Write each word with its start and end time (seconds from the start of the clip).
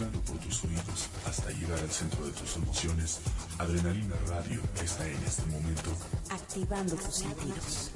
Entrando 0.00 0.24
por 0.32 0.38
tus 0.38 0.64
oídos 0.64 1.08
hasta 1.26 1.50
llegar 1.50 1.78
al 1.78 1.90
centro 1.90 2.24
de 2.24 2.32
tus 2.32 2.56
emociones, 2.56 3.20
Adrenalina 3.58 4.16
Radio 4.28 4.62
está 4.82 5.06
en 5.06 5.22
este 5.26 5.44
momento 5.44 5.90
activando 6.30 6.96
tus 6.96 7.16
sentidos. 7.16 7.90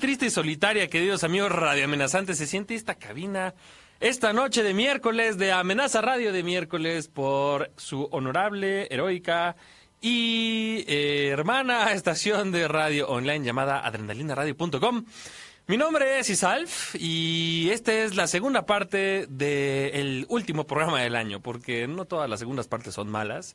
Triste 0.00 0.26
y 0.26 0.30
solitaria, 0.30 0.88
queridos 0.88 1.22
amigos 1.24 1.52
radioamenazantes, 1.52 2.38
se 2.38 2.46
siente 2.46 2.74
esta 2.74 2.94
cabina 2.94 3.54
esta 4.00 4.32
noche 4.32 4.62
de 4.62 4.72
miércoles 4.72 5.36
de 5.36 5.52
Amenaza 5.52 6.00
Radio 6.00 6.32
de 6.32 6.42
miércoles 6.42 7.06
por 7.08 7.70
su 7.76 8.08
honorable, 8.10 8.88
heroica 8.90 9.56
y 10.00 10.84
eh, 10.88 11.28
hermana 11.28 11.92
estación 11.92 12.50
de 12.50 12.66
radio 12.66 13.10
online 13.10 13.44
llamada 13.44 13.86
adrenalinaradio.com. 13.86 15.04
Mi 15.66 15.76
nombre 15.76 16.18
es 16.18 16.30
Isalf 16.30 16.94
y 16.98 17.68
esta 17.70 17.92
es 17.92 18.16
la 18.16 18.26
segunda 18.26 18.64
parte 18.64 19.26
del 19.28 20.24
último 20.30 20.66
programa 20.66 21.02
del 21.02 21.14
año, 21.14 21.40
porque 21.40 21.86
no 21.86 22.06
todas 22.06 22.28
las 22.28 22.40
segundas 22.40 22.68
partes 22.68 22.94
son 22.94 23.10
malas. 23.10 23.54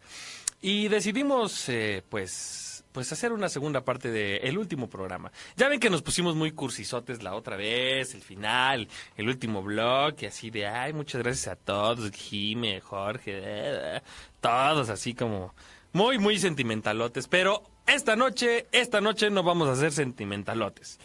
Y 0.61 0.89
decidimos, 0.89 1.67
eh, 1.69 2.03
pues, 2.07 2.74
pues 2.95 3.11
hacer 3.11 3.33
una 3.33 3.49
segunda 3.49 3.83
parte 3.83 4.09
del 4.09 4.57
último 4.57 4.87
programa. 4.89 5.29
Ya 5.57 5.67
ven 5.67 5.81
que 5.81 5.89
nos 5.89 6.01
pusimos 6.01 6.33
muy 6.33 6.53
cursisotes 6.53 7.21
la 7.21 7.35
otra 7.35 7.57
vez, 7.57 8.15
el 8.15 8.21
final, 8.21 8.87
el 9.17 9.27
último 9.27 9.61
blog, 9.61 10.15
y 10.21 10.27
así 10.27 10.49
de, 10.49 10.65
ay, 10.65 10.93
muchas 10.93 11.21
gracias 11.21 11.49
a 11.49 11.55
todos, 11.57 12.09
Jime, 12.11 12.79
Jorge, 12.79 13.33
eh, 13.35 14.01
todos 14.39 14.87
así 14.87 15.13
como 15.13 15.53
muy, 15.91 16.19
muy 16.19 16.39
sentimentalotes. 16.39 17.27
Pero 17.27 17.63
esta 17.85 18.15
noche, 18.15 18.67
esta 18.71 19.01
noche 19.01 19.29
no 19.29 19.43
vamos 19.43 19.67
a 19.67 19.73
hacer 19.73 19.91
sentimentalotes. 19.91 20.97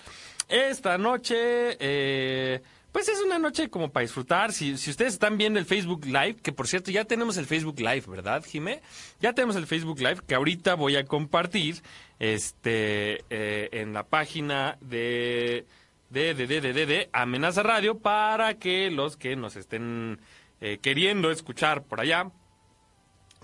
Esta 0.48 0.96
noche, 0.96 1.76
eh, 1.80 2.62
pues 2.92 3.08
es 3.08 3.20
una 3.20 3.38
noche 3.38 3.70
como 3.70 3.90
para 3.90 4.02
disfrutar. 4.02 4.52
Si, 4.52 4.76
si 4.76 4.90
ustedes 4.90 5.14
están 5.14 5.38
viendo 5.38 5.58
el 5.58 5.66
Facebook 5.66 6.04
Live, 6.04 6.36
que 6.36 6.52
por 6.52 6.66
cierto 6.66 6.90
ya 6.90 7.04
tenemos 7.04 7.36
el 7.36 7.46
Facebook 7.46 7.78
Live, 7.78 8.04
¿verdad, 8.08 8.44
Jime? 8.44 8.82
Ya 9.20 9.32
tenemos 9.32 9.56
el 9.56 9.66
Facebook 9.66 9.98
Live 10.00 10.22
que 10.26 10.34
ahorita 10.34 10.74
voy 10.74 10.96
a 10.96 11.04
compartir 11.04 11.82
este, 12.18 13.24
eh, 13.30 13.68
en 13.72 13.92
la 13.92 14.04
página 14.04 14.76
de, 14.80 15.66
de, 16.10 16.34
de, 16.34 16.46
de, 16.46 16.60
de, 16.60 16.86
de, 16.86 17.08
Amenaza 17.12 17.62
Radio 17.62 17.98
para 17.98 18.54
que 18.54 18.90
los 18.90 19.16
que 19.16 19.36
nos 19.36 19.56
estén 19.56 20.20
eh, 20.60 20.78
queriendo 20.82 21.30
escuchar 21.30 21.84
por 21.84 22.00
allá, 22.00 22.30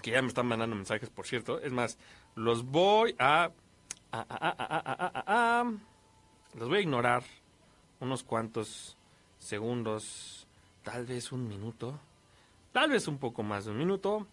que 0.02 0.10
ya 0.10 0.22
me 0.22 0.28
están 0.28 0.46
mandando 0.46 0.76
mensajes, 0.76 1.08
por 1.08 1.26
cierto, 1.26 1.60
es 1.60 1.72
más, 1.72 1.98
los 2.34 2.64
voy 2.64 3.14
a 3.18 3.50
los 6.54 6.68
voy 6.68 6.78
a 6.78 6.80
ignorar 6.80 7.22
unos 8.00 8.22
cuantos 8.22 8.95
segundos, 9.46 10.46
tal 10.82 11.06
vez 11.06 11.32
un 11.32 11.46
minuto, 11.48 11.98
tal 12.72 12.90
vez 12.90 13.08
un 13.08 13.18
poco 13.18 13.42
más 13.42 13.64
de 13.64 13.70
un 13.70 13.78
minuto, 13.78 14.26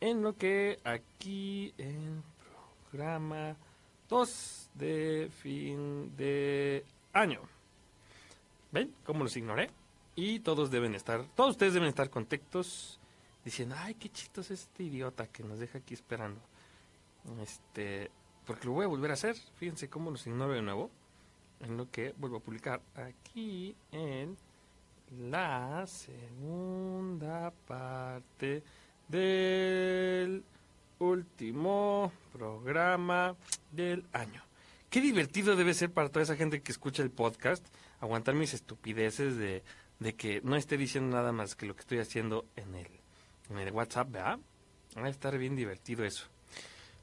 en 0.00 0.22
lo 0.22 0.36
que 0.36 0.78
aquí 0.84 1.72
en 1.78 2.22
programa 2.90 3.56
2 4.08 4.70
de 4.74 5.30
fin 5.42 6.14
de 6.16 6.84
año. 7.12 7.40
¿Ven 8.72 8.94
cómo 9.04 9.24
los 9.24 9.36
ignoré? 9.36 9.70
Y 10.16 10.40
todos 10.40 10.70
deben 10.70 10.94
estar, 10.94 11.24
todos 11.34 11.52
ustedes 11.52 11.74
deben 11.74 11.88
estar 11.88 12.10
contentos 12.10 12.98
diciendo, 13.44 13.74
ay, 13.78 13.94
qué 13.94 14.08
chitos 14.08 14.50
es 14.50 14.62
este 14.62 14.84
idiota 14.84 15.26
que 15.26 15.42
nos 15.42 15.58
deja 15.58 15.78
aquí 15.78 15.94
esperando. 15.94 16.40
Este, 17.42 18.10
porque 18.46 18.66
lo 18.66 18.72
voy 18.72 18.84
a 18.84 18.88
volver 18.88 19.10
a 19.10 19.14
hacer. 19.14 19.36
Fíjense 19.56 19.88
cómo 19.88 20.10
los 20.10 20.26
ignoro 20.26 20.52
de 20.52 20.62
nuevo 20.62 20.90
en 21.60 21.76
lo 21.76 21.90
que 21.90 22.14
vuelvo 22.18 22.38
a 22.38 22.40
publicar 22.40 22.80
aquí 22.94 23.74
en 23.92 24.36
la 25.10 25.86
segunda 25.86 27.52
parte 27.66 28.62
del 29.08 30.44
último 30.98 32.12
programa 32.32 33.36
del 33.70 34.06
año. 34.12 34.42
Qué 34.90 35.00
divertido 35.00 35.56
debe 35.56 35.74
ser 35.74 35.90
para 35.90 36.08
toda 36.08 36.22
esa 36.22 36.36
gente 36.36 36.62
que 36.62 36.72
escucha 36.72 37.02
el 37.02 37.10
podcast 37.10 37.66
aguantar 38.00 38.34
mis 38.34 38.54
estupideces 38.54 39.36
de, 39.36 39.62
de 39.98 40.14
que 40.14 40.40
no 40.42 40.56
esté 40.56 40.76
diciendo 40.76 41.16
nada 41.16 41.32
más 41.32 41.56
que 41.56 41.66
lo 41.66 41.74
que 41.74 41.80
estoy 41.80 41.98
haciendo 41.98 42.46
en 42.56 42.74
el, 42.74 42.88
en 43.50 43.58
el 43.58 43.72
WhatsApp. 43.72 44.14
Va 44.14 44.38
a 44.96 45.08
estar 45.08 45.36
bien 45.38 45.56
divertido 45.56 46.04
eso. 46.04 46.33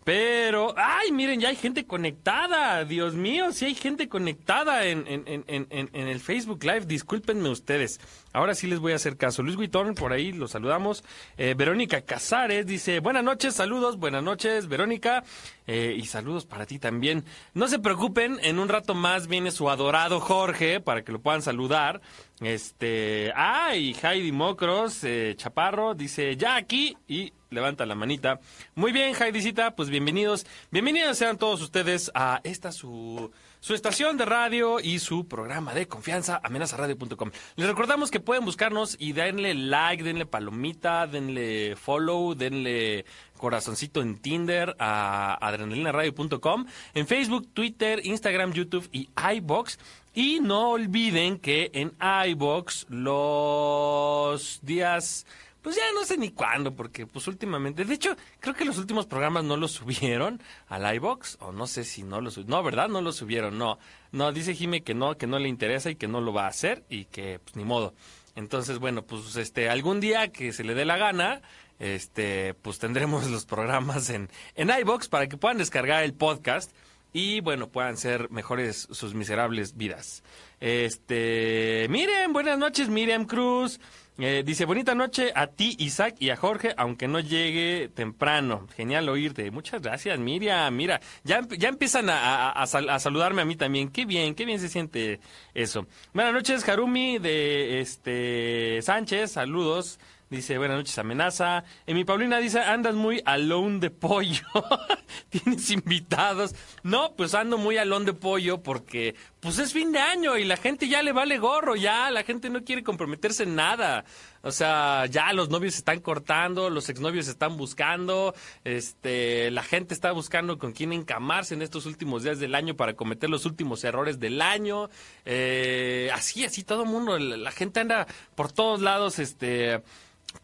Pero, 0.03 0.73
ay, 0.77 1.11
miren, 1.11 1.39
ya 1.39 1.49
hay 1.49 1.55
gente 1.55 1.85
conectada. 1.85 2.83
Dios 2.85 3.13
mío, 3.13 3.51
sí 3.51 3.65
hay 3.65 3.75
gente 3.75 4.09
conectada 4.09 4.85
en, 4.85 5.05
en, 5.07 5.23
en, 5.27 5.45
en, 5.47 5.89
en 5.93 6.07
el 6.07 6.19
Facebook 6.19 6.63
Live. 6.63 6.85
Discúlpenme 6.85 7.49
ustedes. 7.49 7.99
Ahora 8.33 8.55
sí 8.55 8.67
les 8.67 8.79
voy 8.79 8.93
a 8.93 8.95
hacer 8.95 9.17
caso. 9.17 9.43
Luis 9.43 9.57
Guitón, 9.57 9.93
por 9.93 10.13
ahí 10.13 10.31
los 10.31 10.51
saludamos. 10.51 11.03
Eh, 11.37 11.53
Verónica 11.57 12.01
Casares 12.01 12.65
dice, 12.65 12.99
buenas 12.99 13.23
noches, 13.23 13.55
saludos, 13.55 13.97
buenas 13.97 14.23
noches, 14.23 14.67
Verónica. 14.67 15.23
Eh, 15.67 15.95
y 15.97 16.05
saludos 16.05 16.45
para 16.45 16.65
ti 16.65 16.79
también. 16.79 17.25
No 17.53 17.67
se 17.67 17.79
preocupen, 17.79 18.39
en 18.41 18.59
un 18.59 18.69
rato 18.69 18.93
más 18.93 19.27
viene 19.27 19.51
su 19.51 19.69
adorado 19.69 20.19
Jorge 20.19 20.79
para 20.79 21.03
que 21.03 21.11
lo 21.11 21.19
puedan 21.19 21.41
saludar. 21.41 22.01
Este, 22.39 23.31
ay, 23.35 23.95
Heidi 24.01 24.31
Mocros, 24.31 25.03
eh, 25.03 25.33
Chaparro, 25.37 25.93
dice, 25.93 26.37
ya 26.37 26.55
aquí 26.55 26.97
y 27.07 27.33
levanta 27.49 27.85
la 27.85 27.95
manita. 27.95 28.39
Muy 28.75 28.91
bien, 28.91 29.13
Heidicita, 29.13 29.75
pues 29.75 29.89
bienvenidos. 29.89 30.45
Bienvenidos 30.71 31.17
sean 31.17 31.37
todos 31.37 31.61
ustedes 31.61 32.11
a 32.15 32.39
esta 32.43 32.71
su, 32.71 33.31
su 33.61 33.75
estación 33.75 34.17
de 34.17 34.25
radio 34.25 34.79
y 34.79 34.97
su 34.97 35.27
programa 35.27 35.75
de 35.75 35.87
confianza, 35.87 36.41
amenazaradio.com. 36.43 37.29
Les 37.55 37.67
recordamos 37.67 38.09
que 38.09 38.19
pueden 38.19 38.43
buscarnos 38.43 38.97
y 38.99 39.13
denle 39.13 39.53
like, 39.53 40.03
denle 40.03 40.25
palomita, 40.25 41.05
denle 41.05 41.75
follow, 41.75 42.33
denle 42.33 43.05
corazoncito 43.37 44.01
en 44.01 44.17
Tinder 44.17 44.75
a 44.79 45.37
adrenalinaradio.com, 45.39 46.65
en 46.95 47.07
Facebook, 47.07 47.49
Twitter, 47.53 48.01
Instagram, 48.03 48.51
YouTube 48.51 48.89
y 48.91 49.09
iBox. 49.35 49.77
Y 50.15 50.39
no 50.41 50.71
olviden 50.71 51.37
que 51.37 51.69
en 51.73 51.93
iBox 52.27 52.87
los 52.89 54.59
días 54.63 55.27
pues 55.61 55.75
ya 55.75 55.83
no 55.93 56.03
sé 56.05 56.17
ni 56.17 56.31
cuándo, 56.31 56.75
porque 56.75 57.05
pues 57.05 57.27
últimamente, 57.27 57.85
de 57.85 57.93
hecho, 57.93 58.15
creo 58.39 58.55
que 58.55 58.65
los 58.65 58.77
últimos 58.77 59.05
programas 59.05 59.43
no 59.43 59.57
los 59.57 59.71
subieron 59.81 60.41
al 60.67 60.95
iBox, 60.95 61.37
o 61.41 61.51
no 61.51 61.67
sé 61.67 61.83
si 61.83 62.03
no 62.03 62.21
los 62.21 62.35
subieron, 62.35 62.51
no, 62.51 62.63
¿verdad? 62.63 62.89
No 62.89 63.01
los 63.01 63.15
subieron, 63.15 63.57
no. 63.57 63.77
No, 64.11 64.31
dice 64.31 64.55
Jime 64.55 64.81
que 64.81 64.93
no, 64.93 65.17
que 65.17 65.27
no 65.27 65.39
le 65.39 65.49
interesa 65.49 65.89
y 65.89 65.95
que 65.95 66.07
no 66.07 66.21
lo 66.21 66.33
va 66.33 66.45
a 66.45 66.49
hacer 66.49 66.83
y 66.89 67.05
que 67.05 67.39
pues 67.39 67.55
ni 67.55 67.63
modo. 67.63 67.93
Entonces, 68.35 68.79
bueno, 68.79 69.03
pues 69.03 69.35
este, 69.35 69.69
algún 69.69 69.99
día 69.99 70.29
que 70.29 70.53
se 70.53 70.63
le 70.63 70.73
dé 70.73 70.85
la 70.85 70.97
gana, 70.97 71.41
este, 71.79 72.53
pues 72.55 72.79
tendremos 72.79 73.27
los 73.29 73.45
programas 73.45 74.09
en, 74.09 74.29
en 74.55 74.69
iBox 74.69 75.09
para 75.09 75.27
que 75.27 75.37
puedan 75.37 75.57
descargar 75.57 76.03
el 76.03 76.13
podcast 76.13 76.71
y 77.13 77.41
bueno, 77.41 77.67
puedan 77.69 77.97
ser 77.97 78.29
mejores 78.31 78.87
sus 78.91 79.13
miserables 79.13 79.75
vidas. 79.75 80.23
Este, 80.59 81.87
miren, 81.89 82.33
buenas 82.33 82.57
noches, 82.57 82.89
Miriam 82.89 83.25
Cruz. 83.25 83.79
Eh, 84.23 84.43
dice, 84.45 84.65
bonita 84.65 84.93
noche 84.93 85.31
a 85.33 85.47
ti, 85.47 85.75
Isaac, 85.79 86.15
y 86.19 86.29
a 86.29 86.35
Jorge, 86.37 86.75
aunque 86.77 87.07
no 87.07 87.19
llegue 87.19 87.89
temprano. 87.89 88.67
Genial 88.75 89.09
oírte. 89.09 89.49
Muchas 89.49 89.81
gracias, 89.81 90.19
Miriam. 90.19 90.75
Mira, 90.75 91.01
ya, 91.23 91.41
ya 91.57 91.69
empiezan 91.69 92.07
a, 92.07 92.49
a, 92.49 92.51
a, 92.51 92.67
sal- 92.67 92.89
a 92.91 92.99
saludarme 92.99 93.41
a 93.41 93.45
mí 93.45 93.55
también. 93.55 93.89
Qué 93.89 94.05
bien, 94.05 94.35
qué 94.35 94.45
bien 94.45 94.59
se 94.59 94.69
siente 94.69 95.19
eso. 95.55 95.87
Buenas 96.13 96.33
noches, 96.35 96.69
Harumi 96.69 97.17
de 97.17 97.79
este 97.81 98.79
Sánchez. 98.83 99.31
Saludos. 99.31 99.99
Dice, 100.29 100.57
buenas 100.57 100.77
noches, 100.77 100.97
amenaza. 100.97 101.65
En 101.85 101.95
mi 101.97 102.05
Paulina 102.05 102.37
dice, 102.37 102.59
andas 102.61 102.95
muy 102.95 103.21
alone 103.25 103.79
de 103.79 103.89
pollo. 103.89 104.45
Tienes 105.29 105.69
invitados. 105.71 106.55
No, 106.83 107.15
pues 107.17 107.33
ando 107.35 107.57
muy 107.57 107.75
alone 107.77 108.05
de 108.05 108.13
pollo 108.13 108.63
porque, 108.63 109.15
pues 109.41 109.57
es 109.57 109.73
fin 109.73 109.91
de 109.91 109.97
año 109.97 110.37
y 110.37 110.45
la 110.45 110.55
gente 110.55 110.87
ya 110.87 111.01
le 111.01 111.13
vale 111.13 111.39
gorro, 111.39 111.75
ya. 111.75 112.11
La 112.11 112.23
gente 112.23 112.51
no 112.51 112.63
quiere 112.63 112.83
comprometerse 112.83 113.41
en 113.41 113.55
nada. 113.55 114.05
O 114.43 114.51
sea, 114.51 115.07
ya 115.07 115.33
los 115.33 115.49
novios 115.49 115.73
se 115.73 115.79
están 115.79 115.99
cortando, 115.99 116.69
los 116.69 116.89
exnovios 116.89 117.25
se 117.25 117.31
están 117.31 117.57
buscando, 117.57 118.35
este, 118.63 119.49
la 119.49 119.63
gente 119.63 119.95
está 119.95 120.11
buscando 120.11 120.59
con 120.59 120.73
quién 120.73 120.93
encamarse 120.93 121.55
en 121.55 121.63
estos 121.63 121.87
últimos 121.87 122.21
días 122.21 122.39
del 122.39 122.53
año 122.53 122.75
para 122.75 122.93
cometer 122.93 123.31
los 123.31 123.47
últimos 123.47 123.83
errores 123.83 124.19
del 124.19 124.43
año. 124.43 124.89
Eh, 125.25 126.11
así, 126.13 126.45
así, 126.45 126.63
todo 126.63 126.85
mundo, 126.85 127.17
la, 127.17 127.51
gente 127.51 127.79
anda 127.79 128.05
por 128.35 128.51
todos 128.51 128.79
lados, 128.81 129.17
este 129.17 129.81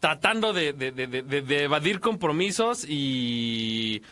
tratando 0.00 0.52
de, 0.52 0.72
de, 0.72 0.90
de, 0.90 1.06
de 1.06 1.62
evadir 1.62 2.00
compromisos 2.00 2.84
y 2.86 4.02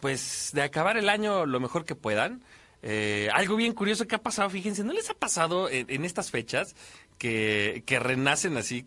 pues 0.00 0.50
de 0.54 0.62
acabar 0.62 0.96
el 0.96 1.10
año 1.10 1.44
lo 1.44 1.60
mejor 1.60 1.84
que 1.84 1.94
puedan. 1.94 2.42
Eh, 2.82 3.28
algo 3.32 3.56
bien 3.56 3.72
curioso 3.74 4.06
que 4.06 4.16
ha 4.16 4.22
pasado, 4.22 4.50
fíjense, 4.50 4.82
¿no 4.82 4.92
les 4.92 5.08
ha 5.08 5.14
pasado 5.14 5.68
en, 5.70 6.04
estas 6.04 6.30
fechas 6.30 6.74
que, 7.18 7.82
renacen 8.00 8.56
así? 8.56 8.84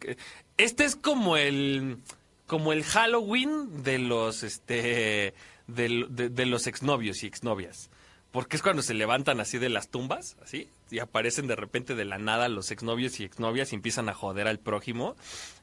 Este 0.57 0.83
es 0.85 0.95
como 0.95 1.37
el 1.37 1.97
como 2.45 2.73
el 2.73 2.83
Halloween 2.83 3.83
de 3.83 3.97
los 3.97 4.43
este 4.43 5.33
del- 5.67 6.07
de, 6.09 6.29
de 6.29 6.45
los 6.45 6.67
exnovios 6.67 7.23
y 7.23 7.27
exnovias. 7.27 7.89
Porque 8.31 8.57
es 8.57 8.61
cuando 8.61 8.81
se 8.81 8.93
levantan 8.93 9.39
así 9.39 9.59
de 9.59 9.69
las 9.69 9.87
tumbas, 9.87 10.35
así, 10.43 10.67
y 10.91 10.99
aparecen 10.99 11.47
de 11.47 11.55
repente 11.55 11.95
de 11.95 12.03
la 12.03 12.17
nada 12.17 12.49
los 12.49 12.69
exnovios 12.69 13.17
y 13.21 13.23
exnovias 13.23 13.71
y 13.71 13.75
empiezan 13.75 14.09
a 14.09 14.13
joder 14.13 14.49
al 14.49 14.59
prójimo. 14.59 15.15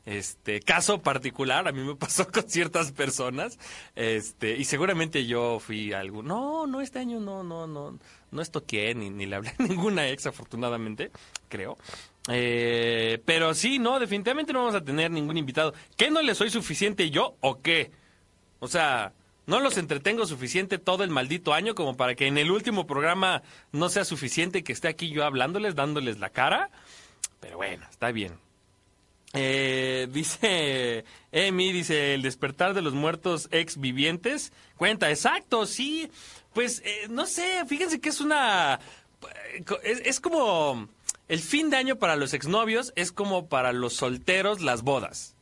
Este, 0.06 0.60
caso 0.60 1.02
particular, 1.02 1.68
a 1.68 1.72
mí 1.72 1.82
me 1.84 1.94
pasó 1.96 2.26
con 2.32 2.48
ciertas 2.48 2.90
personas, 2.90 3.58
este, 3.94 4.56
y 4.56 4.64
seguramente 4.64 5.26
yo 5.26 5.58
fui 5.60 5.92
algo, 5.92 6.22
no, 6.22 6.66
no, 6.66 6.80
este 6.80 6.98
año 6.98 7.20
no, 7.20 7.44
no, 7.44 7.66
no, 7.66 7.98
no 8.32 8.42
estoqué 8.42 8.94
ni, 8.94 9.10
ni 9.10 9.26
le 9.26 9.36
hablé 9.36 9.50
a 9.50 9.54
ninguna 9.62 10.08
ex, 10.08 10.26
afortunadamente, 10.26 11.12
creo. 11.48 11.78
Eh, 12.28 13.20
pero 13.24 13.54
sí, 13.54 13.78
no, 13.78 13.98
definitivamente 14.00 14.52
no 14.52 14.60
vamos 14.60 14.74
a 14.74 14.84
tener 14.84 15.10
ningún 15.10 15.36
invitado. 15.36 15.74
¿Qué 15.96 16.10
no 16.10 16.22
le 16.22 16.34
soy 16.34 16.50
suficiente 16.50 17.10
yo 17.10 17.36
o 17.40 17.60
qué? 17.60 17.90
O 18.58 18.68
sea, 18.68 19.12
no 19.46 19.60
los 19.60 19.76
entretengo 19.76 20.26
suficiente 20.26 20.78
todo 20.78 21.04
el 21.04 21.10
maldito 21.10 21.52
año 21.52 21.74
como 21.74 21.96
para 21.96 22.14
que 22.14 22.26
en 22.26 22.38
el 22.38 22.50
último 22.50 22.86
programa 22.86 23.42
no 23.72 23.88
sea 23.88 24.04
suficiente 24.04 24.62
que 24.62 24.72
esté 24.72 24.88
aquí 24.88 25.10
yo 25.10 25.24
hablándoles, 25.24 25.74
dándoles 25.74 26.18
la 26.20 26.30
cara. 26.30 26.70
Pero 27.40 27.56
bueno, 27.56 27.84
está 27.90 28.12
bien. 28.12 28.38
Eh, 29.34 30.06
dice 30.12 31.04
Emi, 31.32 31.72
dice 31.72 32.14
el 32.14 32.22
despertar 32.22 32.74
de 32.74 32.82
los 32.82 32.94
muertos 32.94 33.48
ex 33.50 33.78
vivientes. 33.80 34.52
Cuenta, 34.76 35.10
exacto, 35.10 35.66
sí. 35.66 36.10
Pues 36.54 36.82
eh, 36.84 37.06
no 37.08 37.26
sé, 37.26 37.64
fíjense 37.66 38.00
que 38.00 38.08
es 38.08 38.20
una... 38.20 38.80
Es, 39.82 40.00
es 40.04 40.20
como... 40.20 40.88
El 41.28 41.40
fin 41.40 41.70
de 41.70 41.76
año 41.76 41.96
para 41.96 42.16
los 42.16 42.34
exnovios 42.34 42.92
es 42.94 43.10
como 43.10 43.46
para 43.46 43.72
los 43.72 43.94
solteros 43.94 44.60
las 44.60 44.82
bodas. 44.82 45.34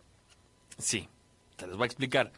Sí, 0.79 1.09
te 1.57 1.67
les 1.67 1.77
voy 1.77 1.85
a 1.85 1.87
explicar. 1.87 2.33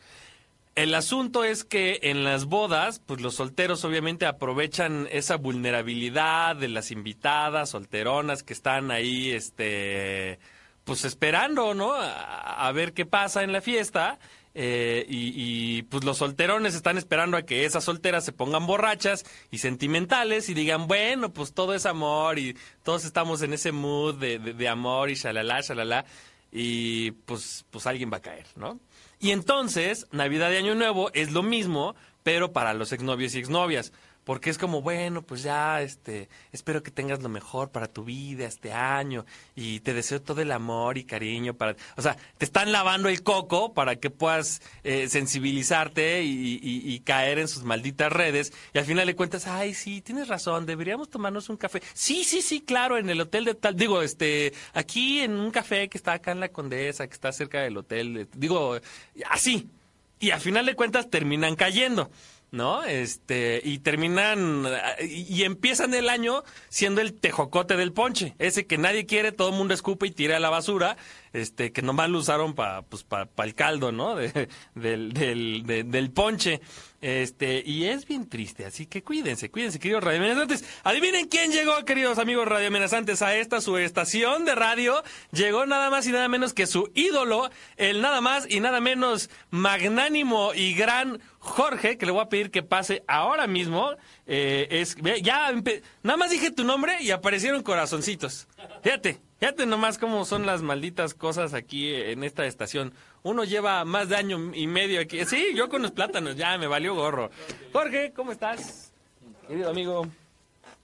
El 0.75 0.95
asunto 0.95 1.45
es 1.45 1.65
que 1.65 2.01
en 2.05 2.25
las 2.25 2.47
bodas, 2.47 3.03
pues 3.05 3.21
los 3.21 3.35
solteros 3.35 3.85
obviamente 3.85 4.25
aprovechan 4.25 5.07
esa 5.11 5.37
vulnerabilidad 5.37 6.57
de 6.57 6.69
las 6.69 6.91
invitadas 6.91 7.71
solteronas 7.71 8.43
que 8.43 8.55
están 8.55 8.91
ahí, 8.91 9.33
este, 9.33 10.39
pues 10.85 11.05
esperando, 11.05 11.75
¿no? 11.75 11.93
A, 11.93 12.67
a 12.67 12.73
ver 12.73 12.95
qué 12.95 13.05
pasa 13.05 13.43
en 13.43 13.53
la 13.53 13.61
fiesta. 13.61 14.19
Eh, 14.55 15.07
y, 15.09 15.83
pues 15.83 16.05
los 16.05 16.19
solterones 16.19 16.75
están 16.75 16.99
esperando 16.99 17.37
a 17.37 17.43
que 17.43 17.65
esas 17.65 17.85
solteras 17.85 18.25
se 18.25 18.33
pongan 18.33 18.67
borrachas 18.67 19.25
y 19.51 19.59
sentimentales 19.59 20.49
y 20.49 20.55
digan, 20.55 20.87
bueno, 20.87 21.33
pues 21.33 21.55
todo 21.55 21.75
es 21.75 21.87
amor 21.87 22.39
y 22.39 22.57
todos 22.83 23.05
estamos 23.05 23.43
en 23.43 23.53
ese 23.53 23.73
mood 23.73 24.17
de, 24.17 24.39
de, 24.39 24.55
de 24.55 24.69
amor 24.69 25.11
y 25.11 25.15
shalala, 25.15 25.61
shalala. 25.61 26.05
Y 26.55 27.13
pues, 27.13 27.65
pues 27.71 27.87
alguien 27.87 28.13
va 28.13 28.19
a 28.19 28.23
caer, 28.23 28.47
¿no? 28.57 28.79
Y 29.19 29.31
entonces, 29.31 30.07
Navidad 30.11 30.53
y 30.53 30.57
Año 30.57 30.75
Nuevo 30.75 31.11
es 31.15 31.33
lo 31.33 31.43
mismo, 31.43 31.95
pero 32.23 32.53
para 32.53 32.75
los 32.75 32.93
exnovios 32.93 33.35
y 33.35 33.39
exnovias. 33.39 33.93
Porque 34.25 34.51
es 34.51 34.57
como, 34.59 34.83
bueno, 34.83 35.23
pues 35.23 35.43
ya, 35.43 35.83
este, 35.83 36.29
espero 36.53 36.83
que 36.85 36.93
tengas 36.93 37.21
lo 37.23 37.29
mejor 37.29 37.71
para 37.71 37.89
tu 37.89 38.05
vida 38.05 38.47
este 38.47 38.73
año 38.73 39.27
y 39.57 39.81
te 39.81 39.95
deseo 39.95 40.23
todo 40.23 40.41
el 40.43 40.53
amor 40.53 40.97
y 40.97 41.03
cariño 41.03 41.55
para... 41.55 41.75
O 41.97 42.03
sea, 42.03 42.17
te 42.39 42.45
están 42.45 42.71
lavando 42.71 43.09
el 43.09 43.25
coco 43.25 43.75
para 43.75 43.97
que 43.97 44.11
puedas 44.11 44.63
eh, 44.85 45.09
sensibilizarte 45.09 46.23
y, 46.23 46.61
y- 46.63 46.93
y 46.95 47.01
caer 47.01 47.41
en 47.41 47.49
sus 47.49 47.65
malditas 47.65 48.13
redes 48.13 48.53
y 48.73 48.79
al 48.79 48.85
final 48.85 49.07
le 49.07 49.17
cuentas, 49.17 49.49
ay, 49.49 49.75
sí, 49.75 50.01
tienes 50.03 50.29
razón, 50.29 50.67
deberíamos 50.67 51.11
tomarnos 51.11 51.49
un 51.49 51.57
café. 51.57 51.83
Sí, 51.93 52.23
sí, 52.23 52.43
sí, 52.43 52.61
claro, 52.61 52.99
en 52.99 53.11
el 53.11 53.21
hotel 53.21 53.45
de 53.45 53.55
tal... 53.57 53.75
Digo, 53.75 54.03
este, 54.03 54.53
aquí 54.73 55.19
en 55.21 55.33
un 55.33 55.51
café 55.51 55.89
que 55.89 55.99
está 55.99 56.13
acá 56.13 56.31
en 56.31 56.39
la 56.39 56.51
Condesa, 56.51 57.09
que 57.09 57.15
está 57.15 57.33
cerca 57.33 57.61
del 57.63 57.77
hotel, 57.77 58.29
digo, 58.37 58.79
así. 59.29 59.69
Y 60.21 60.31
al 60.31 60.41
final 60.41 60.65
de 60.67 60.77
cuentas 60.77 61.11
terminan 61.11 61.57
cayendo. 61.57 62.09
¿No? 62.53 62.85
Este, 62.85 63.61
y 63.65 63.79
terminan, 63.79 64.67
y, 65.01 65.43
empiezan 65.43 65.95
el 65.95 66.09
año 66.09 66.45
siendo 66.69 67.01
el 67.01 67.15
tejocote 67.15 67.77
del 67.77 67.93
ponche, 67.93 68.35
ese 68.39 68.67
que 68.67 68.79
nadie 68.79 69.07
quiere, 69.07 69.33
todo 69.33 69.49
el 69.49 69.57
mundo 69.57 69.75
escupe 69.75 70.07
y 70.07 70.11
tira 70.13 70.37
a 70.37 70.41
la 70.41 70.51
basura, 70.51 70.97
este, 71.33 71.73
que 71.73 71.83
nomás 71.83 72.11
lo 72.11 72.19
usaron 72.19 72.55
para 72.55 72.83
pues, 72.83 73.03
pa, 73.05 73.25
pa 73.27 73.45
el 73.45 73.55
caldo, 73.55 73.91
¿no? 73.91 74.15
De- 74.17 74.49
del, 74.75 75.13
del, 75.15 75.63
de- 75.67 75.83
del 75.85 76.11
ponche. 76.13 76.61
Este, 77.03 77.65
y 77.67 77.87
es 77.87 78.07
bien 78.07 78.29
triste, 78.29 78.65
así 78.65 78.87
que 78.87 79.03
cuídense, 79.03 79.51
cuídense, 79.51 79.81
queridos 79.81 80.05
radioamenazantes. 80.05 80.65
Adivinen 80.85 81.27
quién 81.27 81.51
llegó, 81.51 81.85
queridos 81.85 82.19
amigos 82.19 82.47
radioamenazantes, 82.47 83.23
a 83.23 83.35
esta 83.35 83.61
su 83.61 83.77
estación 83.77 84.45
de 84.45 84.55
radio. 84.55 85.03
Llegó 85.33 85.67
nada 85.67 85.91
más 85.91 86.07
y 86.07 86.13
nada 86.13 86.29
menos 86.29 86.55
que 86.55 86.69
su 86.69 86.93
ídolo, 86.95 87.51
el 87.77 88.03
nada 88.03 88.21
más 88.21 88.47
y 88.49 88.61
nada 88.61 88.81
menos 88.81 89.31
magnánimo 89.51 90.55
y 90.55 90.75
gran 90.75 91.21
Jorge, 91.41 91.99
que 91.99 92.07
le 92.07 92.13
voy 92.13 92.23
a 92.23 92.29
pedir 92.29 92.53
que 92.53 92.63
pase 92.63 93.03
ahora 93.09 93.49
mismo. 93.49 93.91
Eh, 94.29 94.69
es, 94.71 94.97
ya, 95.25 95.51
nada 96.05 96.17
más 96.17 96.31
dije 96.31 96.53
tu 96.53 96.63
nombre 96.63 97.03
y 97.03 97.11
aparecieron 97.11 97.65
corazoncitos. 97.65 98.47
Fíjate, 98.85 99.21
fíjate 99.41 99.67
nomás 99.67 99.99
cómo 99.99 100.25
son 100.25 100.47
las 100.47 100.63
malditas 100.63 101.15
cosas 101.15 101.53
aquí 101.53 101.93
en 101.93 102.23
esta 102.23 102.47
estación. 102.47 102.95
Uno 103.25 103.45
lleva 103.45 103.85
más 103.85 104.09
de 104.09 104.17
año 104.17 104.53
y 104.55 104.67
medio 104.67 105.01
aquí. 105.01 105.25
Sí, 105.25 105.53
yo 105.55 105.69
con 105.69 105.83
los 105.83 105.93
plátanos, 105.93 106.37
ya 106.37 106.59
me 106.59 106.67
valió 106.67 106.95
gorro. 106.95 107.31
Jorge, 107.73 108.13
¿cómo 108.15 108.33
estás? 108.33 108.93
Querido 109.47 109.71
amigo. 109.71 110.07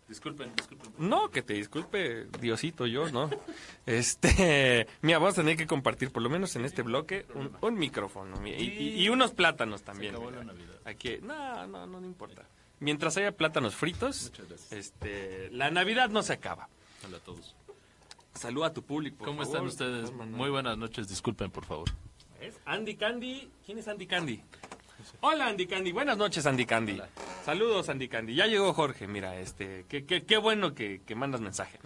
Disculpen, 0.08 0.50
disculpen. 0.56 0.92
No, 0.98 1.30
que 1.30 1.42
te 1.42 1.52
disculpe, 1.54 2.26
Diosito, 2.40 2.86
yo, 2.86 3.10
¿no? 3.10 3.28
Este, 3.84 4.86
mira, 5.02 5.18
vamos 5.18 5.34
a 5.34 5.42
tener 5.42 5.56
que 5.56 5.66
compartir, 5.66 6.10
por 6.10 6.22
lo 6.22 6.30
menos 6.30 6.56
en 6.56 6.64
este 6.64 6.82
bloque, 6.82 7.26
un, 7.34 7.54
un 7.60 7.74
micrófono 7.74 8.36
mi- 8.40 8.52
y, 8.52 9.02
y- 9.04 9.08
unos 9.10 9.32
plátanos 9.32 9.82
también. 9.82 10.14
acabó 10.14 10.30
la 10.30 10.40
mira. 10.40 10.52
Navidad. 10.54 10.76
Aquí, 10.86 11.18
no, 11.22 11.66
no, 11.66 11.86
no, 11.86 12.00
no 12.00 12.06
importa. 12.06 12.42
Mientras 12.80 13.16
haya 13.18 13.32
plátanos 13.32 13.74
fritos, 13.74 14.32
este, 14.70 15.50
la 15.50 15.70
Navidad 15.70 16.08
no 16.08 16.22
se 16.22 16.32
acaba. 16.32 16.68
Hola 17.06 17.18
a 17.18 17.20
todos. 17.20 17.54
Saluda 18.32 18.68
a 18.68 18.72
tu 18.72 18.82
público. 18.82 19.18
por 19.18 19.26
¿Cómo 19.26 19.42
favor. 19.42 19.68
están 19.68 19.88
ustedes? 20.06 20.12
Muy 20.12 20.48
buenas 20.48 20.78
noches, 20.78 21.08
disculpen 21.08 21.50
por 21.50 21.64
favor. 21.66 21.88
¿Es? 22.40 22.54
Andy 22.64 22.96
Candy. 22.96 23.50
¿Quién 23.64 23.78
es 23.78 23.88
Andy 23.88 24.06
Candy? 24.06 24.40
Hola 25.20 25.46
Andy 25.46 25.66
Candy, 25.66 25.92
buenas 25.92 26.16
noches 26.16 26.44
Andy 26.46 26.66
Candy. 26.66 27.00
Saludos 27.44 27.88
Andy 27.88 28.08
Candy. 28.08 28.34
Ya 28.34 28.46
llegó 28.46 28.72
Jorge, 28.72 29.06
mira, 29.06 29.38
este, 29.38 29.84
qué, 29.88 30.04
qué, 30.04 30.24
qué 30.24 30.36
bueno 30.36 30.74
que, 30.74 31.02
que 31.06 31.14
mandas 31.14 31.40
mensaje. 31.40 31.78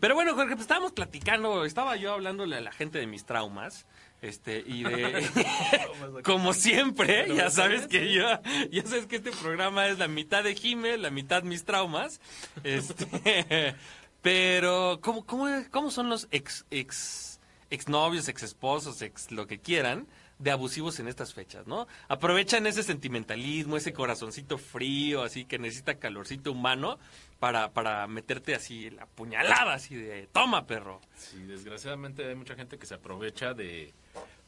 Pero 0.00 0.14
bueno 0.14 0.34
Jorge, 0.34 0.54
pues 0.54 0.62
estábamos 0.62 0.92
platicando, 0.92 1.64
estaba 1.64 1.96
yo 1.96 2.12
hablándole 2.12 2.56
a 2.56 2.60
la 2.60 2.72
gente 2.72 2.98
de 2.98 3.06
mis 3.06 3.24
traumas, 3.24 3.86
este, 4.20 4.62
y 4.66 4.82
de, 4.82 5.28
como 6.24 6.52
siempre, 6.52 7.26
ya 7.34 7.50
sabes 7.50 7.86
que 7.86 8.12
yo, 8.12 8.24
ya 8.70 8.82
sabes 8.82 9.06
que 9.06 9.16
este 9.16 9.30
programa 9.30 9.86
es 9.88 9.98
la 9.98 10.08
mitad 10.08 10.42
de 10.44 10.54
Jime, 10.54 10.98
la 10.98 11.10
mitad 11.10 11.42
mis 11.44 11.64
traumas, 11.64 12.20
este, 12.64 13.74
pero, 14.22 14.98
¿cómo, 15.00 15.24
cómo, 15.24 15.46
cómo 15.70 15.90
son 15.90 16.08
los 16.08 16.28
ex, 16.30 16.66
ex, 16.70 17.25
exnovios, 17.70 18.28
ex 18.28 18.42
esposos, 18.42 19.02
ex 19.02 19.30
lo 19.32 19.46
que 19.46 19.58
quieran, 19.58 20.06
de 20.38 20.50
abusivos 20.50 21.00
en 21.00 21.08
estas 21.08 21.32
fechas, 21.32 21.66
¿no? 21.66 21.86
Aprovechan 22.08 22.66
ese 22.66 22.82
sentimentalismo, 22.82 23.76
ese 23.76 23.92
corazoncito 23.92 24.58
frío, 24.58 25.22
así 25.22 25.46
que 25.46 25.58
necesita 25.58 25.98
calorcito 25.98 26.52
humano 26.52 26.98
para, 27.38 27.72
para 27.72 28.06
meterte 28.06 28.54
así 28.54 28.90
la 28.90 29.06
puñalada, 29.06 29.74
así 29.74 29.94
de, 29.94 30.26
toma 30.32 30.66
perro. 30.66 31.00
Sí, 31.16 31.38
desgraciadamente 31.44 32.28
hay 32.28 32.34
mucha 32.34 32.54
gente 32.54 32.78
que 32.78 32.84
se 32.86 32.94
aprovecha 32.94 33.54
de, 33.54 33.94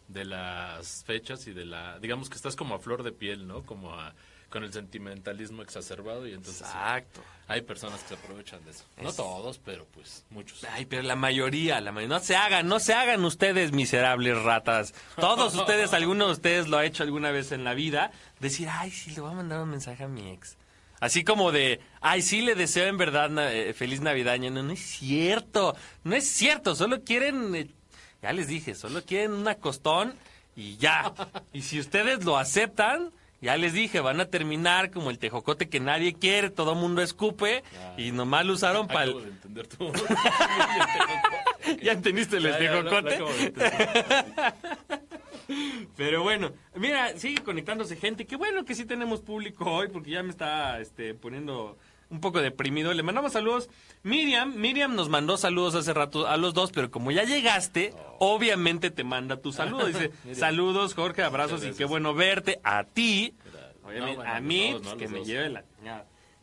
de 0.08 0.25
las 0.26 1.04
fechas 1.04 1.46
y 1.46 1.52
de 1.54 1.64
la... 1.64 1.98
Digamos 2.00 2.28
que 2.28 2.37
estás 2.37 2.54
como 2.54 2.75
a 2.75 2.78
flor 2.78 3.02
de 3.02 3.12
piel, 3.12 3.46
¿no? 3.46 3.62
Como 3.64 3.94
a- 3.94 4.14
con 4.50 4.64
el 4.64 4.72
sentimentalismo 4.72 5.62
exacerbado 5.62 6.26
y 6.26 6.32
entonces 6.32 6.66
sí, 6.66 6.72
Exacto. 6.72 7.20
hay 7.48 7.60
personas 7.62 8.00
que 8.02 8.08
se 8.08 8.14
aprovechan 8.14 8.64
de 8.64 8.70
eso. 8.70 8.84
No 9.02 9.12
todos, 9.12 9.58
pero 9.58 9.86
pues 9.86 10.24
muchos. 10.30 10.64
Ay, 10.64 10.86
pero 10.86 11.02
la 11.02 11.16
mayoría, 11.16 11.80
la 11.80 11.92
mayoría. 11.92 12.16
No 12.18 12.24
se 12.24 12.34
hagan, 12.34 12.66
no 12.66 12.80
se 12.80 12.94
hagan 12.94 13.24
ustedes 13.24 13.72
miserables 13.72 14.42
ratas. 14.42 14.94
Todos 15.16 15.54
ustedes, 15.60 15.92
alguno 15.92 16.26
de 16.26 16.32
ustedes 16.32 16.68
lo 16.68 16.78
ha 16.78 16.84
hecho 16.86 17.02
alguna 17.02 17.30
vez 17.30 17.52
en 17.52 17.64
la 17.64 17.74
vida. 17.74 18.10
Decir, 18.40 18.68
ay, 18.70 18.90
sí, 18.90 19.10
le 19.10 19.20
voy 19.20 19.32
a 19.32 19.34
mandar 19.34 19.60
un 19.60 19.68
mensaje 19.70 20.04
a 20.04 20.08
mi 20.08 20.30
ex. 20.30 20.56
Así 21.00 21.22
como 21.24 21.52
de, 21.52 21.80
ay, 22.00 22.22
sí, 22.22 22.40
le 22.40 22.54
deseo 22.54 22.86
en 22.86 22.96
verdad 22.96 23.28
na- 23.30 23.52
eh, 23.52 23.72
feliz 23.74 24.00
navidaño. 24.00 24.50
No, 24.50 24.62
no 24.62 24.72
es 24.72 24.80
cierto. 24.80 25.76
No 26.04 26.16
es 26.16 26.26
cierto. 26.28 26.74
Solo 26.74 27.04
quieren, 27.04 27.54
eh, 27.54 27.68
ya 28.22 28.32
les 28.32 28.48
dije, 28.48 28.74
solo 28.74 29.04
quieren 29.04 29.32
un 29.32 29.46
acostón 29.46 30.14
y 30.56 30.76
ya. 30.78 31.12
Y 31.52 31.62
si 31.62 31.78
ustedes 31.78 32.24
lo 32.24 32.36
aceptan, 32.38 33.12
ya 33.40 33.57
les 33.57 33.73
dije, 33.73 34.00
van 34.00 34.21
a 34.21 34.26
terminar 34.26 34.90
como 34.90 35.11
el 35.11 35.18
tejocote 35.18 35.68
que 35.68 35.80
nadie 35.80 36.14
quiere, 36.14 36.50
todo 36.50 36.75
mundo 36.75 37.02
escupe 37.02 37.62
y 37.97 38.11
nomás 38.12 38.45
lo 38.45 38.54
usaron 38.54 38.87
para 38.88 39.07
de 39.07 39.12
entender 39.12 39.66
tú. 39.66 39.92
¿Ya 41.83 41.92
entendiste 41.92 42.38
el 42.38 42.45
Ya, 42.45 42.59
tejocote? 42.59 43.18
Pero 45.97 46.23
bueno, 46.23 46.52
mira, 46.75 47.16
sigue 47.16 47.42
conectándose 47.42 47.97
gente. 47.97 48.26
Qué 48.26 48.37
bueno 48.37 48.64
que 48.64 48.75
sí 48.75 48.85
tenemos 48.85 49.21
público 49.21 49.64
hoy 49.71 49.88
porque 49.88 50.11
ya 50.11 50.23
me 50.23 50.30
está 50.30 50.78
este, 50.80 51.14
poniendo 51.14 51.78
un 52.10 52.20
poco 52.20 52.40
deprimido. 52.40 52.92
Le 52.94 53.02
mandamos 53.02 53.32
saludos. 53.32 53.68
Miriam, 54.02 54.54
Miriam 54.56 54.94
nos 54.94 55.08
mandó 55.08 55.36
saludos 55.36 55.74
hace 55.74 55.92
rato 55.94 56.26
a 56.26 56.36
los 56.36 56.54
dos, 56.54 56.72
pero 56.72 56.90
como 56.90 57.10
ya 57.10 57.24
llegaste, 57.24 57.94
obviamente 58.18 58.90
te 58.90 59.04
manda 59.04 59.40
tu 59.40 59.52
saludo. 59.52 59.86
Dice, 59.86 60.10
saludos, 60.34 60.94
Jorge, 60.94 61.22
abrazos 61.22 61.64
y 61.64 61.72
qué 61.72 61.84
bueno 61.84 62.14
verte. 62.14 62.60
A 62.62 62.84
ti, 62.84 63.34
No, 63.44 63.82
bueno, 63.82 64.22
a 64.22 64.40
mí, 64.40 64.76
pues, 64.82 64.94
que 64.94 65.08
me 65.08 65.24
lleve 65.24 65.50
la. 65.50 65.64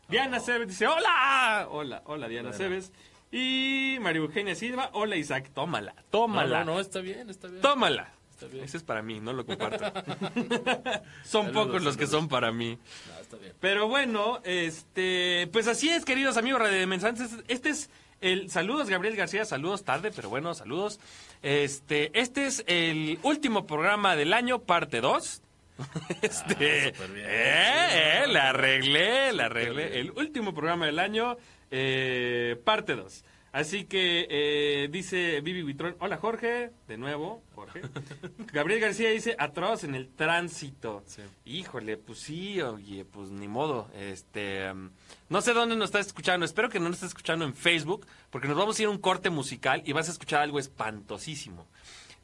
Diana 0.08 0.40
Cebes 0.40 0.68
dice, 0.68 0.88
hola, 0.88 1.68
hola, 1.72 2.04
hola 2.06 2.28
Diana. 2.28 2.54
Cebes. 2.54 2.92
Y 3.32 3.98
María 4.02 4.22
Eugenia 4.22 4.56
Silva, 4.56 4.92
hola 4.94 5.16
Isaac, 5.16 5.50
tómala, 5.54 5.96
tómala. 6.12 6.64
no, 6.64 6.76
no, 6.76 6.80
está 6.80 7.00
bien, 7.02 7.30
está 7.30 7.48
bien. 7.48 7.62
Tómala. 7.62 8.14
Está 8.36 8.48
bien. 8.48 8.66
Ese 8.66 8.76
es 8.78 8.84
para 8.84 9.02
mí, 9.02 9.20
no 9.22 9.32
lo 9.32 9.46
comparto. 9.46 9.86
son 11.24 11.46
Saludos, 11.48 11.52
pocos 11.68 11.84
los 11.84 11.96
que 11.98 12.06
son 12.06 12.28
para 12.28 12.52
mí. 12.52 12.78
No, 13.08 13.20
está 13.22 13.38
bien. 13.38 13.54
Pero 13.62 13.88
bueno, 13.88 14.42
este, 14.44 15.48
pues 15.54 15.68
así 15.68 15.90
es, 15.90 16.04
queridos 16.04 16.36
amigos 16.36 16.60
radiomensantes. 16.62 17.30
Este 17.48 17.70
es 17.70 17.90
el 18.22 18.50
saludos 18.50 18.90
Gabriel 18.90 19.16
García, 19.16 19.46
saludos 19.46 19.84
tarde, 19.86 20.12
pero 20.14 20.30
bueno, 20.30 20.54
saludos. 20.54 21.00
Este, 21.44 22.12
este 22.20 22.46
es 22.46 22.64
el 22.68 23.20
último 23.24 23.66
programa 23.66 24.16
del 24.18 24.34
año, 24.34 24.60
parte 24.60 25.00
2. 25.02 25.42
Este, 26.22 26.94
Ah, 26.98 27.08
bien. 27.14 27.26
eh, 27.28 28.24
eh, 28.24 28.28
la 28.28 28.50
arreglé, 28.50 29.32
la 29.34 29.46
arreglé. 29.46 30.00
El 30.00 30.12
último 30.12 30.54
programa 30.54 30.86
del 30.86 31.00
año, 31.00 31.38
eh, 31.72 32.60
parte 32.64 32.96
2. 32.96 33.24
Así 33.56 33.86
que 33.86 34.28
eh, 34.30 34.88
dice 34.92 35.40
Vivi 35.40 35.64
Huitrón, 35.64 35.96
hola 36.00 36.18
Jorge, 36.18 36.72
de 36.90 36.98
nuevo, 36.98 37.42
Jorge. 37.56 37.84
Gabriel 38.52 38.82
García 38.82 39.12
dice, 39.12 39.38
atroz 39.40 39.86
en 39.86 39.96
el 39.96 40.10
tránsito. 40.10 41.04
Sí. 41.06 41.22
Híjole, 41.46 41.96
pues 41.96 42.20
sí, 42.20 42.62
oye, 42.62 43.06
pues 43.06 43.30
ni 43.30 43.48
modo. 43.48 43.90
Este, 43.96 44.70
um, 44.70 44.90
no 45.30 45.40
sé 45.40 45.54
dónde 45.54 45.78
nos 45.78 45.86
estás 45.86 46.08
escuchando, 46.08 46.46
espero 46.46 46.68
que 46.68 46.82
no 46.82 46.90
nos 46.90 46.96
estés 46.96 47.12
escuchando 47.12 47.46
en 47.46 47.54
Facebook, 47.54 48.06
porque 48.30 48.50
nos 48.50 48.58
vamos 48.58 48.78
a 48.78 48.82
ir 48.82 48.90
a 48.90 48.92
un 48.92 48.98
corte 48.98 49.30
musical 49.30 49.82
y 49.86 49.94
vas 49.94 50.10
a 50.10 50.12
escuchar 50.12 50.42
algo 50.42 50.60
espantosísimo. 50.60 51.66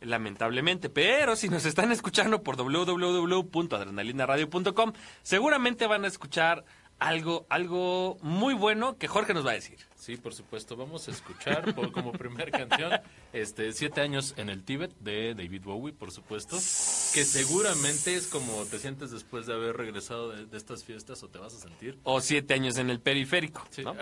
Lamentablemente, 0.02 0.90
pero 0.90 1.38
si 1.38 1.48
nos 1.48 1.64
están 1.64 1.94
escuchando 1.94 2.44
por 2.44 2.58
www.adrenalinaradio.com, 2.58 4.92
seguramente 5.24 5.88
van 5.88 6.04
a 6.04 6.08
escuchar 6.08 6.66
algo, 7.00 7.46
algo 7.50 8.18
muy 8.22 8.54
bueno 8.54 8.98
que 8.98 9.08
Jorge 9.08 9.34
nos 9.34 9.46
va 9.46 9.52
a 9.52 9.54
decir. 9.54 9.80
Sí, 10.02 10.18
por 10.18 10.34
supuesto. 10.34 10.76
Vamos 10.76 11.08
a 11.08 11.12
escuchar 11.12 11.76
por, 11.76 11.92
como 11.92 12.12
primer 12.12 12.50
canción 12.50 12.92
este 13.34 13.72
Siete 13.72 14.02
años 14.02 14.34
en 14.36 14.50
el 14.50 14.64
Tíbet 14.64 14.92
de 15.00 15.36
David 15.36 15.62
Bowie, 15.64 15.94
por 15.94 16.10
supuesto. 16.10 16.56
Que 16.56 17.24
seguramente 17.24 18.16
es 18.16 18.26
como 18.26 18.66
te 18.66 18.80
sientes 18.80 19.12
después 19.12 19.46
de 19.46 19.54
haber 19.54 19.78
regresado 19.78 20.32
de, 20.32 20.48
de 20.48 20.58
estas 20.58 20.84
fiestas 20.84 21.22
o 21.22 21.30
te 21.30 21.38
vas 21.38 21.54
a 21.54 21.60
sentir. 21.60 22.00
O 22.02 22.20
siete 22.20 22.56
años 22.56 22.80
en 22.80 22.90
el 22.90 23.00
periférico. 23.00 23.64
Sí, 23.70 23.84
¿no? 23.84 23.96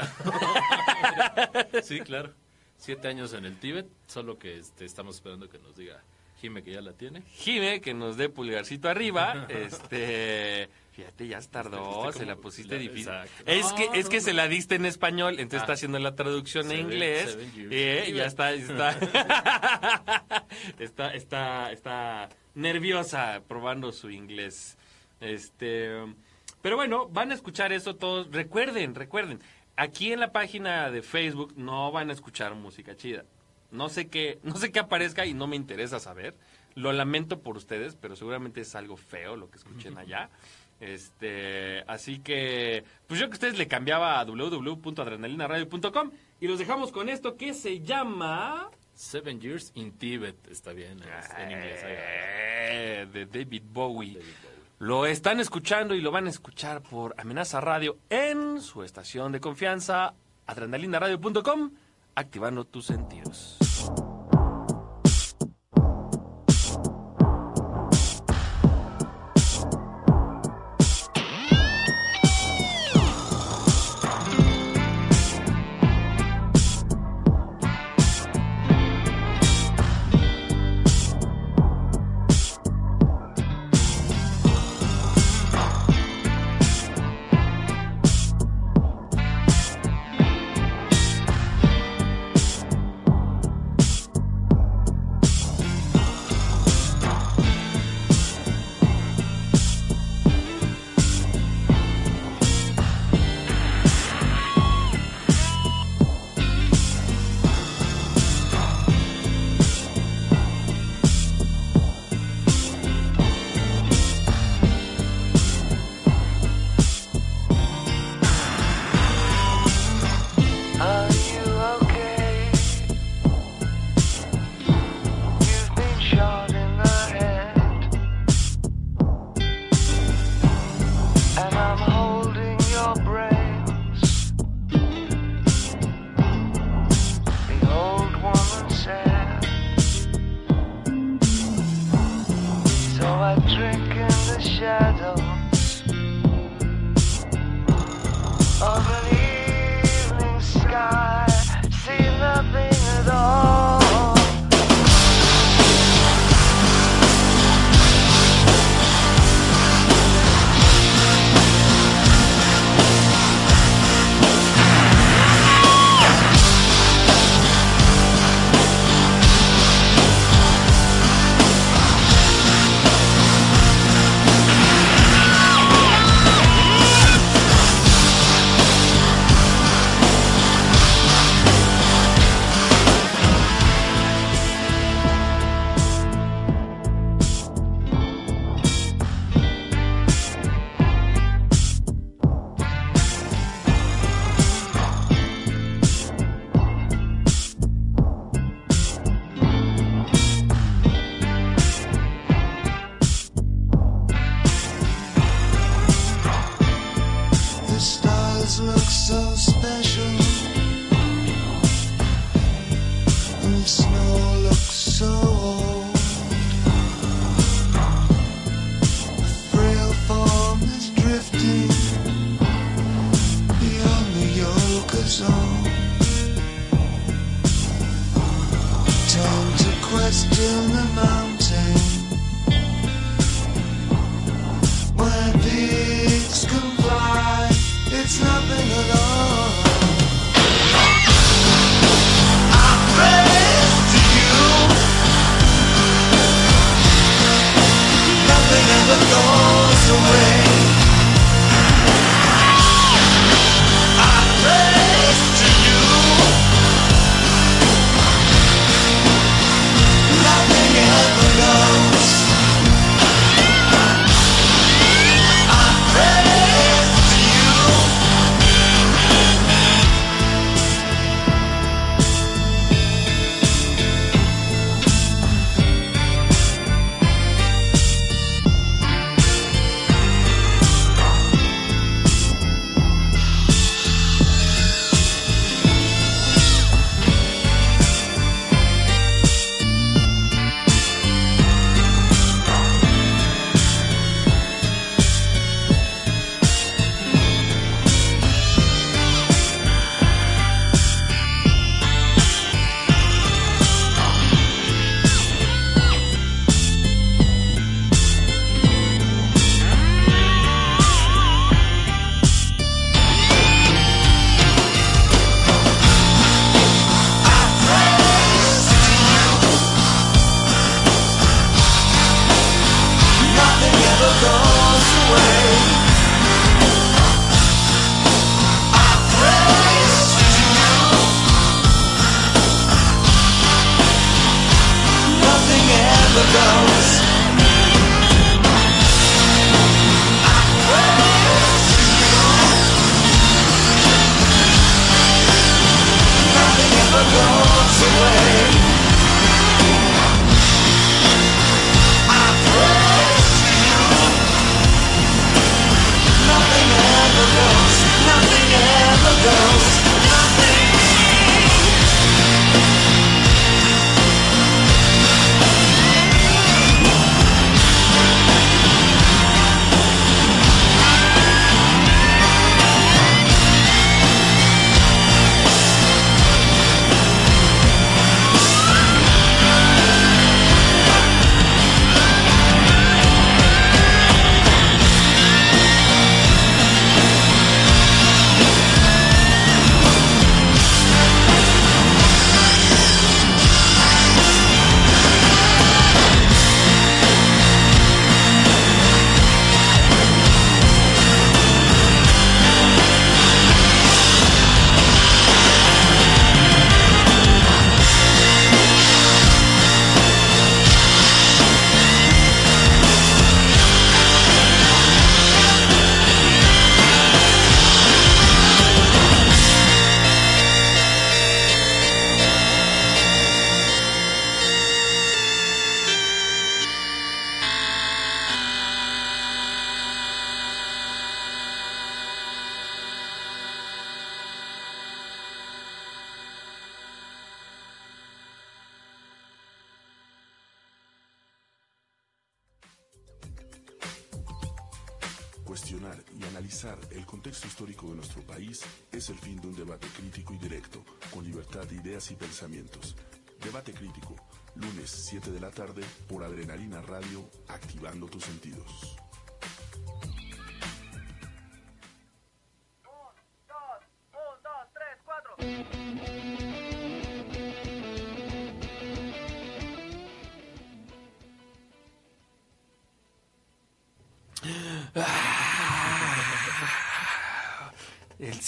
sí 1.84 2.00
claro. 2.00 2.34
Siete 2.78 3.10
años 3.10 3.34
en 3.34 3.44
el 3.44 3.60
Tíbet, 3.60 3.90
solo 4.08 4.40
que 4.40 4.58
este, 4.58 4.86
estamos 4.86 5.16
esperando 5.18 5.50
que 5.50 5.60
nos 5.60 5.76
diga 5.76 6.02
Jime 6.40 6.64
que 6.64 6.72
ya 6.72 6.82
la 6.82 6.94
tiene. 6.94 7.24
Jime, 7.34 7.82
que 7.82 7.94
nos 7.94 8.16
dé 8.16 8.30
pulgarcito 8.30 8.88
arriba. 8.88 9.48
Este, 9.50 10.70
fíjate, 11.00 11.28
ya 11.28 11.40
tardó, 11.42 12.08
Este, 12.10 12.20
se 12.20 12.26
la 12.26 12.36
pusiste 12.36 12.76
la- 12.76 12.82
difícil. 12.82 13.08
exacto. 13.14 13.44
Es 13.46 13.74
que 13.74 13.84
es 14.00 14.06
no, 14.06 14.10
que 14.12 14.18
no. 14.18 14.24
se 14.24 14.34
la 14.34 14.48
diste 14.48 14.76
en 14.76 14.86
español, 14.86 15.34
entonces 15.40 15.60
Ah. 15.62 15.64
está 15.64 15.74
haciendo 15.74 16.00
la 16.00 16.16
traducción 16.16 16.66
en 16.66 16.72
Seven- 16.72 16.86
inglés. 16.92 17.32
seven 17.32 17.52
years. 17.54 17.72
eh, 17.72 18.06
y 18.10 18.14
ya 18.14 18.26
está, 18.26 18.52
está, 18.54 18.90
está, 20.80 21.14
está, 21.14 21.72
está 21.72 22.30
nerviosa 22.56 23.42
probando 23.48 23.92
su 23.92 24.10
inglés. 24.10 24.78
Este, 25.22 25.90
pero 26.62 26.76
bueno, 26.76 27.08
van 27.10 27.32
a 27.32 27.36
escuchar 27.36 27.72
eso 27.74 27.96
todos. 27.96 28.32
Recuerden, 28.32 28.96
recuerden, 28.96 29.40
aquí 29.76 30.12
en 30.14 30.20
la 30.20 30.32
página 30.32 30.90
de 30.92 31.02
Facebook 31.02 31.54
no 31.58 31.92
van 31.92 32.10
a 32.10 32.14
escuchar 32.14 32.56
música 32.56 32.96
chida. 32.96 33.26
No 33.72 33.90
sé 33.90 34.08
qué, 34.08 34.40
no 34.44 34.56
sé 34.58 34.72
qué 34.72 34.80
aparezca 34.80 35.26
y 35.26 35.34
no 35.34 35.48
me 35.48 35.56
interesa 35.56 36.00
saber. 36.00 36.36
Lo 36.76 36.92
lamento 36.94 37.40
por 37.42 37.58
ustedes, 37.58 37.96
pero 37.96 38.16
seguramente 38.16 38.62
es 38.62 38.74
algo 38.76 38.96
feo 38.96 39.36
lo 39.36 39.50
que 39.50 39.58
escuchen 39.58 39.98
allá. 39.98 40.30
Este, 40.80 41.82
así 41.88 42.20
que, 42.20 42.84
pues 43.08 43.20
yo 43.20 43.28
que 43.28 43.34
ustedes 43.34 43.58
le 43.58 43.68
cambiaba 43.68 44.20
a 44.20 44.26
www.adrenalinaradio.com 44.26 46.12
y 46.40 46.48
los 46.48 46.58
dejamos 46.60 46.92
con 46.92 47.10
esto 47.10 47.36
que 47.36 47.54
se 47.54 47.82
llama 47.82 48.70
Seven 48.94 49.42
Years 49.42 49.72
in 49.76 49.92
Tibet, 49.94 50.36
está 50.50 50.72
bien 50.74 51.00
es- 51.02 51.30
en 51.38 51.52
inglés. 51.52 51.84
ahí 51.84 51.94
va. 51.94 52.00
Eh, 52.72 53.08
de 53.12 53.26
David 53.26 53.64
Bowie. 53.72 54.14
David 54.14 54.26
Bowie. 54.44 54.60
Lo 54.80 55.06
están 55.06 55.40
escuchando 55.42 55.94
y 55.96 56.02
lo 56.02 56.12
van 56.12 56.28
a 56.28 56.30
escuchar 56.30 56.82
por 56.82 57.14
Amenaza 57.18 57.60
Radio 57.60 57.98
en 58.10 58.62
su 58.62 58.84
estación 58.84 59.34
de 59.34 59.42
confianza, 59.42 60.14
adrenalinaradio.com, 60.48 61.72
activando 62.16 62.64
tus 62.64 62.86
sentidos. 62.86 63.58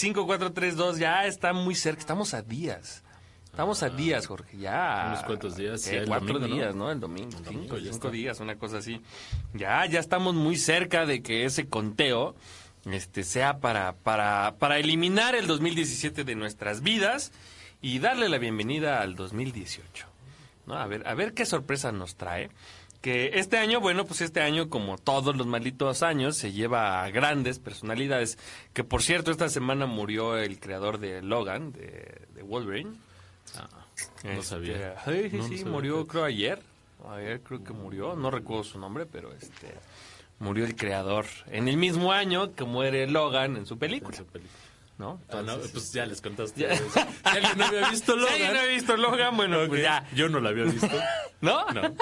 5432 0.01 0.97
ya 0.97 1.25
está 1.27 1.53
muy 1.53 1.75
cerca. 1.75 1.99
Estamos 1.99 2.33
a 2.33 2.41
días. 2.41 3.03
Estamos 3.45 3.83
a 3.83 3.89
días, 3.89 4.25
Jorge. 4.25 4.57
Ya. 4.57 5.05
Unos 5.09 5.23
cuantos 5.25 5.55
días, 5.57 5.83
¿Qué? 5.83 5.95
ya 5.95 6.01
el 6.01 6.07
Cuatro 6.07 6.39
domingo, 6.39 6.47
¿no? 6.47 6.55
días, 6.55 6.75
¿no? 6.75 6.91
El 6.91 6.99
domingo. 6.99 7.37
El 7.37 7.43
domingo 7.43 7.77
cinco 7.77 7.91
está. 7.91 8.09
días, 8.09 8.39
una 8.39 8.55
cosa 8.55 8.77
así. 8.77 9.01
Ya, 9.53 9.85
ya 9.85 9.99
estamos 9.99 10.33
muy 10.33 10.57
cerca 10.57 11.05
de 11.05 11.21
que 11.21 11.45
ese 11.45 11.67
conteo 11.67 12.35
este, 12.85 13.23
sea 13.23 13.59
para, 13.59 13.93
para, 13.93 14.55
para 14.57 14.79
eliminar 14.79 15.35
el 15.35 15.45
2017 15.45 16.23
de 16.23 16.35
nuestras 16.35 16.81
vidas 16.81 17.31
y 17.81 17.99
darle 17.99 18.27
la 18.29 18.39
bienvenida 18.39 19.01
al 19.01 19.15
2018. 19.15 20.07
¿no? 20.65 20.77
A 20.77 20.87
ver, 20.87 21.07
a 21.07 21.13
ver 21.13 21.33
qué 21.33 21.45
sorpresa 21.45 21.91
nos 21.91 22.15
trae. 22.15 22.49
Que 23.01 23.31
este 23.39 23.57
año, 23.57 23.79
bueno, 23.79 24.05
pues 24.05 24.21
este 24.21 24.41
año, 24.41 24.69
como 24.69 24.97
todos 24.97 25.35
los 25.35 25.47
malditos 25.47 26.03
años, 26.03 26.37
se 26.37 26.51
lleva 26.51 27.03
a 27.03 27.09
grandes 27.09 27.57
personalidades. 27.57 28.37
Que 28.73 28.83
por 28.83 29.01
cierto, 29.01 29.31
esta 29.31 29.49
semana 29.49 29.87
murió 29.87 30.37
el 30.37 30.59
creador 30.59 30.99
de 30.99 31.21
Logan, 31.23 31.71
de, 31.71 32.21
de 32.35 32.43
Wolverine. 32.43 32.91
Ah, 33.57 33.67
no 34.23 34.29
Este, 34.31 34.43
sabía. 34.43 34.95
Sí, 35.05 35.29
sí, 35.31 35.37
No, 35.37 35.43
no 35.43 35.49
sí, 35.49 35.57
sabía. 35.57 35.71
murió 35.73 36.05
creo 36.07 36.23
ayer. 36.25 36.61
Ayer 37.09 37.41
creo 37.41 37.63
que 37.63 37.73
murió, 37.73 38.15
no 38.15 38.29
recuerdo 38.29 38.63
su 38.63 38.77
nombre, 38.79 39.07
pero 39.07 39.33
este 39.33 39.73
murió 40.37 40.65
el 40.65 40.75
creador 40.75 41.25
en 41.47 41.67
el 41.67 41.77
mismo 41.77 42.11
año 42.13 42.53
que 42.53 42.63
muere 42.63 43.07
Logan 43.07 43.57
en 43.57 43.65
su 43.65 43.79
película, 43.79 44.13
Esa 44.15 44.23
película. 44.25 44.59
¿No? 45.01 45.19
Ah, 45.29 45.33
no, 45.33 45.39
Entonces, 45.39 45.71
pues 45.71 45.91
ya 45.91 46.05
les 46.05 46.21
contaste. 46.21 46.61
Ya. 46.61 46.77
Si 46.77 46.83
alguien 47.23 47.57
no 47.57 47.65
había 47.65 47.89
visto 47.89 48.13
si 48.15 48.19
Logan. 48.19 48.33
alguien 48.35 48.53
no 48.53 48.59
ha 48.59 48.65
visto 48.65 48.97
Logan, 48.97 49.35
bueno, 49.37 49.61
Ok, 49.63 49.67
pues 49.69 49.81
ya, 49.81 50.05
Yo 50.13 50.29
no 50.29 50.39
la 50.39 50.49
había 50.49 50.65
visto. 50.65 50.87
¿no? 51.41 51.65
No. 51.71 51.81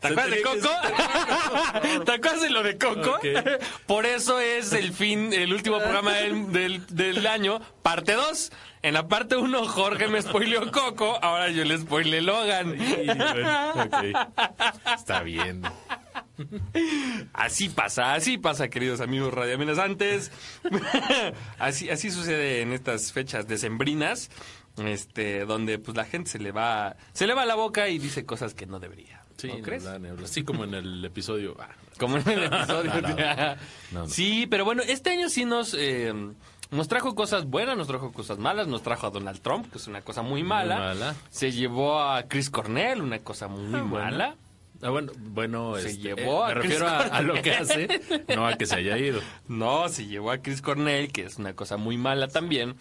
¿Te 0.00 0.08
acuerdas 0.08 0.30
de 0.30 0.42
Coco? 0.42 0.70
¿Te 2.04 2.12
acuerdas 2.12 2.42
de 2.42 2.50
lo 2.50 2.62
de 2.64 2.76
Coco? 2.78 3.10
Ok. 3.12 3.24
Por 3.86 4.06
eso 4.06 4.40
es 4.40 4.72
el 4.72 4.92
fin, 4.92 5.32
el 5.32 5.52
último 5.52 5.78
programa 5.78 6.12
del, 6.14 6.52
del, 6.52 6.86
del 6.88 7.26
año, 7.28 7.60
parte 7.82 8.12
2. 8.14 8.50
En 8.82 8.92
la 8.94 9.06
parte 9.08 9.36
1, 9.36 9.66
Jorge 9.66 10.08
me 10.08 10.20
spoileó 10.20 10.70
Coco, 10.72 11.18
ahora 11.22 11.48
yo 11.48 11.64
le 11.64 11.78
spoileé 11.78 12.20
Logan. 12.20 12.74
Y 12.78 13.06
bueno, 13.06 13.72
ok. 13.84 14.04
Está 14.94 15.22
bien. 15.22 15.62
Así 17.32 17.68
pasa, 17.68 18.14
así 18.14 18.38
pasa, 18.38 18.68
queridos 18.68 19.00
amigos 19.00 19.32
radioamenazantes. 19.34 20.30
así, 21.58 21.90
así 21.90 22.10
sucede 22.10 22.60
en 22.62 22.72
estas 22.72 23.12
fechas 23.12 23.46
decembrinas, 23.46 24.30
este, 24.78 25.44
donde 25.46 25.78
pues 25.78 25.96
la 25.96 26.04
gente 26.04 26.30
se 26.30 26.38
le 26.38 26.52
va, 26.52 26.96
se 27.12 27.26
le 27.26 27.34
va 27.34 27.44
la 27.46 27.54
boca 27.54 27.88
y 27.88 27.98
dice 27.98 28.24
cosas 28.26 28.54
que 28.54 28.66
no 28.66 28.80
debería. 28.80 29.22
Sí, 29.36 29.48
¿No 29.48 29.62
crees? 29.62 29.84
Así 30.22 30.44
como 30.44 30.64
en 30.64 30.74
el 30.74 31.04
episodio. 31.04 31.56
ah, 31.60 31.68
Como 31.98 32.18
en 32.18 32.28
el 32.28 32.44
episodio. 32.52 32.92
Sí, 34.06 34.46
pero 34.48 34.64
bueno, 34.64 34.82
este 34.86 35.10
año 35.10 35.28
sí 35.28 35.44
nos, 35.44 35.74
eh, 35.76 36.12
nos 36.70 36.88
trajo 36.88 37.14
cosas 37.16 37.44
buenas, 37.46 37.76
nos 37.76 37.88
trajo 37.88 38.12
cosas 38.12 38.38
malas, 38.38 38.68
nos 38.68 38.82
trajo 38.82 39.06
a 39.08 39.10
Donald 39.10 39.40
Trump, 39.40 39.70
que 39.72 39.78
es 39.78 39.86
una 39.88 40.02
cosa 40.02 40.22
muy 40.22 40.42
mala. 40.44 40.78
mala. 40.78 41.14
Se 41.30 41.50
llevó 41.50 42.00
a 42.00 42.22
Chris 42.28 42.48
Cornell, 42.48 43.02
una 43.02 43.18
cosa 43.20 43.48
muy 43.48 43.74
Ah, 43.78 43.82
bueno. 43.82 44.36
Ah, 44.82 44.90
bueno, 44.90 45.12
bueno 45.18 45.76
Se 45.76 45.88
este, 45.90 46.02
llevó 46.02 46.42
eh, 46.42 46.44
a 46.44 46.48
me 46.48 46.54
refiero 46.54 46.88
a, 46.88 47.20
lo 47.22 47.40
que 47.40 47.52
hace, 47.54 47.88
no 48.34 48.46
a 48.46 48.54
que 48.56 48.66
se 48.66 48.74
haya 48.76 48.98
ido. 48.98 49.20
No, 49.48 49.88
se 49.88 50.06
llevó 50.06 50.30
a 50.30 50.38
Chris 50.38 50.60
Cornell, 50.60 51.10
que 51.12 51.22
es 51.24 51.38
una 51.38 51.54
cosa 51.54 51.76
muy 51.76 51.96
mala 51.96 52.28
también. 52.28 52.76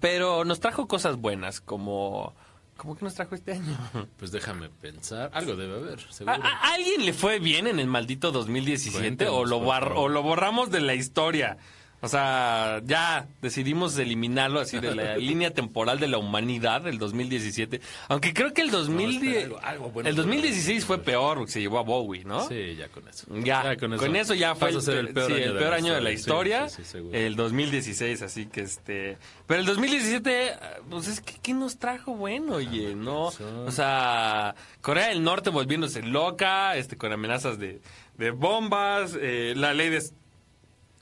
Pero 0.00 0.44
nos 0.44 0.60
trajo 0.60 0.86
cosas 0.88 1.16
buenas, 1.16 1.60
como... 1.60 2.34
¿Cómo 2.76 2.96
que 2.96 3.04
nos 3.04 3.14
trajo 3.14 3.34
este 3.34 3.52
año? 3.52 3.76
Pues 4.16 4.32
déjame 4.32 4.68
pensar. 4.68 5.30
Algo 5.34 5.54
debe 5.56 5.76
haber, 5.76 5.98
¿A, 6.00 6.12
seguro. 6.12 6.36
a- 6.42 6.48
a 6.48 6.74
alguien 6.74 7.04
le 7.04 7.12
fue 7.12 7.38
bien 7.38 7.66
en 7.66 7.78
el 7.78 7.86
maldito 7.86 8.32
2017 8.32 8.98
Cuéntenos, 9.00 9.34
o 9.34 9.44
lo, 9.44 9.60
bar- 9.60 9.92
o 9.94 10.08
lo 10.08 10.22
borramos 10.22 10.70
de 10.70 10.80
la 10.80 10.94
historia? 10.94 11.58
O 12.04 12.08
sea, 12.08 12.82
ya 12.84 13.28
decidimos 13.40 13.96
eliminarlo 13.96 14.58
así 14.60 14.80
de 14.80 14.94
la 14.94 15.16
línea 15.18 15.52
temporal 15.52 16.00
de 16.00 16.08
la 16.08 16.18
humanidad 16.18 16.80
del 16.82 16.98
2017. 16.98 17.80
Aunque 18.08 18.34
creo 18.34 18.52
que 18.52 18.62
el 18.62 18.70
2010, 18.72 19.22
espera, 19.44 19.44
algo- 19.44 19.60
algo 19.62 19.90
bueno 19.90 20.08
el 20.08 20.16
2016 20.16 20.84
fue 20.84 20.98
peor 20.98 21.38
porque 21.38 21.52
se 21.52 21.60
llevó 21.60 21.78
a 21.78 21.82
Bowie, 21.82 22.24
¿no? 22.24 22.48
Sí, 22.48 22.74
ya 22.76 22.88
con 22.88 23.06
eso. 23.08 23.26
Ya, 23.44 23.76
con, 23.76 23.92
eso, 24.16 24.34
ya 24.34 24.54
fue 24.56 24.68
Pasa 24.68 24.78
a 24.78 24.82
ser 24.82 24.96
el 24.96 25.08
peor, 25.14 25.26
sí, 25.28 25.32
año, 25.34 25.44
el 25.44 25.52
de 25.54 25.58
peor 25.60 25.74
año 25.74 25.94
de 25.94 26.00
la 26.00 26.10
historia, 26.10 26.68
sí, 26.68 26.82
sí, 26.84 26.98
el 27.12 27.36
2016, 27.36 28.22
así 28.22 28.46
que 28.46 28.62
este... 28.62 29.16
Pero 29.46 29.60
el 29.60 29.66
2017, 29.66 30.52
pues 30.90 31.06
es 31.08 31.20
que, 31.20 31.34
¿qué 31.40 31.54
nos 31.54 31.78
trajo 31.78 32.16
bueno, 32.16 32.54
oye? 32.56 32.94
No, 32.96 33.26
o 33.66 33.70
sea, 33.70 34.54
Corea 34.80 35.08
del 35.08 35.22
Norte 35.22 35.50
volviéndose 35.50 36.02
loca, 36.02 36.76
este, 36.76 36.96
con 36.96 37.12
amenazas 37.12 37.58
de, 37.58 37.80
de 38.18 38.30
bombas, 38.32 39.16
eh, 39.20 39.54
la 39.56 39.72
ley 39.72 39.88
de, 39.90 40.02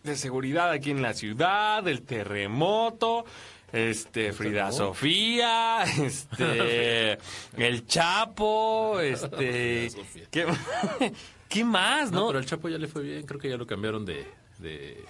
de 0.03 0.17
seguridad 0.17 0.71
aquí 0.71 0.91
en 0.91 1.03
la 1.03 1.15
ciudad, 1.15 1.87
el 1.87 2.03
terremoto... 2.03 3.25
Este, 3.73 4.33
Frida? 4.33 4.73
Sofía, 4.73 5.85
este, 6.03 7.19
el 7.57 7.87
Chapo, 7.87 8.99
este. 9.01 9.89
¿qué, 10.33 10.45
¿qué 11.49 11.65
más, 11.65 12.11
No, 12.11 12.21
no? 12.23 12.27
pero 12.27 12.39
el 12.41 12.47
Chapo 12.47 12.69
ya 12.69 12.79
le 12.79 12.89
fue 12.89 13.03
bien. 13.03 13.23
Creo 13.25 13.39
que 13.39 13.49
ya 13.49 13.57
lo 13.57 13.69
cambiaron 13.69 14.05
de, 14.05 14.27
de 14.59 15.05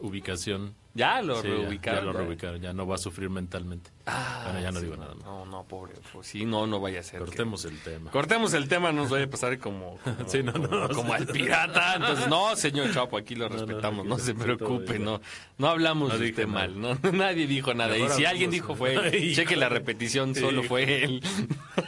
ubicación. 0.00 0.74
Ya 0.98 1.22
lo 1.22 1.40
Sí, 1.40 1.46
reubicaron. 1.48 2.00
Ya, 2.00 2.04
lo 2.06 2.12
reubicaron. 2.12 2.60
Ya 2.60 2.72
no 2.72 2.84
va 2.86 2.96
a 2.96 2.98
sufrir 2.98 3.30
mentalmente. 3.30 3.90
Ah, 4.06 4.40
bueno, 4.46 4.60
ya 4.60 4.72
no 4.72 4.80
sí, 4.80 4.86
digo 4.86 4.96
nada. 4.96 5.14
más. 5.14 5.24
No, 5.24 5.46
no, 5.46 5.62
pobre. 5.64 5.92
Pues 6.12 6.26
sí, 6.26 6.44
no, 6.44 6.66
no 6.66 6.80
vaya 6.80 6.98
a 7.00 7.02
ser. 7.04 7.20
que- 7.20 7.26
Cortemos 7.26 7.64
el 7.66 7.78
tema. 7.78 8.10
Cortemos 8.10 8.52
el 8.54 8.66
tema, 8.68 8.90
no 8.90 9.02
nos 9.02 9.10
vaya 9.10 9.26
a 9.26 9.30
pasar 9.30 9.56
como, 9.58 9.96
como, 10.04 10.28
Sí, 10.28 10.42
no, 10.42 10.52
no, 10.52 10.68
como, 10.68 10.76
no, 10.88 10.88
como 10.88 11.08
sí. 11.16 11.22
al 11.22 11.26
pirata. 11.28 11.94
Entonces, 11.94 12.26
no, 12.26 12.56
señor 12.56 12.90
Chapo, 12.94 13.16
aquí 13.16 13.36
lo 13.36 13.48
respetamos, 13.48 14.04
no, 14.06 14.18
se 14.18 14.34
preocupe, 14.34 14.98
no, 14.98 15.20
no 15.58 15.68
hablamos 15.68 16.18
de 16.18 16.30
usted 16.30 16.46
mal, 16.48 16.80
no, 16.80 16.98
nadie 17.12 17.46
dijo 17.46 17.72
nada. 17.74 17.96
Y 17.96 18.08
si 18.08 18.24
alguien 18.24 18.50
dijo 18.50 18.74
fue 18.74 18.94
él, 18.94 19.34
cheque 19.36 19.54
la 19.54 19.68
repetición, 19.68 20.34
solo 20.34 20.64
fue 20.64 21.04
él. 21.04 21.22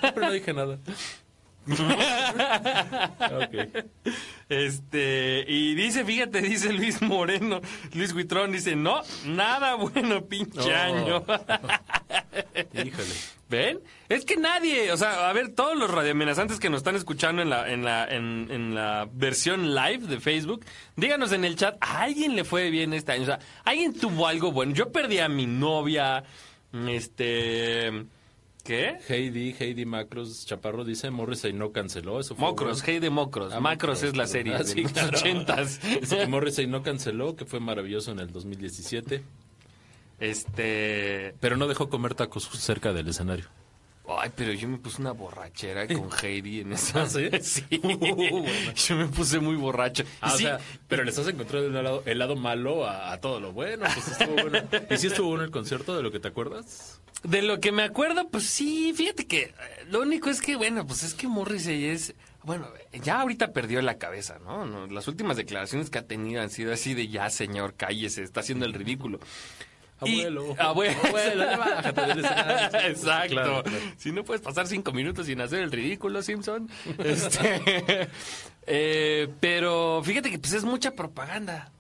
Pero 0.00 0.20
no 0.20 0.30
dije 0.32 0.52
nada. 0.54 0.78
ok. 3.20 3.84
Este, 4.50 5.44
y 5.46 5.74
dice, 5.76 6.04
fíjate, 6.04 6.42
dice 6.42 6.72
Luis 6.72 7.00
Moreno, 7.00 7.60
Luis 7.94 8.12
Huitrón 8.12 8.50
dice, 8.52 8.74
no, 8.76 9.00
nada 9.24 9.76
bueno, 9.76 10.24
pinche 10.26 10.60
Oh. 10.60 10.76
año. 10.76 11.24
Híjole. 12.74 13.14
¿Ven? 13.48 13.80
Es 14.08 14.24
que 14.24 14.36
nadie, 14.36 14.92
o 14.92 14.96
sea, 14.96 15.28
a 15.28 15.32
ver, 15.32 15.54
todos 15.54 15.76
los 15.76 15.90
radioamenazantes 15.90 16.60
que 16.60 16.68
nos 16.70 16.78
están 16.78 16.94
escuchando 16.96 17.42
en 17.42 17.50
la, 17.50 17.68
en 17.72 17.84
la, 17.84 18.06
en, 18.08 18.48
en 18.50 18.74
la 18.74 19.08
versión 19.12 19.74
live 19.74 20.06
de 20.06 20.20
Facebook, 20.20 20.64
díganos 20.96 21.32
en 21.32 21.44
el 21.44 21.56
chat, 21.56 21.76
¿a 21.80 22.02
alguien 22.02 22.36
le 22.36 22.44
fue 22.44 22.70
bien 22.70 22.92
este 22.92 23.12
año? 23.12 23.22
O 23.22 23.26
sea, 23.26 23.38
¿alguien 23.64 23.92
tuvo 23.98 24.26
algo 24.28 24.52
bueno? 24.52 24.72
Yo 24.74 24.90
perdí 24.92 25.18
a 25.18 25.28
mi 25.28 25.46
novia, 25.46 26.22
este... 26.88 28.04
¿Qué? 28.70 28.98
Heidi, 29.08 29.52
Heidi 29.58 29.84
Macros 29.84 30.46
Chaparro 30.46 30.84
dice 30.84 31.10
Morrissey 31.10 31.52
no 31.52 31.72
canceló. 31.72 32.20
Eso 32.20 32.36
fue 32.36 32.46
Mocros, 32.46 32.86
de 32.86 33.10
Mocros. 33.10 33.52
Ah, 33.52 33.58
Macros 33.58 33.98
Mocros, 33.98 34.02
es 34.04 34.16
la 34.16 34.22
perdón. 34.22 34.32
serie 34.32 34.54
Ah, 34.54 34.58
de 34.58 34.64
sí, 34.64 34.82
los 34.82 34.92
claro. 34.92 35.08
ochentas. 35.18 35.80
Dice 36.00 36.18
que 36.18 36.26
Morrissey 36.28 36.68
no 36.68 36.84
canceló, 36.84 37.34
que 37.34 37.44
fue 37.46 37.58
maravilloso 37.58 38.12
en 38.12 38.20
el 38.20 38.30
2017. 38.30 39.24
Este... 40.20 41.34
Pero 41.40 41.56
no 41.56 41.66
dejó 41.66 41.88
comer 41.88 42.14
tacos 42.14 42.44
cerca 42.44 42.92
del 42.92 43.08
escenario. 43.08 43.46
Ay, 44.18 44.30
pero 44.34 44.52
yo 44.52 44.68
me 44.68 44.78
puse 44.78 45.00
una 45.00 45.12
borrachera 45.12 45.86
con 45.88 46.08
Heidi 46.22 46.60
en 46.60 46.72
esa. 46.72 47.02
¿Ah, 47.02 47.06
sí? 47.06 47.28
Sí. 47.42 47.64
bueno. 47.78 48.46
Yo 48.74 48.96
me 48.96 49.06
puse 49.06 49.38
muy 49.40 49.56
borracho. 49.56 50.04
Ah, 50.20 50.32
o 50.34 50.38
sea, 50.38 50.58
pero 50.88 51.04
le 51.04 51.10
estás 51.10 51.28
encontrando 51.28 51.66
el 51.78 51.84
lado, 51.84 52.02
el 52.06 52.18
lado 52.18 52.36
malo 52.36 52.86
a, 52.86 53.12
a 53.12 53.20
todo 53.20 53.40
lo 53.40 53.52
bueno. 53.52 53.86
Pues 53.92 54.08
estuvo 54.08 54.32
bueno. 54.34 54.58
¿Y 54.90 54.96
si 54.96 55.06
estuvo 55.08 55.28
bueno 55.28 55.44
el 55.44 55.50
concierto 55.50 55.96
de 55.96 56.02
lo 56.02 56.10
que 56.10 56.20
te 56.20 56.28
acuerdas? 56.28 57.00
De 57.22 57.42
lo 57.42 57.60
que 57.60 57.70
me 57.70 57.82
acuerdo, 57.82 58.28
pues 58.30 58.44
sí, 58.44 58.94
fíjate 58.94 59.26
que 59.26 59.42
eh, 59.42 59.54
lo 59.90 60.00
único 60.00 60.30
es 60.30 60.40
que, 60.40 60.56
bueno, 60.56 60.86
pues 60.86 61.02
es 61.02 61.12
que 61.12 61.28
Morrissey 61.28 61.84
es, 61.84 62.14
bueno, 62.44 62.66
ya 63.02 63.20
ahorita 63.20 63.52
perdió 63.52 63.82
la 63.82 63.98
cabeza, 63.98 64.38
¿no? 64.38 64.64
No, 64.64 64.86
Las 64.86 65.06
últimas 65.06 65.36
declaraciones 65.36 65.90
que 65.90 65.98
ha 65.98 66.06
tenido 66.06 66.40
han 66.40 66.48
sido 66.48 66.72
así 66.72 66.94
de 66.94 67.08
ya, 67.08 67.28
señor, 67.28 67.74
cállese, 67.76 68.22
está 68.22 68.40
haciendo 68.40 68.64
el 68.64 68.72
ridículo. 68.72 69.20
Y- 70.04 70.20
Abuelo. 70.22 70.54
abuelo. 70.58 70.94
Abuelo. 71.08 71.44
Exacto. 72.84 73.34
Claro, 73.34 73.62
claro. 73.62 73.78
Si 73.98 74.12
no 74.12 74.24
puedes 74.24 74.40
pasar 74.42 74.66
cinco 74.66 74.92
minutos 74.92 75.26
sin 75.26 75.40
hacer 75.40 75.60
el 75.60 75.70
ridículo, 75.72 76.22
Simpson. 76.22 76.68
Este, 76.98 78.08
eh, 78.66 79.28
pero 79.40 80.00
fíjate 80.04 80.30
que 80.30 80.38
pues 80.38 80.52
es 80.52 80.64
mucha 80.64 80.92
propaganda. 80.92 81.70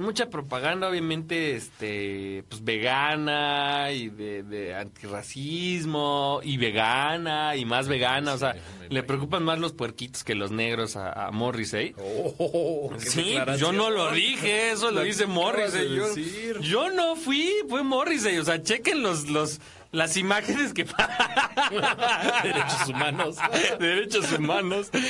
Mucha 0.00 0.28
propaganda, 0.30 0.88
obviamente, 0.88 1.54
este, 1.56 2.44
pues 2.48 2.64
vegana 2.64 3.92
y 3.92 4.08
de, 4.08 4.42
de 4.42 4.74
antirracismo 4.74 6.40
y 6.42 6.56
vegana 6.56 7.56
y 7.56 7.64
más 7.64 7.88
vegana. 7.88 8.34
o 8.34 8.38
sea, 8.38 8.56
le 8.88 9.02
preocupan 9.02 9.42
más 9.44 9.58
los 9.58 9.72
puerquitos 9.72 10.24
que 10.24 10.34
los 10.34 10.50
negros 10.50 10.96
a, 10.96 11.12
a 11.26 11.30
Morrissey. 11.30 11.94
Oh, 11.98 12.90
qué 12.98 13.06
Sí, 13.10 13.24
declaración. 13.30 13.72
yo 13.76 13.78
no 13.78 13.90
lo 13.90 14.10
dije, 14.12 14.70
eso 14.72 14.90
lo 14.90 15.02
dice 15.02 15.26
Morrissey. 15.26 15.88
de 15.88 15.96
Yo, 15.96 16.60
yo 16.60 16.90
no 16.90 17.16
fui, 17.16 17.50
fue 17.68 17.82
Morrissey. 17.82 18.38
O 18.38 18.44
sea, 18.44 18.62
chequen 18.62 19.02
los, 19.02 19.28
los, 19.28 19.60
las 19.92 20.16
imágenes 20.16 20.72
que... 20.72 20.84
Derechos 22.42 22.88
humanos. 22.88 23.36
Derechos 23.78 24.32
humanos. 24.32 24.90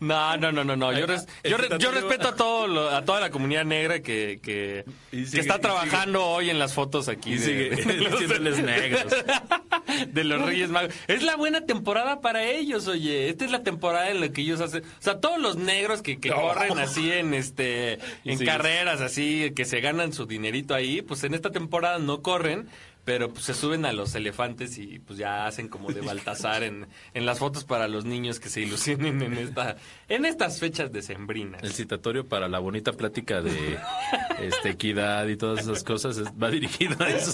No, 0.00 0.36
no, 0.36 0.50
no, 0.52 0.64
no, 0.64 0.76
no. 0.76 0.92
Yo, 0.92 1.06
res- 1.06 1.26
Es 1.42 1.50
yo, 1.50 1.56
re- 1.56 1.68
yo 1.78 1.90
respeto 1.92 2.28
a 2.28 2.34
todo 2.36 2.66
lo- 2.66 2.90
a 2.90 3.04
toda 3.04 3.20
la 3.20 3.30
comunidad 3.30 3.64
negra 3.64 4.00
que, 4.00 4.40
que, 4.42 4.84
está 5.12 5.58
trabajando 5.60 6.24
hoy 6.26 6.50
en 6.50 6.58
las 6.58 6.74
fotos 6.74 7.08
aquí 7.08 7.36
de, 7.36 7.70
de 7.70 7.96
los, 8.40 8.58
negros. 8.58 9.04
de 10.08 10.24
los 10.24 10.42
Reyes 10.42 10.70
Magos. 10.70 10.92
Es 11.06 11.22
la 11.22 11.36
buena 11.36 11.62
temporada 11.66 12.20
para 12.20 12.44
ellos, 12.44 12.88
oye. 12.88 13.28
Esta 13.28 13.44
es 13.44 13.50
la 13.52 13.62
temporada 13.62 14.10
en 14.10 14.20
la 14.20 14.30
que 14.30 14.40
ellos 14.42 14.60
hacen, 14.60 14.82
o 14.82 15.02
sea, 15.02 15.20
todos 15.20 15.38
los 15.40 15.56
negros 15.56 16.02
que, 16.02 16.18
que 16.18 16.30
corren 16.30 16.78
así 16.78 17.10
en 17.12 17.34
este, 17.34 17.98
en 18.24 18.38
Sí. 18.38 18.44
carreras 18.44 19.00
así, 19.00 19.52
que 19.54 19.64
se 19.64 19.80
ganan 19.80 20.12
su 20.12 20.26
dinerito 20.26 20.74
ahí, 20.74 21.00
pues 21.02 21.22
en 21.24 21.34
esta 21.34 21.50
temporada 21.50 21.98
no 21.98 22.22
corren, 22.22 22.68
pero 23.04 23.32
pues 23.32 23.44
se 23.46 23.54
suben 23.54 23.84
a 23.84 23.92
los 23.92 24.14
elefantes 24.14 24.78
y 24.78 24.98
pues 25.00 25.18
ya 25.18 25.46
hacen 25.46 25.68
como 25.68 25.92
de 25.92 26.00
Baltasar 26.02 26.62
en, 26.62 26.86
en 27.14 27.26
las 27.26 27.38
fotos 27.40 27.64
para 27.64 27.88
los 27.88 28.04
niños 28.04 28.38
que 28.38 28.48
se 28.48 28.60
ilusionen 28.60 29.20
en 29.22 29.34
esta 29.34 29.76
en 30.08 30.24
estas 30.24 30.60
fechas 30.60 30.92
decembrinas. 30.92 31.62
El 31.62 31.72
citatorio 31.72 32.28
para 32.28 32.48
la 32.48 32.58
bonita 32.60 32.92
plática 32.92 33.40
de 33.42 33.78
este, 34.40 34.70
equidad 34.70 35.26
y 35.26 35.36
todas 35.36 35.60
esas 35.64 35.82
cosas 35.84 36.16
es- 36.18 36.28
va 36.40 36.50
dirigido 36.50 36.96
a 37.04 37.08
eso, 37.10 37.32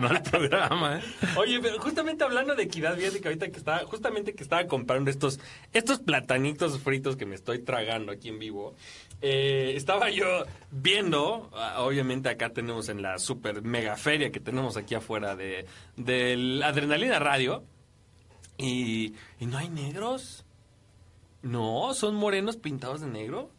no 0.00 0.08
al 0.08 0.22
programa. 0.22 0.98
¿eh? 0.98 1.02
Oye, 1.36 1.60
pero 1.60 1.78
justamente 1.80 2.24
hablando 2.24 2.54
de 2.54 2.64
equidad, 2.64 2.96
fíjate 2.96 3.20
que 3.20 3.28
ahorita 3.28 3.48
que 3.50 3.58
estaba, 3.58 3.78
justamente 3.84 4.34
que 4.34 4.42
estaba 4.42 4.66
comprando 4.66 5.10
estos, 5.10 5.38
estos 5.72 6.00
platanitos 6.00 6.80
fritos 6.80 7.16
que 7.16 7.26
me 7.26 7.34
estoy 7.34 7.60
tragando 7.62 8.10
aquí 8.12 8.28
en 8.30 8.38
vivo, 8.38 8.74
eh, 9.26 9.74
estaba 9.74 10.10
yo 10.10 10.44
viendo, 10.70 11.48
ah, 11.54 11.76
obviamente 11.78 12.28
acá 12.28 12.50
tenemos 12.50 12.90
en 12.90 13.00
la 13.00 13.18
super 13.18 13.62
mega 13.62 13.96
feria 13.96 14.30
que 14.30 14.38
tenemos 14.38 14.76
aquí 14.76 14.94
afuera 14.94 15.34
de, 15.34 15.64
del 15.96 16.62
Adrenalina 16.62 17.18
Radio, 17.18 17.64
y, 18.58 19.14
y 19.40 19.46
no 19.46 19.56
hay 19.56 19.70
negros. 19.70 20.44
No, 21.40 21.94
son 21.94 22.16
morenos 22.16 22.58
pintados 22.58 23.00
de 23.00 23.06
negro. 23.06 23.50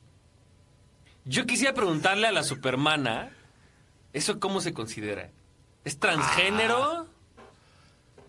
Yo 1.23 1.47
quisiera 1.47 1.73
preguntarle 1.73 2.27
a 2.27 2.31
la 2.31 2.43
supermana, 2.43 3.31
¿eso 4.13 4.39
cómo 4.39 4.61
se 4.61 4.71
considera? 4.71 5.31
¿Es 5.83 5.97
transgénero? 5.97 7.07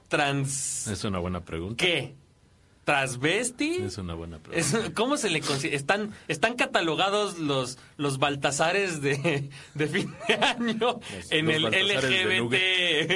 ¿Trans... 0.09 0.87
Es 0.87 1.05
una 1.05 1.19
buena 1.19 1.41
pregunta. 1.41 1.85
qué? 1.85 2.17
¿Transvesti? 2.87 3.79
Es 3.83 3.99
una 3.99 4.15
buena 4.15 4.39
pregunta. 4.39 4.93
¿Cómo 4.95 5.17
se 5.17 5.29
le 5.29 5.41
considera? 5.41 5.75
¿Están, 5.77 6.13
están 6.29 6.55
catalogados 6.55 7.37
los, 7.41 7.79
los 7.97 8.19
Baltasares 8.19 9.03
de, 9.03 9.51
de 9.75 9.87
fin 9.89 10.15
de 10.29 10.35
año 10.35 11.01
en 11.31 11.63
los 11.63 11.73
el 11.75 11.89
LGBT? 11.89 12.55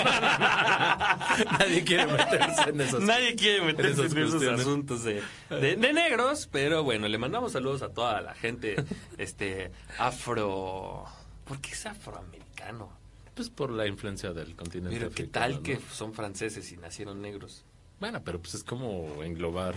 Nadie 1.58 1.84
quiere 1.84 2.06
meterse 2.06 2.70
en 2.70 2.80
esas 2.80 3.00
Nadie 3.02 3.34
quiere 3.36 3.62
meterse 3.64 4.02
en 4.06 4.18
esos, 4.18 4.42
asuntos 4.42 5.04
de, 5.04 5.22
de- 5.50 5.76
de 5.76 5.92
negros, 5.92 6.48
pero 6.50 6.82
bueno, 6.84 7.08
le 7.08 7.18
mandamos 7.18 7.52
saludos 7.52 7.82
a 7.82 7.88
toda 7.90 8.20
la 8.20 8.34
gente 8.34 8.76
este 9.18 9.70
afro... 9.98 11.04
¿Por 11.44 11.60
qué 11.60 11.70
es 11.72 11.86
afroamericano? 11.86 12.90
Pues 13.34 13.50
por 13.50 13.70
la 13.70 13.86
influencia 13.86 14.32
del 14.32 14.54
continente 14.54 14.96
Pero 14.96 15.10
qué 15.10 15.22
africano, 15.24 15.54
tal 15.54 15.62
que 15.62 15.78
son 15.92 16.12
franceses 16.14 16.70
y 16.72 16.76
nacieron 16.76 17.20
negros. 17.22 17.64
Bueno, 17.98 18.20
pero 18.24 18.40
pues 18.40 18.54
es 18.54 18.64
como 18.64 19.22
englobar. 19.22 19.74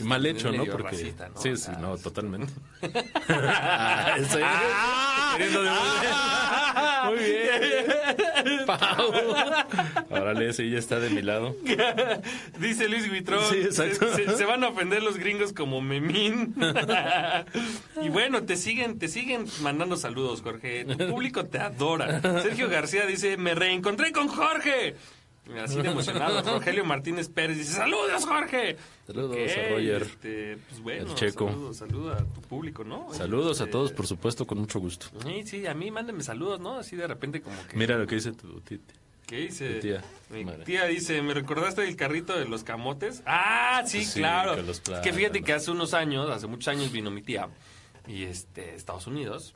Mal 0.00 0.26
hecho, 0.26 0.52
¿no? 0.52 0.64
Porque 0.66 0.82
racista, 0.90 1.28
¿no? 1.28 1.40
sí, 1.40 1.56
sí, 1.56 1.70
no, 1.80 1.96
totalmente. 1.98 2.52
Ah, 3.28 4.16
eso 4.18 4.38
es. 4.38 5.56
Muy 7.06 7.18
bien. 7.18 8.66
Pau. 8.66 9.12
Órale, 10.10 10.52
sí, 10.52 10.70
ya 10.70 10.78
está 10.78 10.98
de 11.00 11.10
mi 11.10 11.22
lado. 11.22 11.56
Dice 12.58 12.88
Luis 12.88 13.10
Guitrón. 13.10 13.42
Sí, 13.50 13.56
exacto. 13.58 14.14
Se, 14.14 14.24
se- 14.26 14.36
se 14.36 14.44
van 14.44 14.64
a 14.64 14.68
ofender 14.68 15.02
los 15.02 15.16
gringos 15.18 15.52
como 15.52 15.80
memín. 15.80 16.54
y 18.02 18.08
bueno, 18.08 18.42
te 18.42 18.56
siguen, 18.56 18.98
te 18.98 19.08
siguen 19.08 19.46
mandando 19.62 19.96
saludos, 19.96 20.42
Jorge. 20.42 20.84
Tu 20.84 20.96
público 21.08 21.46
te 21.46 21.58
adora. 21.58 22.20
Sergio 22.42 22.68
García 22.68 23.06
dice, 23.06 23.36
me 23.36 23.54
reencontré 23.54 24.12
con 24.12 24.28
Jorge. 24.28 24.96
Así 25.62 25.80
de 25.80 25.88
emocionado. 25.90 26.42
Rogelio 26.54 26.84
Martínez 26.84 27.28
Pérez 27.28 27.58
dice, 27.58 27.72
saludos, 27.74 28.24
Jorge. 28.26 28.76
Saludos 29.06 29.30
Ok, 29.32 29.38
a 29.38 29.68
Roger. 29.70 30.02
este, 30.02 30.58
pues 30.68 30.80
bueno, 30.80 31.10
El 31.10 31.14
Checo. 31.14 31.48
Saludos, 31.48 31.76
saludos 31.76 32.20
a 32.20 32.24
tu 32.24 32.40
público, 32.42 32.84
¿no? 32.84 33.12
Saludos 33.14 33.60
a 33.60 33.64
Este, 33.64 33.72
todos, 33.72 33.92
por 33.92 34.06
supuesto, 34.06 34.46
con 34.46 34.58
mucho 34.58 34.80
gusto. 34.80 35.06
Sí, 35.24 35.42
sí, 35.44 35.66
a 35.66 35.74
mí 35.74 35.90
mándenme 35.90 36.22
saludos, 36.22 36.58
¿no? 36.60 36.78
Así 36.78 36.96
de 36.96 37.06
repente 37.06 37.40
como 37.40 37.56
que... 37.68 37.76
Mira 37.76 37.96
lo 37.96 38.06
que 38.06 38.16
dice 38.16 38.32
tu 38.32 38.60
tite. 38.60 38.94
¿Qué 39.26 39.38
dice? 39.38 39.68
Mi 39.74 39.80
tía. 39.80 40.04
Mi 40.30 40.44
Madre. 40.44 40.64
tía 40.64 40.84
dice, 40.86 41.20
¿me 41.20 41.34
recordaste 41.34 41.82
el 41.86 41.96
carrito 41.96 42.38
de 42.38 42.44
los 42.44 42.62
camotes? 42.62 43.22
Ah, 43.26 43.82
sí, 43.84 44.04
Sí, 44.04 44.20
claro. 44.20 44.54
los 44.62 44.78
Es 44.88 44.98
que 45.02 45.12
fíjate 45.12 45.42
que 45.42 45.52
hace 45.52 45.70
unos 45.72 45.94
años, 45.94 46.30
hace 46.30 46.46
muchos 46.46 46.68
años 46.68 46.92
vino 46.92 47.10
mi 47.10 47.22
tía 47.22 47.48
y 48.06 48.22
este 48.22 48.76
Estados 48.76 49.08
Unidos 49.08 49.54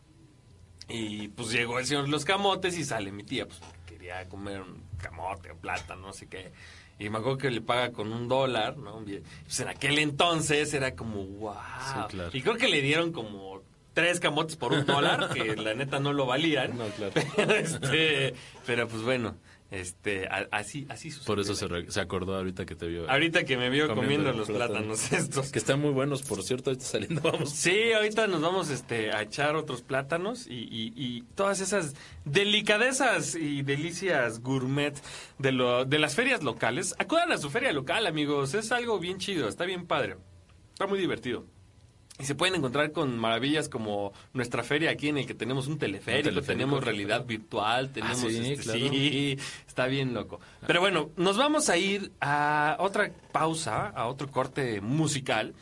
y 0.89 1.29
pues 1.29 1.53
llegó 1.53 1.79
el 1.79 1.87
señor 1.87 2.05
de 2.07 2.11
los 2.11 2.25
camotes 2.25 2.77
y 2.79 2.85
sale 2.85 3.13
mi 3.13 3.23
tía, 3.23 3.47
pues 3.47 3.61
quería 3.87 4.29
comer 4.29 4.63
un 4.63 4.83
camote 5.01 5.51
o 5.51 5.57
plátano, 5.57 6.09
no 6.09 6.13
sé 6.13 6.27
qué. 6.27 6.53
Y 6.99 7.09
me 7.09 7.19
acuerdo 7.19 7.39
que 7.39 7.51
le 7.51 7.63
paga 7.63 7.93
con 7.93 8.13
un 8.13 8.29
dólar, 8.29 8.77
¿no? 8.77 9.03
Pues 9.45 9.61
en 9.61 9.69
aquel 9.69 9.99
entonces 9.99 10.73
era 10.75 10.95
como, 10.95 11.25
wow. 11.25 11.55
Sí, 11.55 11.99
claro. 12.11 12.31
Y 12.33 12.43
creo 12.43 12.57
que 12.57 12.69
le 12.69 12.83
dieron 12.83 13.13
como 13.13 13.63
tres 13.95 14.21
camotes 14.21 14.57
por 14.57 14.73
un 14.73 14.85
dólar, 14.85 15.31
que 15.33 15.57
la 15.57 15.75
neta 15.75 15.99
no 15.99 16.13
lo 16.13 16.27
valían. 16.27 16.77
No, 16.77 16.87
claro. 16.89 17.13
Este, 17.55 18.35
pero 18.67 18.87
pues 18.87 19.03
bueno, 19.03 19.37
este, 19.71 20.27
a- 20.29 20.49
así, 20.51 20.87
así 20.89 21.11
sucedió. 21.11 21.27
Por 21.27 21.41
eso 21.41 21.55
se, 21.55 21.69
re- 21.69 21.91
se 21.91 22.01
acordó 22.01 22.35
ahorita 22.37 22.67
que 22.67 22.75
te 22.75 22.87
vio. 22.87 23.09
Ahorita 23.11 23.45
que 23.45 23.57
me 23.57 23.71
vio 23.71 23.87
comiendo, 23.89 24.03
Comiendo 24.31 24.33
los 24.33 24.49
plátanos. 24.49 25.01
plátanos 25.09 25.13
estos. 25.25 25.53
Que 25.53 25.59
están 25.59 25.81
muy 25.81 25.91
buenos, 25.91 26.23
por 26.23 26.43
cierto, 26.43 26.71
ahorita 26.71 26.85
saliendo 26.85 27.21
vamos. 27.33 27.51
Sí, 27.51 27.93
ahorita 27.93 28.27
nos 28.27 28.41
vamos 28.41 28.71
este, 28.71 29.13
a 29.13 29.23
echar 29.23 29.55
otros 29.57 29.83
plátanos 29.83 30.47
y, 30.47 30.55
y- 30.71 30.93
y 30.97 31.23
todas 31.35 31.61
esas 31.61 31.95
delicadezas 32.25 33.35
y 33.37 33.63
delicias 33.63 34.41
gourmet 34.43 34.95
de, 35.39 35.53
lo, 35.53 35.85
de 35.85 35.99
las 35.99 36.15
ferias 36.15 36.43
locales. 36.43 36.95
Acudan 36.99 37.31
a 37.33 37.39
su 37.39 37.51
feria 37.51 37.73
local, 37.73 38.07
amigos. 38.07 38.55
Es 38.55 38.73
algo 38.73 38.99
bien 38.99 39.19
chido, 39.19 39.49
está 39.49 39.65
bien 39.65 39.87
padre. 39.87 40.17
Está 40.73 40.87
muy 40.87 40.99
divertido. 40.99 41.45
Y 42.21 42.25
se 42.25 42.35
pueden 42.35 42.55
encontrar 42.55 42.93
con 42.93 43.19
maravillas 43.19 43.69
como 43.69 44.13
nuestra 44.35 44.63
feria 44.63 44.91
aquí 44.91 45.09
en 45.09 45.19
el 45.19 45.27
que 45.27 45.35
tenemos 45.35 45.67
un 45.69 45.79
teleférico, 45.79 46.29
teleférico, 46.29 46.47
tenemos 46.47 46.85
realidad 46.85 47.25
virtual, 47.25 47.91
tenemos 47.93 48.19
sí, 48.19 48.53
este, 48.53 48.63
claro. 48.63 48.79
sí, 48.79 49.39
está 49.67 49.87
bien 49.87 50.13
loco. 50.13 50.39
Pero 50.67 50.81
bueno, 50.81 51.11
nos 51.17 51.37
vamos 51.37 51.69
a 51.71 51.77
ir 51.79 52.13
a 52.21 52.77
otra 52.79 53.11
pausa, 53.33 53.89
a 53.89 54.07
otro 54.07 54.31
corte 54.31 54.81
musical. 54.81 55.55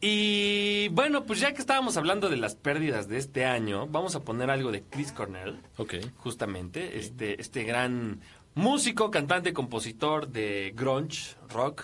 Y 0.00 0.88
bueno, 0.90 1.24
pues 1.24 1.40
ya 1.40 1.52
que 1.52 1.60
estábamos 1.60 1.96
hablando 1.98 2.30
de 2.30 2.38
las 2.38 2.54
pérdidas 2.54 3.06
de 3.08 3.18
este 3.18 3.44
año, 3.44 3.86
vamos 3.86 4.14
a 4.14 4.20
poner 4.20 4.48
algo 4.50 4.72
de 4.72 4.82
Chris 4.82 5.12
Cornell, 5.12 5.60
Ok. 5.76 5.94
justamente, 6.16 6.98
este, 6.98 7.38
este 7.40 7.64
gran 7.64 8.20
músico, 8.54 9.10
cantante, 9.10 9.52
compositor 9.52 10.28
de 10.28 10.72
grunge, 10.74 11.34
rock, 11.50 11.82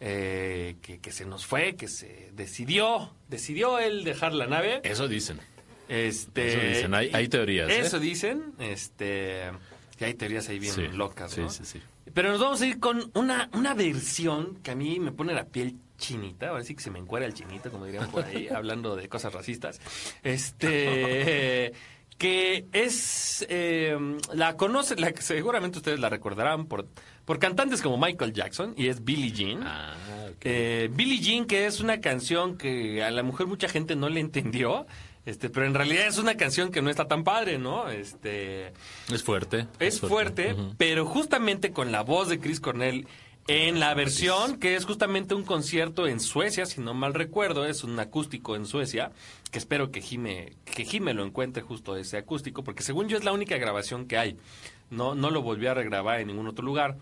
eh, 0.00 0.76
que, 0.82 0.98
que 0.98 1.10
se 1.12 1.24
nos 1.24 1.46
fue, 1.46 1.76
que 1.76 1.88
se 1.88 2.30
decidió, 2.34 3.12
decidió 3.28 3.78
él 3.78 4.04
dejar 4.04 4.34
la 4.34 4.46
nave. 4.46 4.80
Eso 4.84 5.08
dicen. 5.08 5.40
Este, 5.88 6.48
Eso 6.48 6.60
dicen, 6.78 6.94
hay- 6.94 7.10
hay 7.12 7.28
teorías, 7.28 7.68
¿eh? 7.70 7.78
Eso 7.80 8.00
dicen, 8.00 8.52
este, 8.58 9.50
que 9.96 10.04
hay 10.04 10.14
teorías 10.14 10.48
ahí 10.48 10.58
bien 10.58 10.74
Sí, 10.74 10.88
locas, 10.88 11.30
sí, 11.32 11.40
¿no? 11.42 11.48
sí, 11.48 11.64
sí. 11.64 11.80
Pero 12.12 12.30
nos 12.30 12.40
vamos 12.40 12.60
a 12.60 12.66
ir 12.66 12.80
con 12.80 13.10
una, 13.14 13.48
una 13.52 13.74
versión 13.74 14.56
que 14.62 14.70
a 14.72 14.74
mí 14.74 14.98
me 15.00 15.12
pone 15.12 15.32
la 15.34 15.44
piel 15.46 15.76
chinita, 15.98 16.48
ahora 16.50 16.62
sí 16.64 16.74
que 16.74 16.82
se 16.82 16.90
me 16.90 16.98
encuera 16.98 17.24
el 17.26 17.34
chinito, 17.34 17.70
como 17.70 17.84
dirían 17.86 18.10
por 18.10 18.24
ahí, 18.24 18.48
hablando 18.54 18.96
de 18.96 19.08
cosas 19.08 19.32
racistas. 19.32 19.80
Este, 20.22 21.72
que 22.18 22.66
es, 22.72 23.46
eh, 23.48 23.96
la 24.34 24.56
conoce, 24.56 24.96
la, 24.96 25.12
seguramente 25.18 25.78
ustedes 25.78 26.00
la 26.00 26.08
recordarán 26.08 26.66
por, 26.66 26.86
por 27.26 27.38
cantantes 27.38 27.82
como 27.82 27.98
Michael 27.98 28.32
Jackson, 28.32 28.72
y 28.78 28.86
es 28.86 29.04
Billie 29.04 29.32
Jean. 29.32 29.62
Ah. 29.64 29.94
Eh, 30.40 30.88
Billie 30.92 31.18
Jean, 31.18 31.44
que 31.44 31.66
es 31.66 31.80
una 31.80 32.00
canción 32.00 32.56
que 32.56 33.02
a 33.02 33.10
la 33.10 33.22
mujer 33.22 33.46
mucha 33.46 33.68
gente 33.68 33.96
no 33.96 34.08
le 34.08 34.20
entendió, 34.20 34.86
este, 35.26 35.50
pero 35.50 35.66
en 35.66 35.74
realidad 35.74 36.06
es 36.06 36.18
una 36.18 36.36
canción 36.36 36.70
que 36.70 36.80
no 36.80 36.88
está 36.88 37.08
tan 37.08 37.24
padre, 37.24 37.58
¿no? 37.58 37.88
Este, 37.90 38.72
es 39.12 39.24
fuerte. 39.24 39.66
es 39.80 40.00
fuerte, 40.00 40.54
pero 40.78 41.04
justamente 41.04 41.72
con 41.72 41.90
la 41.90 42.02
voz 42.02 42.28
de 42.28 42.38
Chris 42.38 42.60
Cornell 42.60 43.06
en 43.48 43.78
la 43.78 43.94
versión 43.94 44.58
que 44.58 44.74
es 44.74 44.84
justamente 44.84 45.34
un 45.34 45.44
concierto 45.44 46.06
en 46.08 46.18
Suecia, 46.20 46.66
si 46.66 46.80
no 46.80 46.94
mal 46.94 47.14
recuerdo, 47.14 47.64
es 47.64 47.84
un 47.84 47.98
acústico 47.98 48.56
en 48.56 48.66
Suecia, 48.66 49.12
que 49.50 49.58
espero 49.58 49.90
que 49.90 50.00
Jime, 50.00 50.54
que 50.64 50.84
Jime 50.84 51.14
lo 51.14 51.24
encuentre 51.24 51.62
justo 51.62 51.96
ese 51.96 52.16
acústico, 52.16 52.64
porque 52.64 52.82
según 52.82 53.08
yo 53.08 53.16
es 53.16 53.24
la 53.24 53.32
única 53.32 53.56
grabación 53.56 54.06
que 54.06 54.18
hay. 54.18 54.36
No, 54.90 55.14
no 55.14 55.30
lo 55.30 55.42
volví 55.42 55.66
a 55.66 55.74
regrabar 55.74 56.20
en 56.20 56.28
ningún 56.28 56.46
otro 56.48 56.64
lugar. 56.64 56.96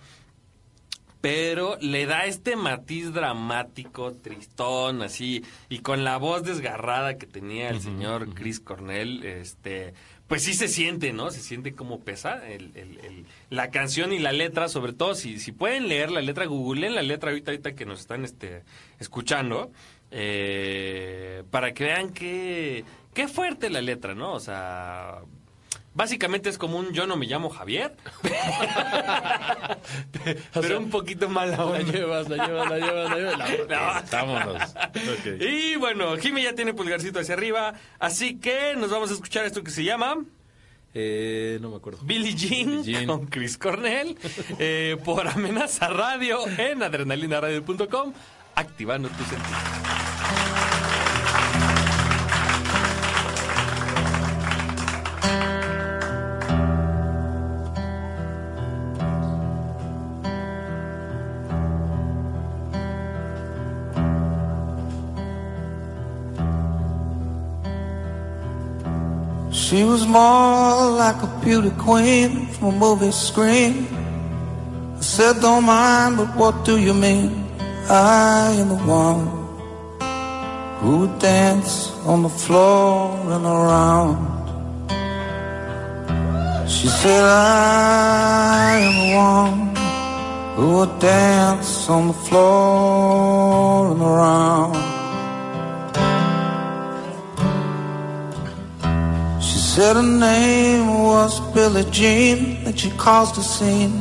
Pero 1.21 1.79
le 1.81 2.05
da 2.05 2.27
este 2.27 2.55
matiz 2.55 3.13
dramático, 3.15 4.13
tristón, 4.13 5.01
así, 5.01 5.43
y 5.71 5.79
con 5.79 6.05
la 6.05 6.19
voz 6.19 6.43
desgarrada 6.43 7.17
que 7.17 7.27
tenía 7.27 7.71
el 7.71 7.81
señor 7.81 8.35
Chris 8.35 8.61
Cornell, 8.61 9.25
este, 9.25 9.95
pues 10.27 10.43
sí 10.43 10.53
se 10.53 10.69
siente, 10.69 11.15
¿no? 11.15 11.31
Se 11.31 11.41
siente 11.41 11.73
como 11.73 12.01
pesa 12.01 12.47
el- 12.47 12.73
el- 12.75 12.99
el- 13.03 13.27
la 13.49 13.71
canción 13.71 14.13
y 14.13 14.19
la 14.19 14.33
letra, 14.33 14.69
sobre 14.69 14.93
todo 14.93 15.15
si, 15.15 15.39
si 15.39 15.51
pueden 15.51 15.89
leer 15.89 16.11
la 16.11 16.21
letra, 16.21 16.45
googleen 16.45 16.95
la 16.95 17.03
letra 17.03 17.31
ahorita, 17.31 17.53
ahorita 17.53 17.75
que 17.75 17.87
nos 17.87 18.01
están 18.01 18.23
este, 18.27 18.63
escuchando, 19.01 19.71
eh, 20.11 21.43
para 21.51 21.73
que 21.73 21.85
vean 21.85 22.13
qué, 22.13 22.85
qué 23.15 23.29
fuerte 23.29 23.71
la 23.71 23.81
letra, 23.81 24.15
¿no? 24.15 24.35
O 24.35 24.41
sea, 24.41 25.21
básicamente 25.95 26.49
es 26.51 26.59
como 26.59 26.79
un 26.79 26.93
yo 26.93 27.07
no 27.07 27.17
me 27.17 27.27
llamo 27.27 27.51
Javier, 27.51 27.95
pero 30.53 30.79
un 30.79 30.91
poquito 30.91 31.29
mala 31.29 31.57
La 31.57 31.65
onda. 31.65 31.93
llevas, 31.93 32.29
la 32.29 32.47
llevas, 32.47 32.71
la 32.71 32.79
llevas, 32.79 33.11
la 33.11 33.17
llevas. 33.17 33.39
La- 33.69 34.05
Vámonos. 34.11 34.63
Ok. 34.71 35.41
Y 35.41 35.77
bueno, 35.77 36.17
Jimmy 36.17 36.43
ya 36.43 36.55
tiene 36.55 36.75
pulgarcito 36.75 37.21
hacia 37.21 37.35
arriba, 37.35 37.75
así 37.99 38.39
que 38.39 38.75
nos 38.77 38.91
vamos 38.91 39.11
a 39.11 39.15
escuchar 39.15 39.45
esto 39.45 39.63
que 39.63 39.71
se 39.71 39.85
llama 39.85 40.17
Eh, 40.97 41.59
no 41.61 41.71
me 41.71 41.77
acuerdo. 41.77 42.01
Billie 42.03 42.35
Jean, 42.35 42.83
Billie 42.83 43.01
Jean. 43.01 43.07
con 43.19 43.27
Chris 43.27 43.59
Cornell 43.59 44.17
eh, 44.59 44.97
por 45.05 45.27
Amenaza 45.27 45.89
Radio 45.89 46.39
en 46.59 46.83
adrenalinaradio.com, 46.83 48.13
activando 48.55 49.09
tu 49.09 49.25
sentido. 49.25 49.59
She 69.65 69.83
was 69.83 70.07
more 70.07 70.91
like 70.91 71.23
a 71.23 71.41
beauty 71.43 71.71
queen 71.79 72.49
from 72.49 72.75
a 72.75 72.79
movie 72.79 73.13
screen. 73.13 73.89
I 74.99 75.01
said, 75.01 75.41
don't 75.41 75.65
mind, 75.65 76.19
but 76.19 76.37
what 76.37 76.67
do 76.67 76.77
you 76.77 76.93
mean? 76.93 77.49
I 77.89 78.53
am 78.61 78.69
the 78.69 78.83
one 78.85 79.25
who 80.81 80.99
would 80.99 81.19
dance 81.19 81.91
on 82.05 82.23
the 82.25 82.29
floor 82.29 83.17
and 83.33 83.47
around. 83.47 84.19
She 86.69 86.89
said, 86.89 87.25
I 87.25 88.77
am 88.85 88.95
the 89.01 89.17
one 89.17 89.61
who 90.57 90.77
would 90.77 90.99
dance 90.99 91.89
on 91.89 92.09
the 92.09 92.19
floor 92.29 93.93
and 93.93 94.03
around. 94.03 94.94
Said 99.75 99.97
her 99.97 100.03
name 100.03 100.87
was 101.03 101.41
Billie 101.53 101.91
Jean, 101.91 102.63
that 102.63 102.79
she 102.79 102.91
caused 102.91 103.37
a 103.39 103.43
scene. 103.43 103.99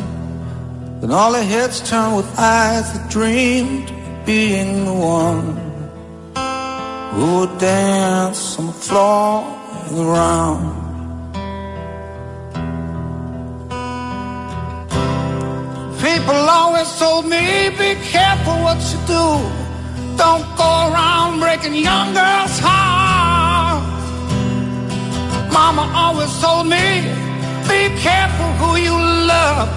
Then 1.02 1.10
all 1.10 1.34
her 1.34 1.42
heads 1.42 1.82
turned 1.90 2.16
with 2.16 2.30
eyes 2.38 2.94
that 2.94 3.10
dreamed 3.10 3.90
of 3.90 4.24
being 4.24 4.86
the 4.86 4.94
one 4.94 5.48
who 7.14 7.26
would 7.40 7.58
dance 7.58 8.60
on 8.60 8.68
the 8.68 8.78
floor 8.86 9.42
and 9.88 9.98
around. 10.06 10.64
People 16.06 16.40
always 16.60 16.90
told 17.00 17.26
me, 17.26 17.70
be 17.82 17.96
careful 18.14 18.58
what 18.66 18.80
you 18.92 19.00
do. 19.18 19.28
Don't 20.22 20.46
go 20.56 20.70
around 20.92 21.40
breaking 21.40 21.74
young 21.74 22.14
girls' 22.14 22.60
hearts. 22.60 23.13
Mama 25.64 25.88
always 25.96 26.34
told 26.42 26.68
me, 26.68 26.86
be 27.72 27.82
careful 28.08 28.52
who 28.60 28.76
you 28.76 28.96
love. 29.32 29.70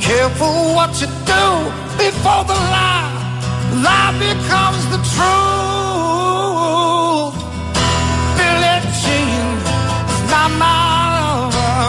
Careful 0.00 0.54
what 0.78 0.90
you 1.02 1.08
do 1.28 1.46
before 2.00 2.44
the 2.48 2.58
lie, 2.74 3.12
lie 3.86 4.14
becomes 4.26 4.82
the 4.92 5.00
truth. 5.12 5.36
Billie 8.38 8.80
Jean 9.00 9.52
is 10.12 10.22
not 10.32 10.50
my 10.64 10.80
lover. 11.20 11.84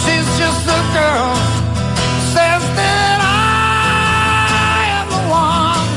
She's 0.00 0.28
just 0.42 0.62
a 0.78 0.80
girl 0.98 1.32
says 2.34 2.64
that 2.80 3.18
I 3.24 4.92
am 4.98 5.06
the 5.16 5.22
one, 5.48 5.88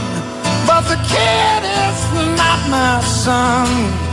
but 0.69 0.83
the 0.91 0.99
kid 1.13 1.61
is 1.83 1.99
not 2.39 2.59
my 2.69 2.95
son. 3.01 4.04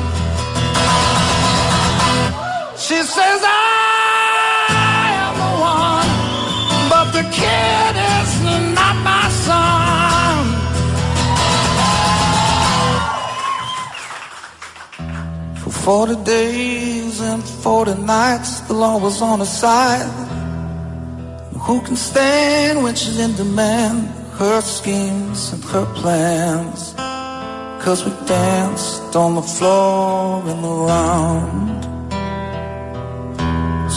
She 2.83 2.97
says 2.97 3.41
I 3.45 3.55
am 5.23 5.35
the 5.39 5.53
one, 5.79 6.11
but 6.91 7.07
the 7.17 7.23
kid 7.31 7.95
is 8.19 8.31
not 8.75 8.97
my 9.07 9.27
son. 9.47 10.39
For 15.63 15.71
40 15.71 16.25
days 16.25 17.21
and 17.21 17.45
40 17.45 17.95
nights, 18.03 18.63
the 18.63 18.75
law 18.75 18.99
was 18.99 19.23
on 19.23 19.39
her 19.39 19.45
side. 19.45 20.11
Who 21.61 21.81
can 21.83 21.95
stand 21.95 22.83
when 22.83 22.97
she's 22.97 23.21
in 23.21 23.37
demand? 23.37 24.09
Her 24.41 24.61
schemes 24.61 25.53
and 25.53 25.63
her 25.67 25.87
plans. 25.95 26.95
Cause 27.85 28.05
we 28.05 28.11
danced 28.27 29.15
on 29.15 29.37
the 29.37 29.43
floor 29.43 30.43
in 30.51 30.63
the 30.63 30.69
round. 30.69 31.62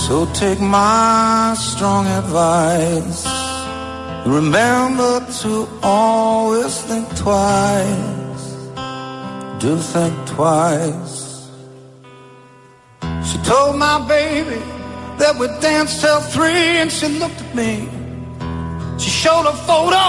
So 0.07 0.27
take 0.33 0.61
my 0.61 1.55
strong 1.57 2.05
advice. 2.05 3.25
Remember 4.27 5.25
to 5.41 5.67
always 5.81 6.79
think 6.83 7.07
twice. 7.17 8.43
Do 9.57 9.77
think 9.77 10.13
twice. 10.27 11.49
She 13.27 13.39
told 13.49 13.77
my 13.79 13.97
baby 14.07 14.61
that 15.17 15.39
we 15.39 15.47
danced 15.59 16.01
till 16.01 16.21
three 16.21 16.77
and 16.81 16.91
she 16.91 17.07
looked 17.07 17.41
at 17.41 17.55
me. 17.55 17.89
She 18.99 19.09
showed 19.09 19.47
a 19.47 19.55
photo. 19.69 20.05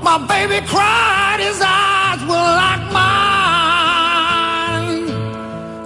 My 0.00 0.18
baby 0.28 0.64
cried. 0.64 1.40
His 1.40 1.60
eyes 1.60 2.20
were 2.30 2.50
like 2.62 2.84
mine. 3.02 3.50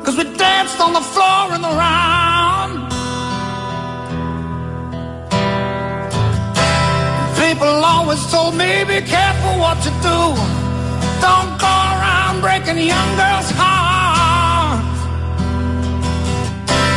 Cause 0.04 0.16
we 0.18 0.24
danced 0.36 0.78
on 0.82 0.92
the 0.92 1.00
floor 1.00 1.54
in 1.54 1.62
the 1.62 1.68
round. 1.68 2.87
People 7.58 7.84
always 7.84 8.24
told 8.30 8.54
me, 8.54 8.84
be 8.84 9.00
careful 9.02 9.58
what 9.58 9.84
you 9.84 9.90
do. 9.98 10.20
Don't 11.18 11.58
go 11.58 11.66
around 11.66 12.40
breaking 12.40 12.78
young 12.78 13.10
girls' 13.18 13.50
hearts. 13.58 15.00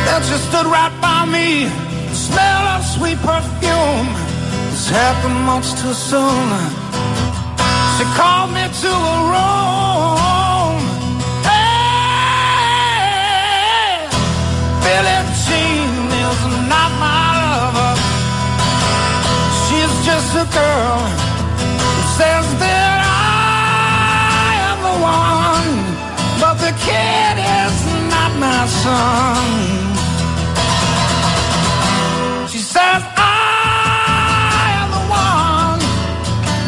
That 0.06 0.22
she 0.22 0.38
stood 0.38 0.66
right 0.66 0.94
by 1.02 1.26
me, 1.26 1.66
the 1.66 2.14
smell 2.14 2.62
of 2.78 2.86
sweet 2.94 3.18
perfume. 3.26 4.06
This 4.70 4.86
happened 4.88 5.40
much 5.50 5.66
too 5.82 5.94
soon. 5.94 6.46
She 7.98 8.04
called 8.14 8.54
me 8.54 8.62
to 8.82 8.92
a 9.14 9.18
room. 9.34 10.78
Hey, 11.42 12.46
Billie 14.84 15.26
She's 20.32 20.40
a 20.40 20.44
girl 20.44 20.98
who 21.60 22.02
says 22.16 22.46
that 22.64 23.00
I 23.04 24.64
am 24.70 24.78
the 24.88 24.96
one, 25.04 25.72
but 26.40 26.56
the 26.56 26.72
kid 26.86 27.36
is 27.36 27.76
not 28.08 28.32
my 28.40 28.64
son. 28.80 29.44
She 32.48 32.60
says 32.64 33.02
I 33.14 34.72
am 34.80 34.88
the 34.96 35.04
one, 35.12 35.80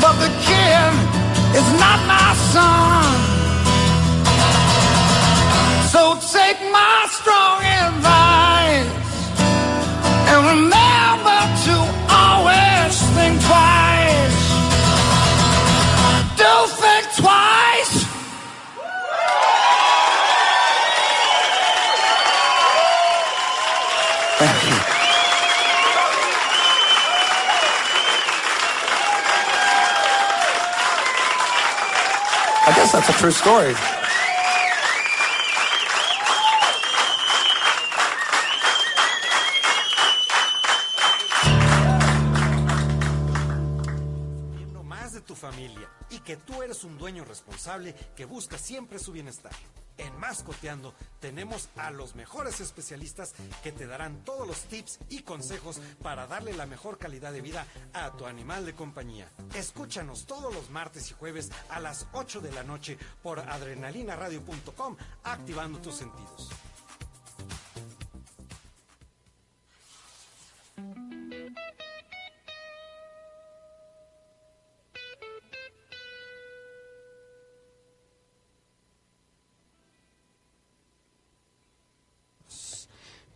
but 0.04 0.14
the 0.20 0.28
kid 0.44 0.92
is 1.56 1.68
not 1.80 1.98
my 2.04 2.30
son. 2.52 3.16
So 5.88 6.20
take 6.36 6.60
my 6.70 7.06
strong 7.16 7.64
advice 7.80 8.92
and 10.28 10.40
remember 10.52 10.83
that's 32.94 33.08
a 33.08 33.12
true 33.14 33.32
story. 33.32 33.74
más 44.84 45.12
de 45.12 45.20
tu 45.22 45.34
familia 45.34 45.88
y 46.10 46.20
que 46.20 46.36
tú 46.36 46.62
eres 46.62 46.84
un 46.84 46.96
dueño 46.96 47.24
responsable 47.24 47.94
que 48.14 48.26
busca 48.26 48.58
siempre 48.58 48.98
su 49.00 49.10
bienestar. 49.10 49.52
En 49.96 50.18
Mascoteando 50.18 50.94
tenemos 51.20 51.68
a 51.76 51.90
los 51.90 52.14
mejores 52.14 52.60
especialistas 52.60 53.34
que 53.62 53.72
te 53.72 53.86
darán 53.86 54.24
todos 54.24 54.46
los 54.46 54.62
tips 54.64 54.98
y 55.08 55.22
consejos 55.22 55.80
para 56.02 56.26
darle 56.26 56.52
la 56.52 56.66
mejor 56.66 56.98
calidad 56.98 57.32
de 57.32 57.40
vida 57.40 57.66
a 57.92 58.10
tu 58.12 58.26
animal 58.26 58.66
de 58.66 58.74
compañía. 58.74 59.30
Escúchanos 59.54 60.26
todos 60.26 60.52
los 60.52 60.70
martes 60.70 61.10
y 61.10 61.14
jueves 61.14 61.50
a 61.68 61.80
las 61.80 62.06
8 62.12 62.40
de 62.40 62.52
la 62.52 62.64
noche 62.64 62.98
por 63.22 63.38
adrenalinaradio.com, 63.38 64.96
activando 65.22 65.78
tus 65.78 65.96
sentidos. 65.96 66.50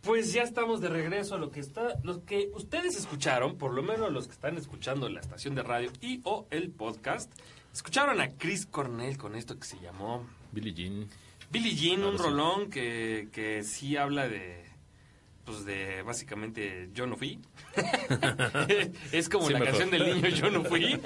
Pues 0.09 0.33
ya 0.33 0.41
estamos 0.41 0.81
de 0.81 0.89
regreso 0.89 1.35
a 1.35 1.37
lo 1.37 1.51
que 1.51 1.59
está, 1.59 1.99
lo 2.01 2.25
que 2.25 2.49
ustedes 2.55 2.97
escucharon, 2.97 3.59
por 3.59 3.75
lo 3.75 3.83
menos 3.83 4.11
los 4.11 4.25
que 4.25 4.33
están 4.33 4.57
escuchando 4.57 5.07
la 5.07 5.19
estación 5.19 5.53
de 5.53 5.61
radio 5.61 5.91
y 6.01 6.21
o 6.23 6.47
el 6.49 6.71
podcast, 6.71 7.31
escucharon 7.71 8.19
a 8.19 8.31
Chris 8.31 8.65
Cornell 8.65 9.19
con 9.19 9.35
esto 9.35 9.59
que 9.59 9.67
se 9.67 9.79
llamó 9.79 10.27
Billie 10.51 10.73
Jean. 10.73 11.07
Billie 11.51 11.75
Jean, 11.75 12.03
un 12.03 12.17
sí. 12.17 12.23
rolón 12.23 12.71
que, 12.71 13.29
que 13.31 13.61
sí 13.61 13.97
habla 13.97 14.27
de, 14.27 14.65
pues 15.45 15.63
de 15.65 16.01
básicamente 16.01 16.89
yo 16.91 17.05
no 17.05 17.15
fui. 17.15 17.39
es 19.11 19.29
como 19.29 19.45
Sí, 19.45 19.53
la 19.53 19.63
canción 19.63 19.91
del 19.91 20.15
niño 20.15 20.29
yo 20.29 20.49
no 20.49 20.63
fui. 20.63 20.85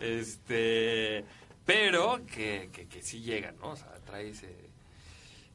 este, 0.00 1.26
pero 1.66 2.24
que, 2.24 2.70
que, 2.72 2.88
que 2.88 3.02
sí 3.02 3.20
llega, 3.20 3.52
¿no? 3.52 3.72
O 3.72 3.76
sea, 3.76 3.92
trae 4.06 4.30
ese, 4.30 4.69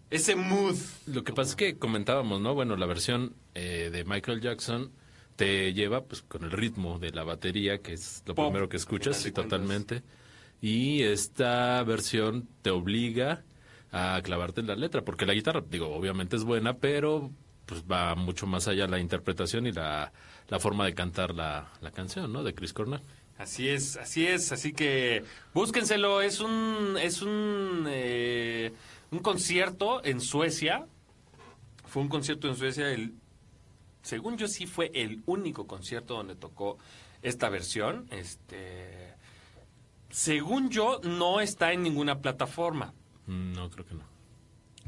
ese 0.10 0.36
mood. 0.36 0.76
Lo 1.08 1.24
que 1.24 1.34
pasa 1.34 1.52
es 1.52 1.56
que 1.56 1.78
comentábamos, 1.78 2.42
¿no? 2.42 2.54
Bueno, 2.54 2.76
la 2.76 2.86
versión 2.86 3.36
eh, 3.54 3.90
de 3.92 4.04
Michael 4.06 4.42
Jackson 4.42 4.92
te 5.36 5.74
lleva 5.74 6.04
pues 6.06 6.22
con 6.22 6.44
el 6.44 6.52
ritmo 6.52 7.00
de 7.00 7.12
la 7.12 7.24
batería, 7.24 7.80
que 7.80 7.94
es 7.94 8.24
lo 8.26 8.36
Pop, 8.36 8.48
primero 8.48 8.70
que 8.70 8.78
escuchas, 8.78 9.18
sí, 9.18 9.32
totalmente. 9.32 10.04
Y 10.62 11.04
esta 11.04 11.84
versión 11.84 12.48
te 12.62 12.70
obliga 12.70 13.44
a 13.92 14.22
clavarte 14.24 14.62
en 14.62 14.68
la 14.68 14.76
letra, 14.76 15.04
porque 15.04 15.26
la 15.26 15.34
guitarra, 15.34 15.64
digo, 15.70 15.94
obviamente 15.94 16.36
es 16.36 16.44
buena, 16.44 16.78
pero 16.78 17.32
pues 17.66 17.84
va 17.84 18.16
mucho 18.16 18.48
más 18.48 18.68
allá 18.68 18.88
la 18.88 19.00
interpretación 19.00 19.68
y 19.68 19.72
la, 19.72 20.12
la 20.50 20.60
forma 20.60 20.86
de 20.86 20.94
cantar 20.94 21.34
la, 21.34 21.72
la 21.82 21.92
canción, 21.92 22.32
¿no? 22.32 22.44
De 22.44 22.54
Chris 22.54 22.74
Cornell. 22.74 23.02
Así 23.38 23.68
es, 23.68 23.98
así 23.98 24.26
es, 24.26 24.54
así 24.54 24.72
que 24.72 25.24
búsquenselo, 25.54 26.22
es 26.22 26.40
un 26.40 26.96
es 27.02 27.22
un 27.22 27.86
eh, 27.90 28.72
un 29.16 29.22
concierto 29.24 30.04
en 30.04 30.20
Suecia. 30.22 30.88
Fue 31.86 32.02
un 32.02 32.10
concierto 32.10 32.48
en 32.50 32.56
Suecia 32.56 32.90
el 32.92 33.14
según 34.02 34.38
yo 34.38 34.48
sí 34.48 34.68
fue 34.68 34.92
el 34.94 35.24
único 35.26 35.66
concierto 35.66 36.14
donde 36.16 36.36
tocó 36.36 36.78
esta 37.24 37.50
versión, 37.50 38.08
este 38.12 39.16
según 40.10 40.70
yo 40.70 41.00
no 41.04 41.42
está 41.42 41.74
en 41.74 41.82
ninguna 41.84 42.20
plataforma 42.22 42.94
Mm, 43.28 43.54
No, 43.54 43.70
creo 43.72 43.86
que 43.88 43.96
no. 43.96 44.04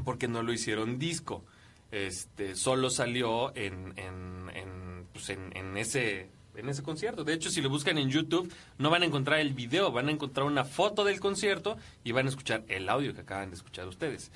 porque 0.05 0.28
no 0.28 0.43
lo 0.43 0.53
hicieron 0.53 0.99
disco. 0.99 1.43
Este, 1.89 2.55
solo 2.55 2.89
salió 2.91 3.55
en, 3.55 3.93
en, 3.97 4.51
en, 4.53 5.07
pues, 5.13 5.30
en, 5.30 5.55
en 5.57 5.75
ese 5.78 6.30
en 6.57 6.69
ese 6.69 6.83
concierto. 6.83 7.23
De 7.23 7.33
hecho, 7.33 7.49
si 7.49 7.61
lo 7.61 7.69
buscan 7.69 7.97
en 7.97 8.09
YouTube, 8.09 8.51
no 8.77 8.89
van 8.89 9.03
a 9.03 9.05
encontrar 9.05 9.39
el 9.39 9.53
video, 9.53 9.91
van 9.91 10.09
a 10.09 10.11
encontrar 10.11 10.45
una 10.45 10.65
foto 10.65 11.03
del 11.03 11.19
concierto 11.19 11.77
y 12.03 12.11
van 12.11 12.25
a 12.25 12.29
escuchar 12.29 12.63
el 12.67 12.89
audio 12.89 13.13
que 13.13 13.21
acaban 13.21 13.49
de 13.49 13.55
escuchar 13.55 13.87
ustedes. 13.87 14.31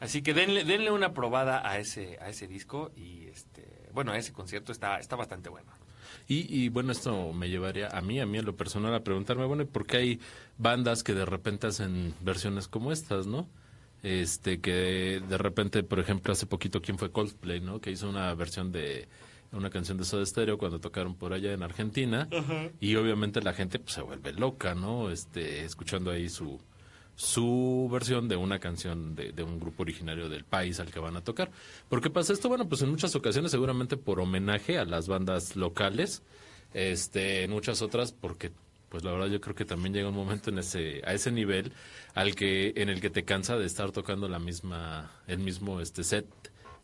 Así 0.00 0.22
que 0.22 0.34
denle, 0.34 0.64
denle 0.64 0.90
una 0.90 1.14
probada 1.14 1.68
a 1.68 1.78
ese, 1.78 2.18
a 2.20 2.28
ese 2.28 2.46
disco 2.46 2.90
y 2.96 3.26
este, 3.26 3.64
bueno, 3.92 4.12
a 4.12 4.18
ese 4.18 4.32
concierto 4.32 4.72
está, 4.72 4.98
está 4.98 5.16
bastante 5.16 5.48
bueno. 5.48 5.70
Y, 6.28 6.46
y, 6.54 6.68
bueno, 6.70 6.92
esto 6.92 7.32
me 7.32 7.48
llevaría 7.48 7.88
a 7.88 8.00
mí, 8.00 8.20
a 8.20 8.26
mí 8.26 8.38
en 8.38 8.44
lo 8.44 8.56
personal, 8.56 8.94
a 8.94 9.04
preguntarme, 9.04 9.44
bueno, 9.44 9.62
¿y 9.62 9.66
por 9.66 9.86
qué 9.86 9.96
hay 9.96 10.20
bandas 10.58 11.04
que 11.04 11.14
de 11.14 11.24
repente 11.24 11.68
hacen 11.68 12.14
versiones 12.20 12.66
como 12.66 12.90
estas, 12.90 13.26
no? 13.26 13.48
Este, 14.02 14.60
que 14.60 15.22
de 15.26 15.38
repente, 15.38 15.82
por 15.82 16.00
ejemplo, 16.00 16.32
hace 16.32 16.46
poquito, 16.46 16.82
¿quién 16.82 16.98
fue 16.98 17.12
Coldplay, 17.12 17.60
no? 17.60 17.80
Que 17.80 17.90
hizo 17.90 18.08
una 18.08 18.34
versión 18.34 18.72
de 18.72 19.08
una 19.52 19.70
canción 19.70 19.98
de 19.98 20.04
Soda 20.04 20.24
Stereo 20.24 20.58
cuando 20.58 20.78
tocaron 20.80 21.14
por 21.14 21.32
allá 21.32 21.52
en 21.52 21.62
Argentina. 21.62 22.28
Y 22.80 22.96
obviamente 22.96 23.40
la 23.42 23.52
gente 23.52 23.78
pues, 23.78 23.94
se 23.94 24.02
vuelve 24.02 24.32
loca, 24.32 24.74
¿no? 24.74 25.10
Este, 25.10 25.64
escuchando 25.64 26.10
ahí 26.10 26.28
su, 26.28 26.60
su 27.14 27.88
versión 27.90 28.28
de 28.28 28.36
una 28.36 28.58
canción 28.58 29.14
de, 29.14 29.32
de 29.32 29.42
un 29.42 29.58
grupo 29.58 29.82
originario 29.82 30.28
del 30.28 30.44
país 30.44 30.78
al 30.80 30.90
que 30.90 31.00
van 31.00 31.16
a 31.16 31.24
tocar. 31.24 31.50
¿Por 31.88 32.00
qué 32.00 32.10
pasa 32.10 32.32
esto? 32.32 32.48
Bueno, 32.48 32.68
pues 32.68 32.82
en 32.82 32.90
muchas 32.90 33.14
ocasiones 33.16 33.50
seguramente 33.50 33.96
por 33.96 34.20
homenaje 34.20 34.78
a 34.78 34.84
las 34.84 35.08
bandas 35.08 35.56
locales, 35.56 36.22
este, 36.74 37.44
en 37.44 37.50
muchas 37.50 37.82
otras 37.82 38.12
porque 38.12 38.52
pues 38.88 39.02
la 39.02 39.12
verdad 39.12 39.26
yo 39.26 39.40
creo 39.40 39.54
que 39.54 39.64
también 39.64 39.94
llega 39.94 40.08
un 40.08 40.14
momento 40.14 40.50
en 40.50 40.58
ese 40.58 41.02
a 41.04 41.12
ese 41.12 41.32
nivel 41.32 41.72
al 42.14 42.34
que 42.34 42.72
en 42.76 42.88
el 42.88 43.00
que 43.00 43.10
te 43.10 43.24
cansa 43.24 43.56
de 43.56 43.66
estar 43.66 43.90
tocando 43.92 44.28
la 44.28 44.38
misma 44.38 45.10
el 45.26 45.38
mismo 45.38 45.80
este 45.80 46.04
set 46.04 46.26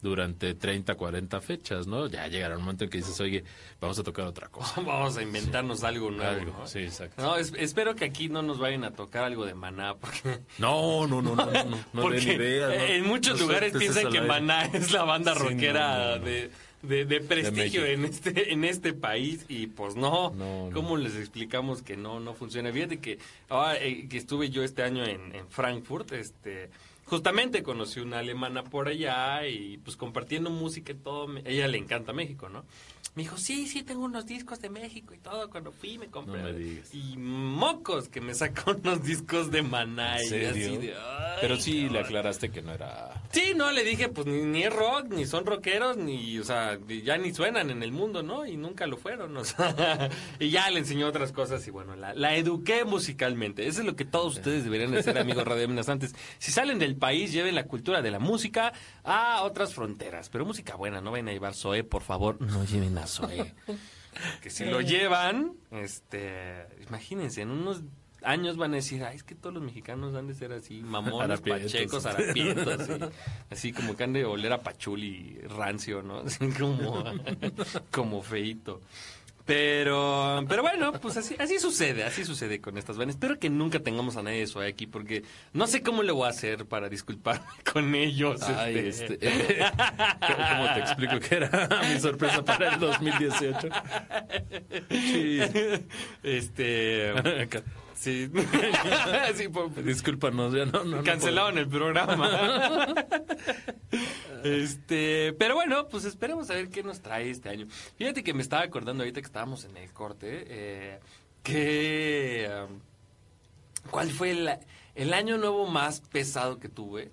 durante 0.02 0.54
30, 0.54 0.94
40 0.96 1.40
fechas, 1.40 1.86
¿no? 1.86 2.08
Ya 2.08 2.26
llegará 2.26 2.56
un 2.56 2.62
momento 2.62 2.84
en 2.84 2.90
que 2.90 2.98
dices, 2.98 3.18
"Oye, 3.20 3.44
vamos 3.80 3.98
a 3.98 4.02
tocar 4.02 4.26
otra 4.26 4.48
cosa." 4.48 4.80
Vamos 4.82 5.16
a 5.16 5.22
inventarnos 5.22 5.84
algo 5.84 6.10
nuevo. 6.10 6.30
Algo, 6.40 6.58
¿no? 6.58 6.66
sí, 6.66 6.80
exacto. 6.80 7.22
No, 7.22 7.36
es- 7.36 7.52
espero 7.56 7.94
que 7.94 8.04
aquí 8.04 8.28
no 8.28 8.42
nos 8.42 8.58
vayan 8.58 8.82
a 8.84 8.90
tocar 8.90 9.24
algo 9.24 9.46
de 9.46 9.54
maná, 9.54 9.94
porque 9.94 10.40
No, 10.58 11.06
no, 11.06 11.22
no, 11.22 11.36
no, 11.36 11.46
no, 11.46 11.78
no, 11.92 12.10
den 12.10 12.28
ideas, 12.28 12.68
no- 12.76 12.84
en 12.84 13.06
muchos 13.06 13.40
lugares 13.40 13.72
piensan 13.76 14.10
que. 14.12 14.20
Maná 14.20 14.64
es 14.66 14.90
la 14.92 15.04
banda 15.04 15.34
rockera. 15.34 16.18
De, 16.18 16.50
de- 16.82 17.04
de 17.04 17.20
prestigio 17.20 17.86
en 17.86 18.04
este 18.04 18.52
en 18.52 18.64
este 18.64 18.92
país 18.92 19.44
y 19.48 19.68
pues 19.68 19.94
no, 19.94 20.30
No, 20.34 20.66
no. 20.68 20.74
¿cómo 20.74 20.96
les 20.96 21.14
explicamos 21.14 21.80
que 21.80 21.96
no 21.96 22.18
no 22.18 22.34
funciona? 22.34 22.72
Fíjate 22.72 22.98
que 22.98 23.18
ahora 23.48 23.76
eh, 23.78 24.08
que 24.08 24.16
estuve 24.18 24.50
yo 24.50 24.64
este 24.64 24.82
año 24.82 25.04
en, 25.04 25.32
en 25.32 25.46
Frankfurt, 25.48 26.10
este 26.10 26.70
justamente 27.12 27.62
conocí 27.62 28.00
una 28.00 28.20
alemana 28.20 28.64
por 28.64 28.88
allá 28.88 29.46
y 29.46 29.76
pues 29.76 29.98
compartiendo 29.98 30.48
música 30.48 30.92
y 30.92 30.94
todo, 30.94 31.28
ella 31.44 31.68
le 31.68 31.76
encanta 31.76 32.14
México, 32.14 32.48
¿no? 32.48 32.64
Me 33.14 33.24
dijo, 33.24 33.36
sí, 33.36 33.66
sí, 33.66 33.82
tengo 33.82 34.04
unos 34.06 34.24
discos 34.24 34.58
de 34.60 34.70
México 34.70 35.12
y 35.12 35.18
todo. 35.18 35.50
Cuando 35.50 35.70
fui 35.70 35.98
me 35.98 36.06
compré. 36.06 36.38
No 36.40 36.44
me 36.44 36.52
digas. 36.54 36.94
Y 36.94 37.16
mocos 37.18 38.08
que 38.08 38.22
me 38.22 38.32
sacó 38.34 38.70
unos 38.82 39.02
discos 39.02 39.50
de 39.50 39.60
Maná. 39.60 40.18
¿En 40.18 40.28
serio? 40.28 40.48
así 40.50 40.76
de, 40.78 40.94
"Ay, 40.94 41.38
Pero 41.42 41.56
sí 41.56 41.72
le 41.82 41.86
cabrón". 41.88 42.04
aclaraste 42.04 42.50
que 42.50 42.62
no 42.62 42.72
era 42.72 43.22
Sí, 43.30 43.52
no, 43.54 43.70
le 43.70 43.84
dije, 43.84 44.08
pues 44.08 44.26
ni, 44.26 44.42
ni 44.44 44.62
es 44.62 44.72
rock, 44.72 45.08
ni 45.10 45.26
son 45.26 45.44
rockeros, 45.46 45.96
ni, 45.98 46.38
o 46.38 46.44
sea, 46.44 46.78
ya 47.04 47.16
ni 47.18 47.32
suenan 47.34 47.70
en 47.70 47.82
el 47.82 47.90
mundo, 47.92 48.22
¿no? 48.22 48.46
Y 48.46 48.56
nunca 48.58 48.86
lo 48.86 48.96
fueron, 48.98 49.34
o 49.36 49.44
sea, 49.44 50.10
y 50.38 50.50
ya 50.50 50.70
le 50.70 50.78
enseñó 50.80 51.06
otras 51.06 51.32
cosas 51.32 51.66
y 51.66 51.70
bueno, 51.70 51.96
la, 51.96 52.14
la 52.14 52.34
eduqué 52.36 52.84
musicalmente. 52.84 53.66
Eso 53.66 53.80
es 53.80 53.86
lo 53.86 53.96
que 53.96 54.04
todos 54.06 54.36
ustedes 54.36 54.64
deberían 54.64 54.94
hacer, 54.96 55.16
amigos 55.18 55.44
radioamenazantes. 55.46 56.14
Si 56.38 56.50
salen 56.52 56.78
del 56.78 56.96
país, 56.96 57.32
lleven 57.32 57.54
la 57.54 57.64
cultura 57.64 58.00
de 58.02 58.10
la 58.10 58.18
música 58.18 58.72
a 59.04 59.42
otras 59.42 59.74
fronteras, 59.74 60.28
pero 60.30 60.44
música 60.46 60.76
buena, 60.76 61.00
no 61.02 61.10
vayan 61.10 61.28
a 61.28 61.32
llevar 61.32 61.54
Zoé, 61.54 61.84
por 61.84 62.02
favor, 62.02 62.40
no 62.40 62.64
lleven 62.64 62.98
Zoé. 63.06 63.54
Que 64.42 64.50
si 64.50 64.66
lo 64.66 64.82
llevan, 64.82 65.54
este, 65.70 66.66
imagínense, 66.86 67.40
en 67.40 67.50
unos 67.50 67.82
años 68.24 68.56
van 68.56 68.72
a 68.72 68.76
decir, 68.76 69.02
ay, 69.04 69.16
es 69.16 69.22
que 69.22 69.34
todos 69.34 69.54
los 69.54 69.62
mexicanos 69.62 70.14
han 70.14 70.26
de 70.26 70.34
ser 70.34 70.52
así, 70.52 70.82
mamones, 70.84 71.40
pachecos, 71.40 72.06
harapientos, 72.06 72.80
así, 72.80 72.92
así 73.50 73.72
como 73.72 73.96
que 73.96 74.04
han 74.04 74.12
de 74.12 74.24
oler 74.24 74.52
a 74.52 74.62
pachuli 74.62 75.38
rancio, 75.48 76.02
¿no? 76.02 76.18
Así 76.26 76.48
como, 76.50 77.04
como 77.90 78.22
feito. 78.22 78.80
Pero, 79.52 80.44
pero 80.48 80.62
bueno, 80.62 80.92
pues 80.92 81.18
así, 81.18 81.36
así 81.38 81.58
sucede, 81.58 82.04
así 82.04 82.24
sucede 82.24 82.62
con 82.62 82.78
estas 82.78 82.96
bandas. 82.96 83.16
Espero 83.16 83.38
que 83.38 83.50
nunca 83.50 83.80
tengamos 83.80 84.16
a 84.16 84.22
nadie 84.22 84.38
de 84.38 84.44
eso 84.44 84.60
aquí, 84.60 84.86
porque 84.86 85.24
no 85.52 85.66
sé 85.66 85.82
cómo 85.82 86.02
le 86.02 86.10
voy 86.10 86.26
a 86.26 86.30
hacer 86.30 86.64
para 86.64 86.88
disculparme 86.88 87.44
con 87.70 87.94
ellos. 87.94 88.40
Ay, 88.44 88.78
este. 88.78 89.18
este, 89.20 89.58
¿Cómo 90.48 90.72
te 90.72 90.80
explico 90.80 91.20
que 91.20 91.34
era 91.34 91.68
mi 91.92 92.00
sorpresa 92.00 92.42
para 92.42 92.72
el 92.72 92.80
2018? 92.80 93.68
Sí. 94.88 95.40
Este, 96.22 97.12
sí, 98.02 98.30
sí, 99.36 99.48
por- 99.48 99.72
Discúlpanos, 99.82 100.52
ya 100.52 100.66
no, 100.66 100.84
no, 100.84 100.96
no 100.96 101.02
Cancelaron 101.04 101.56
el 101.58 101.68
programa. 101.68 102.94
este, 104.44 105.32
pero 105.38 105.54
bueno, 105.54 105.88
pues 105.88 106.04
esperemos 106.04 106.50
a 106.50 106.54
ver 106.54 106.68
qué 106.68 106.82
nos 106.82 107.00
trae 107.00 107.30
este 107.30 107.48
año. 107.48 107.66
Fíjate 107.96 108.22
que 108.24 108.34
me 108.34 108.42
estaba 108.42 108.62
acordando 108.62 109.02
ahorita 109.02 109.20
que 109.20 109.26
estábamos 109.26 109.64
en 109.64 109.76
el 109.76 109.92
corte, 109.92 110.44
eh, 110.48 111.00
que 111.42 112.50
um, 112.68 112.80
cuál 113.90 114.10
fue 114.10 114.30
el, 114.32 114.50
el 114.94 115.14
año 115.14 115.38
nuevo 115.38 115.66
más 115.66 116.00
pesado 116.00 116.58
que 116.58 116.68
tuve. 116.68 117.10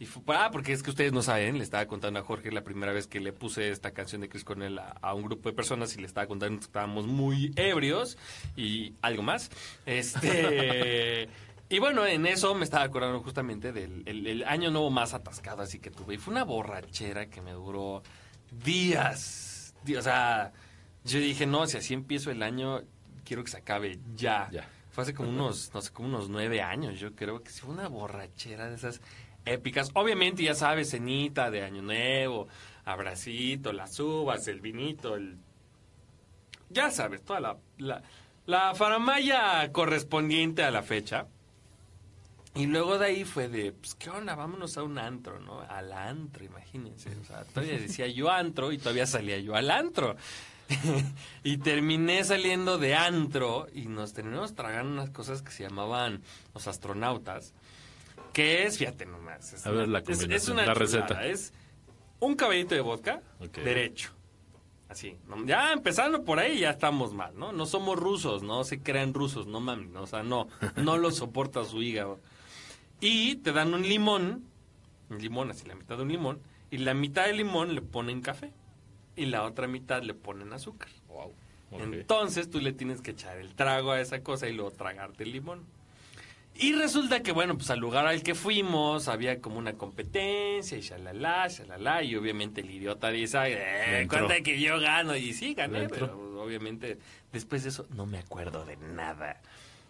Y 0.00 0.06
fue, 0.06 0.22
ah, 0.28 0.48
porque 0.50 0.72
es 0.72 0.82
que 0.82 0.88
ustedes 0.88 1.12
no 1.12 1.20
saben, 1.20 1.58
le 1.58 1.62
estaba 1.62 1.86
contando 1.86 2.18
a 2.18 2.22
Jorge 2.22 2.50
la 2.50 2.64
primera 2.64 2.90
vez 2.90 3.06
que 3.06 3.20
le 3.20 3.34
puse 3.34 3.70
esta 3.70 3.90
canción 3.90 4.22
de 4.22 4.30
Chris 4.30 4.44
Cornell 4.44 4.78
a, 4.78 4.96
a 5.02 5.12
un 5.12 5.24
grupo 5.24 5.50
de 5.50 5.54
personas 5.54 5.94
y 5.94 6.00
le 6.00 6.06
estaba 6.06 6.26
contando 6.26 6.58
que 6.58 6.64
estábamos 6.64 7.06
muy 7.06 7.52
ebrios 7.54 8.16
y 8.56 8.94
algo 9.02 9.22
más. 9.22 9.50
Este. 9.86 11.28
Y 11.72 11.78
bueno, 11.78 12.04
en 12.04 12.26
eso 12.26 12.52
me 12.56 12.64
estaba 12.64 12.82
acordando 12.82 13.20
justamente 13.20 13.72
del 13.72 14.02
el, 14.04 14.26
el 14.26 14.42
año 14.42 14.72
nuevo 14.72 14.90
más 14.90 15.14
atascado 15.14 15.62
así 15.62 15.78
que 15.78 15.92
tuve. 15.92 16.14
Y 16.14 16.18
fue 16.18 16.32
una 16.32 16.42
borrachera 16.42 17.26
que 17.26 17.40
me 17.40 17.52
duró 17.52 18.02
días. 18.50 19.72
O 19.96 20.02
sea, 20.02 20.52
yo 21.04 21.20
dije, 21.20 21.46
no, 21.46 21.68
si 21.68 21.76
así 21.76 21.94
empiezo 21.94 22.32
el 22.32 22.42
año, 22.42 22.82
quiero 23.24 23.44
que 23.44 23.52
se 23.52 23.58
acabe 23.58 24.00
ya. 24.16 24.48
Ya. 24.50 24.68
Fue 24.90 25.02
hace 25.02 25.14
como 25.14 25.28
unos, 25.28 25.72
no 25.72 25.80
sé, 25.80 25.92
como 25.92 26.08
unos 26.08 26.28
nueve 26.28 26.60
años, 26.60 26.98
yo 26.98 27.14
creo 27.14 27.40
que 27.40 27.50
sí 27.50 27.60
fue 27.60 27.70
una 27.70 27.86
borrachera 27.86 28.68
de 28.68 28.74
esas 28.74 29.00
épicas. 29.44 29.90
Obviamente, 29.94 30.42
ya 30.42 30.54
sabes, 30.54 30.90
cenita 30.90 31.50
de 31.50 31.62
Año 31.62 31.82
Nuevo, 31.82 32.48
abracito, 32.84 33.72
las 33.72 33.98
uvas, 34.00 34.46
el 34.48 34.60
vinito, 34.60 35.16
el... 35.16 35.38
Ya 36.68 36.90
sabes, 36.90 37.22
toda 37.22 37.40
la, 37.40 37.56
la, 37.78 38.02
la 38.46 38.74
faramaya 38.74 39.70
correspondiente 39.72 40.62
a 40.62 40.70
la 40.70 40.82
fecha. 40.82 41.26
Y 42.54 42.66
luego 42.66 42.98
de 42.98 43.06
ahí 43.06 43.24
fue 43.24 43.48
de, 43.48 43.72
pues, 43.72 43.94
¿qué 43.94 44.10
onda? 44.10 44.34
Vámonos 44.34 44.76
a 44.76 44.82
un 44.82 44.98
antro, 44.98 45.38
¿no? 45.38 45.60
Al 45.60 45.92
antro, 45.92 46.44
imagínense. 46.44 47.10
O 47.16 47.24
sea, 47.24 47.44
todavía 47.44 47.78
decía 47.78 48.08
yo 48.08 48.28
antro 48.30 48.72
y 48.72 48.78
todavía 48.78 49.06
salía 49.06 49.38
yo 49.38 49.54
al 49.54 49.70
antro. 49.70 50.16
y 51.44 51.58
terminé 51.58 52.24
saliendo 52.24 52.78
de 52.78 52.94
antro 52.94 53.68
y 53.72 53.86
nos 53.86 54.12
terminamos 54.12 54.54
tragando 54.54 54.92
unas 54.92 55.10
cosas 55.10 55.42
que 55.42 55.52
se 55.52 55.62
llamaban 55.62 56.22
los 56.54 56.66
astronautas. 56.66 57.54
Que 58.32 58.64
es, 58.66 58.78
fíjate 58.78 59.06
nomás. 59.06 59.52
es 59.52 59.66
A 59.66 59.70
ver, 59.70 59.88
la 59.88 59.98
es- 60.00 60.08
es, 60.08 60.18
combinación, 60.18 60.56
una 60.56 60.66
la 60.66 60.74
chulada, 60.74 61.06
receta. 61.06 61.26
Es 61.26 61.52
un 62.20 62.34
caballito 62.36 62.74
de 62.74 62.80
vodka 62.80 63.22
derecho. 63.64 64.12
Así, 64.88 65.16
ya 65.46 65.72
empezando 65.72 66.24
por 66.24 66.40
ahí 66.40 66.58
ya 66.58 66.70
estamos 66.70 67.14
mal, 67.14 67.38
¿no? 67.38 67.52
No 67.52 67.64
somos 67.64 67.96
rusos, 67.96 68.42
no 68.42 68.64
se 68.64 68.80
crean 68.82 69.14
rusos, 69.14 69.46
no 69.46 69.60
mames, 69.60 69.88
¿no? 69.90 70.02
o 70.02 70.06
sea, 70.08 70.24
no, 70.24 70.48
no 70.76 70.98
lo 70.98 71.12
soporta 71.12 71.64
su 71.64 71.80
hígado. 71.80 72.18
Y 73.00 73.36
te 73.36 73.52
dan 73.52 73.72
un 73.72 73.82
limón, 73.82 74.44
un 75.08 75.18
limón, 75.18 75.50
así 75.52 75.64
la 75.66 75.76
mitad 75.76 75.96
de 75.96 76.02
un 76.02 76.08
limón, 76.10 76.40
y 76.72 76.78
la 76.78 76.92
mitad 76.94 77.26
del 77.26 77.36
limón 77.36 77.74
le 77.76 77.82
ponen 77.82 78.20
café, 78.20 78.52
y 79.14 79.26
la 79.26 79.44
otra 79.44 79.68
mitad 79.68 80.02
le 80.02 80.14
ponen 80.14 80.52
azúcar. 80.52 80.88
Wow. 81.06 81.34
Entonces 81.70 82.50
tú 82.50 82.58
le 82.60 82.72
tienes 82.72 83.00
que 83.00 83.12
echar 83.12 83.38
el 83.38 83.54
trago 83.54 83.92
a 83.92 84.00
esa 84.00 84.24
cosa 84.24 84.48
y 84.48 84.52
luego 84.52 84.72
tragarte 84.72 85.22
el 85.22 85.30
limón. 85.30 85.64
Y 86.62 86.74
resulta 86.74 87.22
que, 87.22 87.32
bueno, 87.32 87.56
pues 87.56 87.70
al 87.70 87.78
lugar 87.78 88.06
al 88.06 88.22
que 88.22 88.34
fuimos 88.34 89.08
había 89.08 89.40
como 89.40 89.56
una 89.56 89.72
competencia 89.72 90.76
y 90.76 90.82
shalala, 90.82 91.48
shalala, 91.48 92.02
y 92.02 92.14
obviamente 92.16 92.60
el 92.60 92.70
idiota 92.70 93.08
dice, 93.08 93.38
eh. 93.46 94.06
¿cuánto 94.06 94.34
que 94.44 94.60
yo 94.60 94.78
gano? 94.78 95.16
Y 95.16 95.32
sí, 95.32 95.54
gané, 95.54 95.88
pero 95.88 96.38
obviamente 96.38 96.98
después 97.32 97.62
de 97.62 97.70
eso 97.70 97.86
no 97.94 98.04
me 98.04 98.18
acuerdo 98.18 98.66
de 98.66 98.76
nada. 98.76 99.40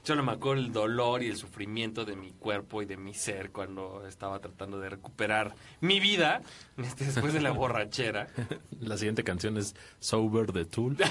Solo 0.03 0.23
me 0.23 0.33
acuerdo 0.33 0.62
el 0.62 0.73
dolor 0.73 1.23
y 1.23 1.27
el 1.27 1.37
sufrimiento 1.37 2.05
de 2.07 2.16
mi 2.16 2.31
cuerpo 2.31 2.81
y 2.81 2.87
de 2.87 2.97
mi 2.97 3.14
ser 3.14 3.51
cuando 3.51 4.07
estaba 4.07 4.39
tratando 4.39 4.81
de 4.81 4.89
recuperar 4.89 5.55
mi 5.81 6.01
vida 6.01 6.41
este, 6.79 7.05
después 7.05 7.35
de 7.35 7.41
la 7.41 7.51
borrachera. 7.51 8.29
La 8.81 8.97
siguiente 8.97 9.25
canción 9.25 9.59
es 9.59 9.75
Sober 9.99 10.53
de 10.53 10.64
Tool. 10.64 10.97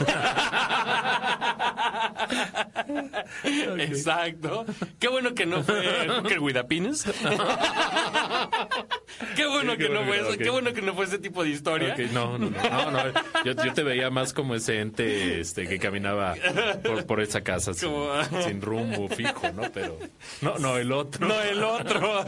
Exacto. 3.43 4.65
Qué 4.99 5.07
bueno 5.07 5.33
que 5.33 5.45
no 5.45 5.63
fue 5.63 6.07
Hooker 6.07 6.39
with 6.39 6.57
a 6.57 6.67
Penis. 6.67 7.03
Qué 9.35 9.45
bueno 9.47 9.73
Qué 9.73 9.83
que 9.85 9.89
no 9.89 10.03
bueno 10.03 10.05
fue 10.05 10.17
que 10.17 10.21
no, 10.21 10.27
eso, 10.27 10.29
ok. 10.31 10.37
qué 10.37 10.49
bueno 10.49 10.73
que 10.73 10.81
no 10.81 10.93
fue 10.95 11.05
ese 11.05 11.19
tipo 11.19 11.43
de 11.43 11.49
historia. 11.49 11.95
No, 12.13 12.37
no, 12.37 12.49
no, 12.49 12.61
no, 12.61 12.91
no. 12.91 13.03
Yo, 13.45 13.53
yo 13.63 13.73
te 13.73 13.83
veía 13.83 14.09
más 14.09 14.33
como 14.33 14.55
ese 14.55 14.79
ente 14.79 15.39
este, 15.41 15.67
que 15.67 15.79
caminaba 15.79 16.35
por, 16.83 17.05
por 17.05 17.21
esa 17.21 17.41
casa 17.41 17.73
sin, 17.73 18.61
rumbo 18.61 19.07
fijo, 19.09 19.51
¿no? 19.51 19.63
Pero 19.71 19.97
no, 20.41 20.57
no, 20.57 20.77
el 20.77 20.91
otro. 20.91 21.27
No 21.27 21.39
el 21.41 21.63
otro. 21.63 22.25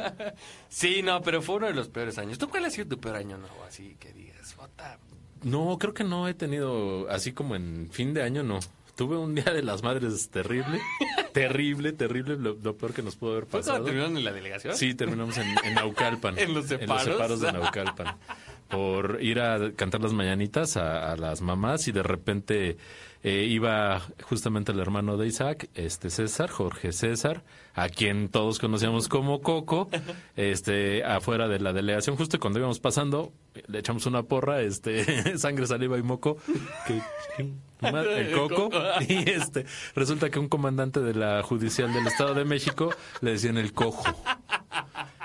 sí, 0.68 1.02
no, 1.02 1.20
pero 1.22 1.42
fue 1.42 1.56
uno 1.56 1.66
de 1.66 1.74
los 1.74 1.88
peores 1.88 2.18
años. 2.18 2.38
¿Tú 2.38 2.48
cuál 2.48 2.64
ha 2.64 2.70
sido 2.70 2.88
tu 2.88 3.00
peor 3.00 3.16
año 3.16 3.36
nuevo? 3.38 3.64
Así 3.66 3.96
que 3.98 4.12
digas, 4.12 4.54
"Jota, 4.54 4.98
No, 5.42 5.78
creo 5.78 5.94
que 5.94 6.04
no 6.04 6.28
he 6.28 6.34
tenido, 6.34 7.08
así 7.10 7.32
como 7.32 7.56
en 7.56 7.88
fin 7.90 8.12
de 8.14 8.22
año, 8.22 8.42
no. 8.42 8.58
Tuve 9.00 9.16
un 9.16 9.34
día 9.34 9.44
de 9.44 9.62
las 9.62 9.82
madres 9.82 10.28
terrible, 10.28 10.78
terrible, 11.32 11.92
terrible, 11.94 12.36
lo, 12.36 12.52
lo 12.62 12.76
peor 12.76 12.92
que 12.92 13.00
nos 13.02 13.16
pudo 13.16 13.32
haber 13.32 13.46
¿Fue 13.46 13.60
pasado. 13.60 13.82
terminaron 13.82 14.14
en 14.18 14.24
la 14.24 14.30
delegación? 14.30 14.76
Sí, 14.76 14.92
terminamos 14.94 15.38
en, 15.38 15.46
en 15.64 15.72
Naucalpan. 15.74 16.38
¿En 16.38 16.52
los 16.52 16.66
separos? 16.66 17.04
separos 17.04 17.40
de 17.40 17.50
Naucalpan. 17.54 18.18
Por 18.68 19.16
ir 19.22 19.40
a 19.40 19.72
cantar 19.72 20.02
las 20.02 20.12
mañanitas 20.12 20.76
a, 20.76 21.12
a 21.12 21.16
las 21.16 21.40
mamás 21.40 21.88
y 21.88 21.92
de 21.92 22.02
repente 22.02 22.76
eh, 23.22 23.44
iba 23.48 24.00
justamente 24.22 24.72
el 24.72 24.80
hermano 24.80 25.16
de 25.16 25.26
Isaac, 25.26 25.68
este 25.74 26.08
César, 26.08 26.48
Jorge 26.48 26.92
César, 26.92 27.42
a 27.74 27.88
quien 27.88 28.28
todos 28.28 28.58
conocíamos 28.58 29.08
como 29.08 29.42
Coco, 29.42 29.88
este 30.36 31.04
afuera 31.04 31.46
de 31.46 31.60
la 31.60 31.72
delegación. 31.72 32.16
Justo 32.16 32.40
cuando 32.40 32.58
íbamos 32.58 32.80
pasando, 32.80 33.32
le 33.66 33.80
echamos 33.80 34.06
una 34.06 34.22
porra, 34.22 34.62
este 34.62 35.36
sangre, 35.38 35.66
saliva 35.66 35.98
y 35.98 36.02
moco, 36.02 36.38
que 36.86 37.00
el 37.82 38.32
coco 38.32 38.70
y 39.08 39.30
este 39.30 39.64
resulta 39.94 40.30
que 40.30 40.38
un 40.38 40.48
comandante 40.48 41.00
de 41.00 41.14
la 41.14 41.42
judicial 41.42 41.92
del 41.92 42.06
Estado 42.06 42.34
de 42.34 42.44
México 42.44 42.90
le 43.20 43.32
decían 43.32 43.58
el 43.58 43.72
cojo. 43.72 44.04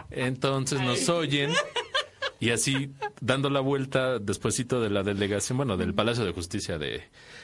Entonces 0.10 0.82
nos 0.82 1.10
oyen 1.10 1.52
y 2.40 2.50
así 2.52 2.92
dando 3.22 3.50
la 3.50 3.60
vuelta 3.62 4.20
despuesito 4.20 4.82
de 4.82 4.90
la 4.90 5.04
delegación, 5.04 5.58
bueno, 5.58 5.78
del 5.78 5.94
Palacio 5.94 6.26
de 6.26 6.32
Justicia 6.34 6.78
de 6.78 7.04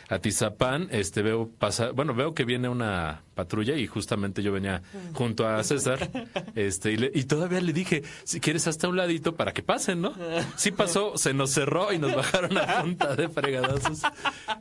Atizapán, 0.10 0.88
este 0.92 1.22
veo 1.22 1.50
pasar, 1.50 1.94
bueno, 1.94 2.14
veo 2.14 2.34
que 2.34 2.44
viene 2.46 2.68
una 2.68 3.22
patrulla 3.36 3.76
y 3.76 3.88
justamente 3.88 4.44
yo 4.44 4.52
venía 4.52 4.82
junto 5.14 5.48
a 5.48 5.64
César, 5.64 6.10
este 6.56 6.92
y, 6.92 6.98
le- 6.98 7.12
y 7.16 7.24
todavía 7.24 7.62
le 7.62 7.72
dije, 7.74 8.04
si 8.24 8.40
quieres 8.42 8.68
hasta 8.68 8.88
un 8.90 8.98
ladito 8.98 9.36
para 9.36 9.54
que 9.54 9.64
pasen, 9.64 10.02
¿no? 10.02 10.14
Sí 10.58 10.72
pasó, 10.72 11.18
se 11.18 11.34
nos 11.34 11.52
cerró 11.52 11.94
y 11.94 11.98
nos 12.00 12.14
bajaron 12.14 12.58
a 12.58 12.82
punta 12.82 13.16
de 13.16 13.30
fregadazos. 13.30 14.02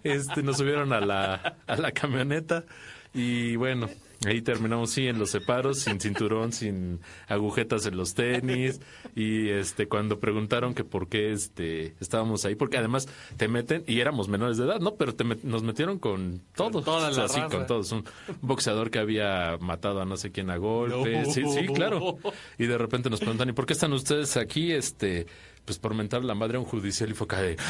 Este 0.04 0.42
nos 0.42 0.58
subieron 0.58 0.92
a 0.92 1.00
la 1.00 1.56
a 1.66 1.76
la 1.76 1.90
camioneta 1.92 2.64
y 3.12 3.56
bueno, 3.56 3.88
Ahí 4.26 4.42
terminamos, 4.42 4.90
sí, 4.90 5.06
en 5.06 5.18
los 5.18 5.30
separos, 5.30 5.78
sin 5.78 5.98
cinturón, 5.98 6.52
sin 6.52 7.00
agujetas 7.26 7.86
en 7.86 7.96
los 7.96 8.12
tenis. 8.12 8.78
Y 9.16 9.48
este 9.48 9.88
cuando 9.88 10.20
preguntaron 10.20 10.74
que 10.74 10.84
por 10.84 11.08
qué 11.08 11.32
este 11.32 11.94
estábamos 12.00 12.44
ahí, 12.44 12.54
porque 12.54 12.76
además 12.76 13.08
te 13.38 13.48
meten, 13.48 13.82
y 13.86 14.00
éramos 14.00 14.28
menores 14.28 14.58
de 14.58 14.64
edad, 14.66 14.78
¿no? 14.78 14.96
Pero 14.96 15.14
te 15.14 15.24
met- 15.24 15.42
nos 15.42 15.62
metieron 15.62 15.98
con 15.98 16.42
todos. 16.54 16.84
la 16.86 17.08
o 17.08 17.12
sea, 17.14 17.28
sí, 17.28 17.40
con 17.50 17.66
todos. 17.66 17.90
Un 17.92 18.04
boxeador 18.42 18.90
que 18.90 18.98
había 18.98 19.56
matado 19.58 20.02
a 20.02 20.04
no 20.04 20.18
sé 20.18 20.30
quién 20.30 20.50
a 20.50 20.58
golpes. 20.58 21.32
Sí, 21.32 21.42
sí, 21.50 21.66
claro. 21.68 22.18
Y 22.58 22.66
de 22.66 22.76
repente 22.76 23.08
nos 23.08 23.20
preguntan, 23.20 23.48
¿y 23.48 23.52
por 23.52 23.64
qué 23.64 23.72
están 23.72 23.92
ustedes 23.94 24.36
aquí? 24.36 24.70
Este, 24.72 25.26
pues 25.64 25.78
por 25.78 25.94
mentar 25.94 26.24
la 26.24 26.34
madre 26.34 26.56
a 26.56 26.60
un 26.60 26.66
judicial 26.66 27.10
y 27.10 27.14
fue 27.14 27.24
acá 27.26 27.40
de. 27.42 27.56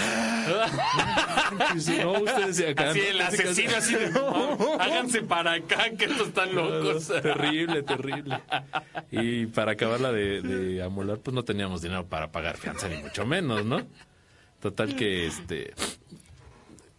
No, 2.03 2.13
ustedes 2.13 2.57
de 2.59 2.71
acá. 2.71 2.91
Así 2.91 3.01
¿no?" 3.01 3.07
el 3.09 3.21
asesino, 3.21 3.77
así 3.77 3.95
de, 3.95 4.11
"No, 4.11 4.75
háganse 4.81 5.23
para 5.23 5.55
acá, 5.55 5.91
que 5.91 6.07
estos 6.07 6.29
están 6.29 6.55
locos. 6.55 7.09
terrible, 7.09 7.83
terrible. 7.83 8.41
Y 9.11 9.47
para 9.47 9.73
acabarla 9.73 10.13
de, 10.13 10.41
de 10.43 10.83
amolar, 10.83 11.19
pues 11.19 11.35
no 11.35 11.45
teníamos 11.45 11.83
dinero 11.83 12.07
para 12.07 12.31
pagar 12.31 12.57
fianza, 12.57 12.89
ni 12.89 13.03
mucho 13.03 13.27
menos, 13.27 13.65
¿no? 13.65 13.81
Total 14.61 14.95
que 14.95 15.27
este 15.27 15.75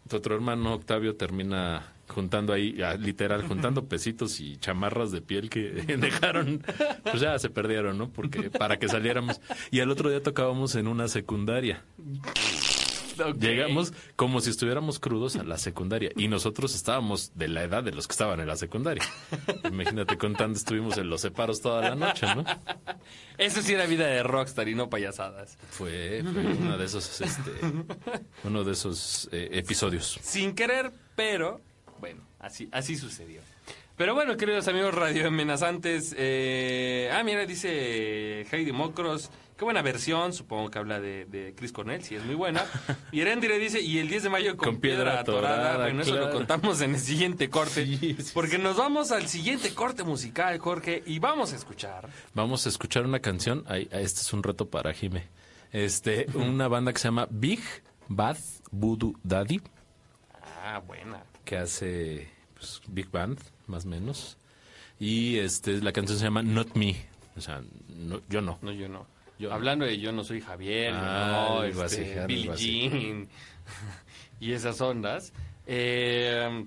tu 0.08 0.18
otro 0.18 0.36
hermano 0.36 0.74
Octavio 0.74 1.16
termina 1.16 1.94
juntando 2.12 2.54
ahí, 2.54 2.82
ah, 2.82 2.96
literal, 2.96 3.48
juntando 3.48 3.86
pesitos 3.86 4.40
y 4.40 4.58
chamarras 4.58 5.12
de 5.12 5.22
piel 5.22 5.50
que 5.50 5.62
dejaron, 5.98 6.64
pues 7.04 7.22
ya 7.22 7.38
se 7.40 7.50
perdieron, 7.50 7.98
¿no? 7.98 8.10
Porque 8.10 8.50
para 8.50 8.78
que 8.78 8.88
saliéramos. 8.88 9.42
Y 9.72 9.80
al 9.80 9.90
otro 9.90 10.10
día 10.10 10.22
tocábamos 10.22 10.76
en 10.76 10.88
una 10.88 11.08
secundaria. 11.08 11.84
Llegamos 13.40 13.94
como 14.16 14.42
si 14.42 14.50
estuviéramos 14.50 15.00
crudos 15.00 15.36
a 15.36 15.44
la 15.44 15.58
secundaria 15.58 16.12
y 16.16 16.28
nosotros 16.28 16.74
estábamos 16.74 17.32
de 17.36 17.50
la 17.50 17.64
edad 17.64 17.84
de 17.84 17.92
los 17.92 18.08
que 18.08 18.14
estaban 18.14 18.40
en 18.40 18.48
la 18.48 18.56
secundaria. 18.56 19.04
Imagínate 19.64 20.18
contando, 20.18 20.58
estuvimos 20.58 20.98
en 20.98 21.10
los 21.10 21.22
separos 21.22 21.62
toda 21.62 21.82
la 21.82 21.96
noche, 21.96 22.26
¿no? 22.34 22.44
Eso 23.38 23.62
sí 23.62 23.74
era 23.74 23.86
vida 23.86 24.08
de 24.08 24.24
rockstar 24.24 24.68
y 24.70 24.76
no 24.76 24.90
payasadas. 24.90 25.58
Fue, 25.70 26.24
fue 26.24 26.46
uno 26.46 26.78
de 26.78 26.86
esos, 26.86 27.22
este, 27.22 27.52
uno 28.44 28.64
de 28.64 28.72
esos 28.72 29.30
eh, 29.32 29.50
episodios. 29.54 30.20
Sin 30.22 30.56
querer, 30.56 30.92
pero 31.16 31.62
bueno, 32.02 32.22
así, 32.40 32.68
así 32.74 32.98
sucedió. 32.98 33.40
Pero 33.96 34.14
bueno, 34.16 34.36
queridos 34.36 34.68
amigos 34.68 34.94
radioamenazantes, 34.96 36.14
eh, 36.18 37.10
ah, 37.14 37.24
mira, 37.24 37.46
dice 37.46 38.42
Heidi 38.52 38.72
Mocros, 38.72 39.30
qué 39.56 39.64
buena 39.64 39.84
versión, 39.84 40.34
supongo 40.34 40.72
que 40.72 40.80
habla 40.80 41.00
de, 41.00 41.26
de 41.26 41.54
Chris 41.56 41.72
Cornell, 41.72 42.02
sí 42.04 42.16
es 42.16 42.26
muy 42.26 42.34
buena. 42.36 42.66
Y 43.12 43.22
Erendire 43.22 43.60
dice, 43.60 43.80
y 43.80 44.00
el 44.00 44.08
10 44.08 44.24
de 44.24 44.30
mayo 44.30 44.58
con, 44.58 44.70
Con 44.72 44.82
piedra 44.82 45.20
atorada. 45.20 45.56
atorada, 45.74 45.84
Bueno, 45.86 46.02
eso 46.02 46.16
lo 46.16 46.32
contamos 46.32 46.82
en 46.82 46.96
el 46.96 47.00
siguiente 47.00 47.50
corte. 47.50 47.86
Sí, 47.86 47.98
sí, 47.98 48.16
sí. 48.20 48.32
porque 48.34 48.58
nos 48.58 48.76
vamos 48.78 49.12
al 49.12 49.28
siguiente 49.28 49.74
corte 49.76 50.04
musical, 50.04 50.58
Jorge, 50.60 51.04
y 51.06 51.20
vamos 51.20 51.54
a 51.54 51.58
escuchar. 51.58 52.10
Vamos 52.34 52.66
a 52.66 52.70
escuchar 52.70 53.06
una 53.06 53.20
canción. 53.20 53.64
Ay, 53.68 53.88
este 53.92 54.22
es 54.22 54.34
un 54.34 54.42
reto 54.42 54.68
para 54.70 54.94
Jime. 54.94 55.28
Este, 55.72 56.26
una 56.34 56.68
banda 56.68 56.92
que 56.92 57.00
se 57.00 57.08
llama 57.10 57.28
Big 57.30 57.62
Bad 58.08 58.38
Voodoo 58.72 59.14
Daddy, 59.24 59.62
Ah, 60.64 60.80
buena. 60.80 61.24
Que 61.52 61.58
hace 61.58 62.30
pues, 62.54 62.82
Big 62.88 63.12
Band, 63.12 63.38
más 63.68 63.84
o 63.84 63.90
menos. 63.90 64.38
Y 65.02 65.38
este, 65.40 65.82
la 65.82 65.92
canción 65.92 66.18
se 66.18 66.24
llama 66.24 66.42
Not 66.44 66.76
Me. 66.76 66.96
O 67.36 67.42
sea, 67.42 67.62
no- 67.90 68.22
yo 68.30 68.40
no. 68.40 68.58
No, 68.62 68.72
yo 68.72 68.88
no. 68.88 69.06
Yo- 69.38 69.52
Hablando 69.52 69.84
de 69.86 70.00
yo 70.00 70.14
no 70.14 70.24
soy 70.24 70.40
Javier, 70.40 70.94
Ah, 70.96 71.48
no, 71.50 71.64
este, 71.66 72.26
Billie. 72.26 72.56
Jean 72.56 73.28
y 74.40 74.54
esas 74.54 74.80
ondas. 74.80 75.34
Eh, 75.68 76.66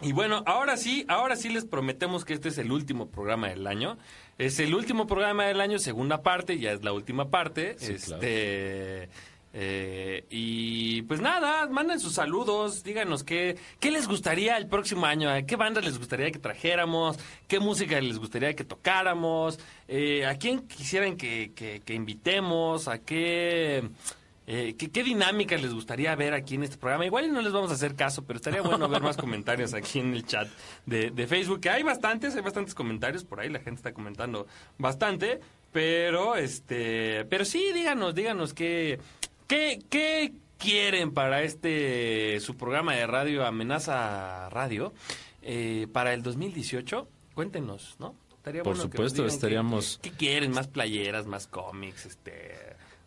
y 0.00 0.12
bueno, 0.12 0.42
ahora 0.46 0.78
sí, 0.78 1.04
ahora 1.08 1.36
sí 1.36 1.50
les 1.50 1.66
prometemos 1.66 2.24
que 2.24 2.32
este 2.32 2.48
es 2.48 2.56
el 2.56 2.72
último 2.72 3.08
programa 3.10 3.48
del 3.48 3.66
año. 3.66 3.98
Es 4.38 4.58
el 4.60 4.74
último 4.74 5.06
programa 5.06 5.44
del 5.44 5.60
año, 5.60 5.78
segunda 5.78 6.22
parte, 6.22 6.58
ya 6.58 6.72
es 6.72 6.82
la 6.82 6.92
última 6.94 7.28
parte. 7.28 7.76
Sí, 7.78 7.92
este 7.92 9.10
eh, 9.58 10.26
y 10.28 11.00
pues 11.02 11.22
nada, 11.22 11.66
manden 11.68 11.98
sus 11.98 12.12
saludos, 12.12 12.84
díganos 12.84 13.24
qué, 13.24 13.56
qué 13.80 13.90
les 13.90 14.06
gustaría 14.06 14.58
el 14.58 14.66
próximo 14.68 15.06
año, 15.06 15.30
a 15.30 15.40
qué 15.42 15.56
bandas 15.56 15.82
les 15.82 15.96
gustaría 15.98 16.30
que 16.30 16.38
trajéramos, 16.38 17.16
qué 17.48 17.58
música 17.58 17.98
les 18.02 18.18
gustaría 18.18 18.54
que 18.54 18.64
tocáramos, 18.64 19.58
eh, 19.88 20.26
a 20.26 20.36
quién 20.36 20.68
quisieran 20.68 21.16
que, 21.16 21.52
que- 21.54 21.80
que 21.82 21.94
invitemos, 21.94 22.86
a 22.86 22.98
qué, 22.98 23.88
eh, 24.46 24.74
qué, 24.78 24.90
qué 24.90 25.02
dinámica 25.02 25.56
les 25.56 25.72
gustaría 25.72 26.14
ver 26.16 26.34
aquí 26.34 26.56
en 26.56 26.64
este 26.64 26.76
programa. 26.76 27.06
Igual 27.06 27.32
no 27.32 27.40
les 27.40 27.52
vamos 27.54 27.70
a 27.70 27.74
hacer 27.74 27.94
caso, 27.94 28.24
pero 28.26 28.36
estaría 28.36 28.60
bueno 28.60 28.88
ver 28.90 29.00
más 29.00 29.16
comentarios 29.24 29.72
aquí 29.72 30.00
en 30.00 30.12
el 30.12 30.26
chat 30.26 30.48
de, 30.84 31.10
de 31.10 31.26
Facebook, 31.26 31.60
que 31.60 31.70
hay 31.70 31.82
bastantes, 31.82 32.36
hay 32.36 32.42
bastantes 32.42 32.74
comentarios 32.74 33.24
por 33.24 33.40
ahí, 33.40 33.48
la 33.48 33.60
gente 33.60 33.76
está 33.78 33.94
comentando 33.94 34.46
bastante, 34.76 35.40
pero 35.72 36.36
este, 36.36 37.24
pero 37.24 37.46
sí, 37.46 37.70
díganos, 37.74 38.14
díganos 38.14 38.52
qué, 38.54 38.98
qué, 39.46 39.80
qué 39.90 40.32
quieren 40.58 41.12
para 41.12 41.42
este 41.42 42.38
su 42.40 42.56
programa 42.56 42.94
de 42.94 43.06
radio 43.06 43.44
Amenaza 43.46 44.48
Radio 44.50 44.92
eh, 45.42 45.86
para 45.92 46.12
el 46.14 46.22
2018. 46.22 47.08
Cuéntenos, 47.34 47.96
¿no? 47.98 48.14
Estaría 48.36 48.62
Por 48.62 48.74
bueno 48.76 48.84
supuesto, 48.84 49.22
digan 49.22 49.28
qué- 49.28 49.34
estaríamos- 49.34 49.98
¿Qué 50.02 50.10
quieren? 50.10 50.52
Más 50.52 50.68
playeras, 50.68 51.26
más 51.26 51.46
cómics, 51.48 52.06
este, 52.06 52.54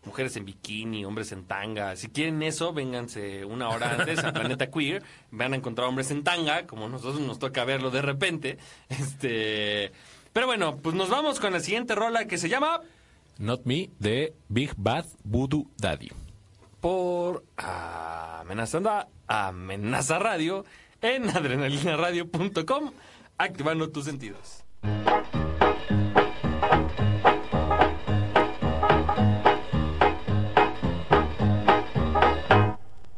mujeres 0.05 0.35
en 0.35 0.45
bikini, 0.45 1.05
hombres 1.05 1.31
en 1.31 1.45
tanga. 1.45 1.95
Si 1.95 2.09
quieren 2.09 2.43
eso, 2.43 2.73
vénganse 2.73 3.45
una 3.45 3.69
hora 3.69 3.95
antes 3.97 4.19
a 4.19 4.33
Planeta 4.33 4.67
Queer. 4.71 5.01
Van 5.31 5.53
a 5.53 5.55
encontrar 5.55 5.87
hombres 5.87 6.11
en 6.11 6.23
tanga, 6.23 6.67
como 6.67 6.87
nosotros 6.89 7.21
nos 7.21 7.39
toca 7.39 7.63
verlo 7.65 7.89
de 7.89 8.01
repente. 8.01 8.57
Este, 8.89 9.91
pero 10.33 10.45
bueno, 10.45 10.77
pues 10.77 10.93
nos 10.95 11.09
vamos 11.09 11.39
con 11.39 11.53
la 11.53 11.59
siguiente 11.61 11.95
rola 11.95 12.25
que 12.25 12.37
se 12.37 12.49
llama 12.49 12.81
Not 13.37 13.61
Me 13.65 13.89
de 13.99 14.33
Big 14.49 14.73
Bad 14.77 15.05
Voodoo 15.23 15.67
Daddy. 15.77 16.09
Por 16.80 17.43
Amenazando 17.57 19.07
Amenaza 19.27 20.19
Radio 20.19 20.65
en 21.01 21.30
adrenalinaradio.com, 21.30 22.91
activando 23.38 23.89
tus 23.89 24.05
sentidos. 24.05 24.63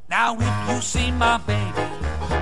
Now 0.09 0.37
if 0.39 0.69
you 0.69 0.81
see 0.81 1.11
my 1.11 1.37
baby, 1.47 1.87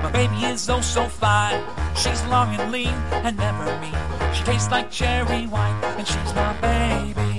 my 0.02 0.12
baby 0.12 0.46
is 0.46 0.70
oh 0.70 0.82
so 0.82 1.08
fine. 1.08 1.62
She's 1.96 2.24
long 2.28 2.56
and 2.60 2.72
lean 2.72 2.94
and 3.12 3.38
never 3.38 3.66
mean. 3.80 3.96
She 4.34 4.44
tastes 4.44 4.72
like 4.72 4.90
cherry 4.90 5.48
wine, 5.48 5.84
and 5.84 6.08
she's 6.08 6.34
my 6.34 6.54
baby. 6.62 7.39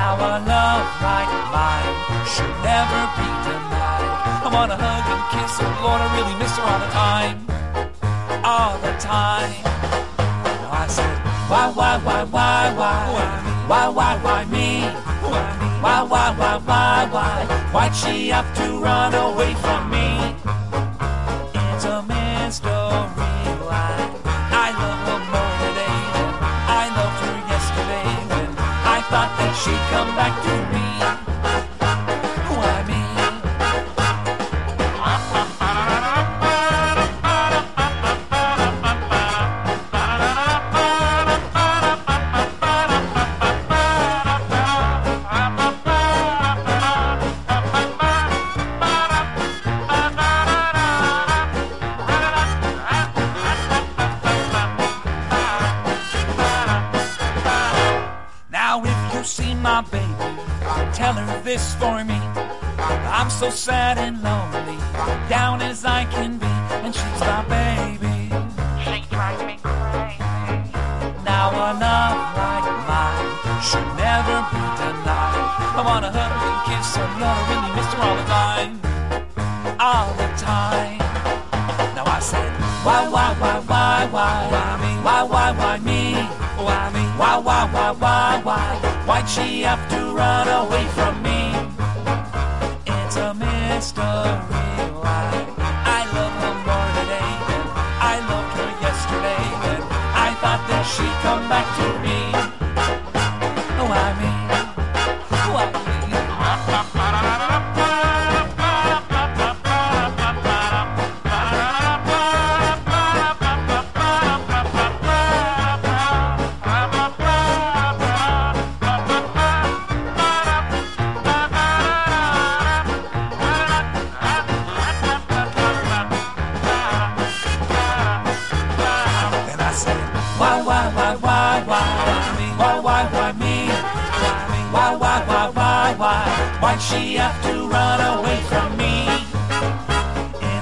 Now 0.00 0.16
a 0.16 0.40
love 0.54 0.86
like 1.04 1.32
mine 1.52 1.96
should 2.32 2.56
never 2.64 3.00
be 3.20 3.28
denied. 3.44 4.08
I 4.44 4.48
wanna 4.50 4.78
hug 4.80 5.06
and 5.12 5.24
kiss 5.32 5.60
her, 5.60 5.72
Lord, 5.84 6.00
I 6.00 6.08
really 6.16 6.36
miss 6.40 6.56
her 6.56 6.64
all 6.70 6.80
the 6.86 6.92
time, 7.04 7.36
all 8.42 8.78
the 8.80 8.94
time. 8.96 9.52
I 10.72 10.86
said, 10.88 11.16
why, 11.50 11.66
why, 11.78 11.98
why, 11.98 12.24
why, 12.24 12.72
why, 12.80 12.98
why, 13.68 13.88
why, 13.88 14.12
why 14.24 14.44
me? 14.46 14.88
Why, 15.84 16.02
why, 16.12 16.28
why, 16.40 16.56
why, 16.64 17.08
why? 17.14 17.36
Why'd 17.70 17.94
she 17.94 18.28
have 18.28 18.48
to 18.56 18.80
run 18.80 19.12
away 19.12 19.52
from 19.52 19.90
me? 19.90 20.29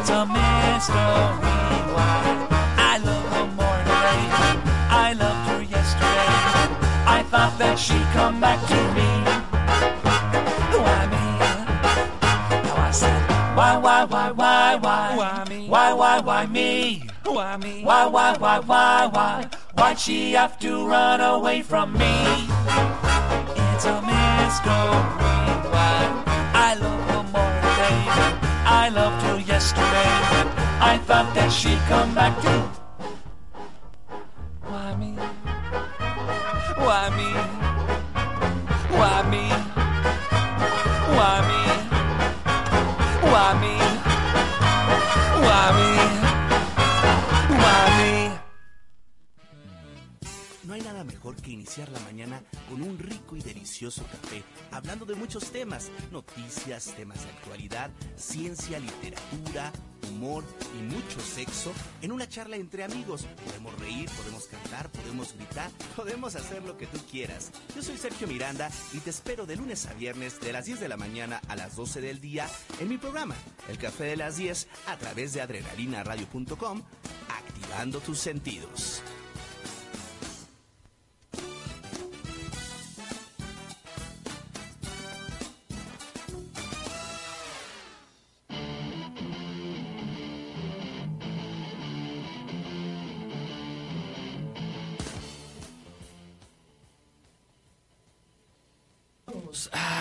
It's 0.08 0.16
a 0.16 0.24
mystery 0.24 0.96
why 1.92 2.48
I 2.78 2.96
love 3.04 3.28
her 3.34 3.46
more 3.60 3.80
today. 3.84 4.24
I 4.88 5.12
loved 5.12 5.50
her 5.50 5.60
yesterday. 5.60 6.32
I 7.04 7.22
thought 7.24 7.58
that 7.58 7.78
she'd 7.78 8.08
come 8.16 8.40
back 8.40 8.58
to 8.72 8.80
me. 8.96 9.10
Why 10.80 11.00
me? 11.12 11.24
Now 12.64 12.86
I 12.88 12.90
said, 12.90 13.20
why, 13.54 13.76
why, 13.76 14.04
why, 14.04 14.30
why, 14.32 14.76
why, 14.76 15.14
why 15.14 15.44
me? 15.46 15.68
Why, 15.68 15.92
why, 15.92 16.20
why 16.20 16.46
me? 16.46 17.06
Why 17.24 17.58
me? 17.58 17.82
Why, 17.84 18.06
why, 18.06 18.38
why, 18.38 18.60
why, 18.60 19.10
why? 19.12 19.50
Why'd 19.74 19.98
she 19.98 20.32
have 20.32 20.58
to 20.60 20.86
run 20.88 21.20
away 21.20 21.60
from 21.60 21.92
me? 21.92 22.48
It's 23.74 23.84
a 23.84 24.00
mystery 24.00 24.88
why 25.68 26.00
I 26.54 26.78
love 26.80 27.10
her 27.10 27.22
more 27.30 27.60
today 27.60 28.37
I 28.88 28.90
loved 28.90 29.22
her 29.24 29.38
yesterday. 29.38 30.08
I 30.80 30.96
thought 31.04 31.34
that 31.34 31.52
she'd 31.52 31.76
come 31.92 32.14
back 32.14 32.32
too. 32.40 32.62
Why 34.64 34.96
me? 34.96 35.12
Why 36.80 37.10
me? 37.12 37.47
Que 51.36 51.50
iniciar 51.50 51.88
la 51.90 52.00
mañana 52.00 52.42
con 52.68 52.82
un 52.82 52.98
rico 52.98 53.36
y 53.36 53.40
delicioso 53.40 54.04
café, 54.04 54.42
hablando 54.70 55.04
de 55.04 55.14
muchos 55.14 55.50
temas, 55.50 55.90
noticias, 56.10 56.94
temas 56.96 57.22
de 57.22 57.30
actualidad, 57.30 57.90
ciencia, 58.16 58.78
literatura, 58.78 59.72
humor 60.08 60.44
y 60.78 60.82
mucho 60.82 61.20
sexo 61.20 61.72
en 62.02 62.12
una 62.12 62.28
charla 62.28 62.56
entre 62.56 62.84
amigos. 62.84 63.26
Podemos 63.44 63.78
reír, 63.78 64.08
podemos 64.10 64.46
cantar, 64.46 64.90
podemos 64.90 65.34
gritar, 65.34 65.70
podemos 65.96 66.34
hacer 66.36 66.62
lo 66.62 66.76
que 66.76 66.86
tú 66.86 66.98
quieras. 67.10 67.50
Yo 67.74 67.82
soy 67.82 67.96
Sergio 67.96 68.26
Miranda 68.26 68.70
y 68.92 68.98
te 68.98 69.10
espero 69.10 69.46
de 69.46 69.56
lunes 69.56 69.86
a 69.86 69.94
viernes 69.94 70.40
de 70.40 70.52
las 70.52 70.66
10 70.66 70.80
de 70.80 70.88
la 70.88 70.96
mañana 70.96 71.40
a 71.48 71.56
las 71.56 71.76
12 71.76 72.00
del 72.00 72.20
día 72.20 72.48
en 72.80 72.88
mi 72.88 72.98
programa, 72.98 73.34
El 73.68 73.78
Café 73.78 74.04
de 74.04 74.16
las 74.16 74.36
10, 74.36 74.68
a 74.86 74.96
través 74.96 75.32
de 75.32 75.42
adrenalinaradio.com, 75.42 76.82
activando 77.28 78.00
tus 78.00 78.18
sentidos. 78.18 79.02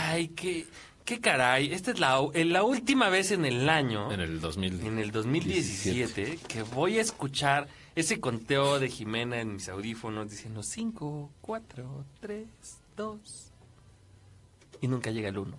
Ay, 0.09 0.29
qué, 0.29 0.65
qué 1.03 1.19
caray. 1.19 1.73
Esta 1.73 1.91
es 1.91 1.99
la, 1.99 2.21
la 2.33 2.63
última 2.63 3.09
vez 3.09 3.31
en 3.31 3.43
el 3.45 3.67
año, 3.67 4.09
En 4.11 4.21
el 4.21 4.39
2000. 4.39 4.85
en 4.85 4.99
el 4.99 5.11
2017, 5.11 6.39
que 6.47 6.63
voy 6.63 6.97
a 6.97 7.01
escuchar 7.01 7.67
ese 7.95 8.19
conteo 8.21 8.79
de 8.79 8.89
Jimena 8.89 9.41
en 9.41 9.53
mis 9.55 9.67
audífonos 9.67 10.29
diciendo 10.29 10.63
5, 10.63 11.31
4, 11.41 12.05
3, 12.21 12.47
2. 12.95 13.51
Y 14.81 14.87
nunca 14.87 15.11
llega 15.11 15.29
el 15.29 15.37
1. 15.39 15.57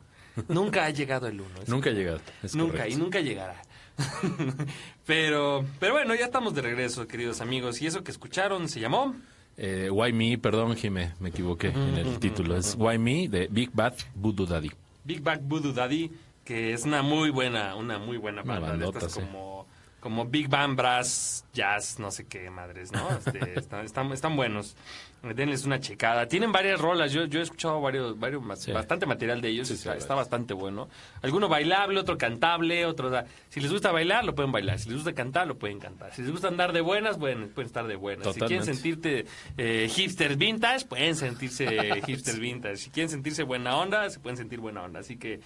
Nunca 0.48 0.84
ha 0.86 0.90
llegado 0.90 1.26
el 1.26 1.40
1. 1.40 1.50
Nunca 1.66 1.90
ha 1.90 1.92
llegado. 1.92 2.20
Nunca, 2.54 2.72
correcto. 2.72 2.94
y 2.94 2.96
nunca 2.96 3.20
llegará. 3.20 3.60
pero, 5.04 5.66
pero 5.80 5.92
bueno, 5.92 6.14
ya 6.14 6.26
estamos 6.26 6.54
de 6.54 6.62
regreso, 6.62 7.06
queridos 7.06 7.40
amigos. 7.40 7.82
Y 7.82 7.86
eso 7.86 8.02
que 8.04 8.12
escucharon 8.12 8.68
se 8.68 8.80
llamó. 8.80 9.14
Eh, 9.60 9.90
Why 9.90 10.12
Me, 10.12 10.38
perdón, 10.38 10.76
Jimé, 10.76 11.14
me 11.18 11.30
equivoqué 11.30 11.68
en 11.68 11.96
el 11.98 12.18
título. 12.20 12.56
Es 12.56 12.76
Why 12.78 12.96
Me 12.96 13.28
de 13.28 13.48
Big 13.50 13.70
Bad 13.72 13.94
Voodoo 14.14 14.46
Daddy. 14.46 14.70
Big 15.04 15.20
Bang 15.20 15.40
Voodoo 15.42 15.72
Daddy, 15.72 16.12
que 16.44 16.72
es 16.72 16.84
una 16.84 17.02
muy 17.02 17.30
buena, 17.30 17.74
una 17.74 17.98
muy 17.98 18.18
buena 18.18 18.42
Una 18.42 18.52
banda. 18.60 18.66
de 18.72 18.78
bandota, 18.78 18.98
estas 18.98 19.12
sí. 19.14 19.20
como, 19.20 19.66
como 20.08 20.24
Big 20.24 20.48
Bang 20.48 20.74
Brass, 20.74 21.44
Jazz, 21.52 21.98
no 21.98 22.10
sé 22.10 22.26
qué 22.26 22.48
madres, 22.48 22.92
¿no? 22.92 23.10
Este, 23.10 23.58
están, 23.58 23.84
están, 23.84 24.10
están 24.10 24.36
buenos. 24.36 24.74
Denles 25.22 25.64
una 25.66 25.80
checada. 25.80 26.26
Tienen 26.28 26.50
varias 26.50 26.80
rolas. 26.80 27.12
Yo, 27.12 27.26
yo 27.26 27.40
he 27.40 27.42
escuchado 27.42 27.78
varios, 27.82 28.18
varios 28.18 28.42
Sí. 28.58 28.72
bastante 28.72 29.04
material 29.04 29.42
de 29.42 29.48
ellos. 29.50 29.68
Sí, 29.68 29.74
está, 29.74 30.14
bastante 30.14 30.54
bueno. 30.54 30.88
Alguno 31.20 31.46
bailable, 31.48 32.00
otro 32.00 32.16
cantable, 32.16 32.86
otro. 32.86 33.10
da- 33.10 33.26
Si 33.50 33.60
les 33.60 33.70
gusta 33.70 33.92
bailar, 33.92 34.24
lo 34.24 34.34
pueden 34.34 34.50
bailar. 34.50 34.78
Si 34.78 34.88
les 34.88 34.96
gusta 34.96 35.12
cantar, 35.12 35.46
lo 35.46 35.58
pueden 35.58 35.78
cantar. 35.78 36.14
Si 36.14 36.22
les 36.22 36.30
gusta 36.30 36.48
andar 36.48 36.72
de 36.72 36.80
buenas, 36.80 37.18
pueden, 37.18 37.50
pueden 37.50 37.66
estar 37.66 37.86
de 37.86 37.96
buenas. 37.96 38.32
Si 38.32 38.40
quieren 38.40 38.64
sentirte 38.64 39.26
eh, 39.58 39.90
hipster 39.94 40.36
vintage, 40.36 40.86
pueden 40.86 41.16
sentirse 41.16 41.66
hipster 42.06 42.40
vintage. 42.40 42.76
Si 42.78 42.90
quieren 42.90 43.10
sentirse 43.10 43.42
buena 43.42 43.76
onda, 43.76 44.08
se 44.08 44.20
pueden 44.20 44.38
sentir 44.38 44.60
buena 44.60 44.82
onda. 44.84 45.00
Así 45.00 45.18
que 45.18 45.40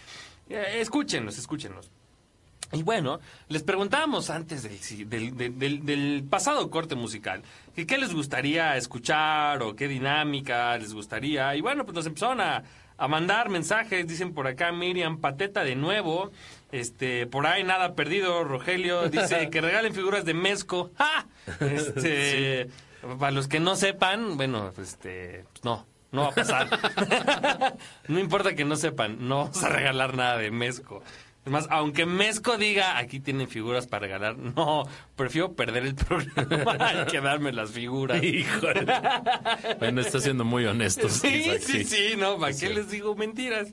eh, 0.50 0.76
escúchenlos, 0.80 1.36
escúchenlos. 1.38 1.90
Y 2.72 2.82
bueno, 2.82 3.20
les 3.48 3.62
preguntábamos 3.62 4.30
antes 4.30 4.62
del, 4.62 5.08
del- 5.36 5.58
del- 5.58 5.84
del 5.84 6.24
pasado 6.28 6.70
corte 6.70 6.94
musical, 6.94 7.42
que 7.74 7.86
qué 7.86 7.98
les 7.98 8.14
gustaría 8.14 8.76
escuchar 8.76 9.62
o 9.62 9.76
qué 9.76 9.88
dinámica 9.88 10.76
les 10.78 10.94
gustaría. 10.94 11.54
Y 11.54 11.60
bueno, 11.60 11.84
pues 11.84 11.94
nos 11.94 12.06
empezaron 12.06 12.40
a, 12.40 12.62
a 12.96 13.08
mandar 13.08 13.50
mensajes, 13.50 14.06
dicen 14.06 14.32
por 14.32 14.46
acá 14.46 14.72
Miriam 14.72 15.18
Pateta 15.18 15.64
de 15.64 15.76
nuevo, 15.76 16.30
este, 16.70 17.26
por 17.26 17.46
ahí 17.46 17.62
nada 17.62 17.94
perdido, 17.94 18.42
Rogelio 18.44 19.10
dice 19.10 19.48
que 19.50 19.60
regalen 19.60 19.92
figuras 19.94 20.24
de 20.24 20.32
Mezco. 20.32 20.90
¡Ja! 20.98 21.26
Este, 21.60 22.68
para 23.18 23.32
los 23.32 23.48
que 23.48 23.60
no 23.60 23.76
sepan, 23.76 24.38
bueno, 24.38 24.70
pues, 24.74 24.88
este, 24.92 25.44
pues 25.52 25.62
no, 25.64 25.84
no 26.12 26.22
va 26.22 26.28
a 26.28 26.32
pasar. 26.32 26.68
no 28.08 28.18
importa 28.18 28.54
que 28.54 28.64
no 28.64 28.76
sepan, 28.76 29.28
no 29.28 29.38
vamos 29.44 29.62
a 29.62 29.68
regalar 29.68 30.16
nada 30.16 30.38
de 30.38 30.50
Mezco. 30.50 31.02
Es 31.44 31.50
más, 31.50 31.66
aunque 31.70 32.06
Mezco 32.06 32.56
diga, 32.56 32.98
aquí 32.98 33.18
tienen 33.18 33.48
figuras 33.48 33.88
para 33.88 34.06
regalar, 34.06 34.38
no, 34.56 34.84
prefiero 35.16 35.54
perder 35.54 35.86
el 35.86 35.94
programa 35.96 37.06
que 37.06 37.20
darme 37.20 37.52
las 37.52 37.72
figuras. 37.72 38.22
Híjole. 38.22 38.86
bueno, 39.78 40.00
está 40.00 40.20
siendo 40.20 40.44
muy 40.44 40.64
honesto. 40.66 41.08
Sí, 41.08 41.50
sí, 41.60 41.84
sí, 41.84 42.14
no, 42.16 42.38
¿para 42.38 42.56
qué 42.56 42.70
les 42.70 42.90
digo 42.90 43.16
mentiras? 43.16 43.72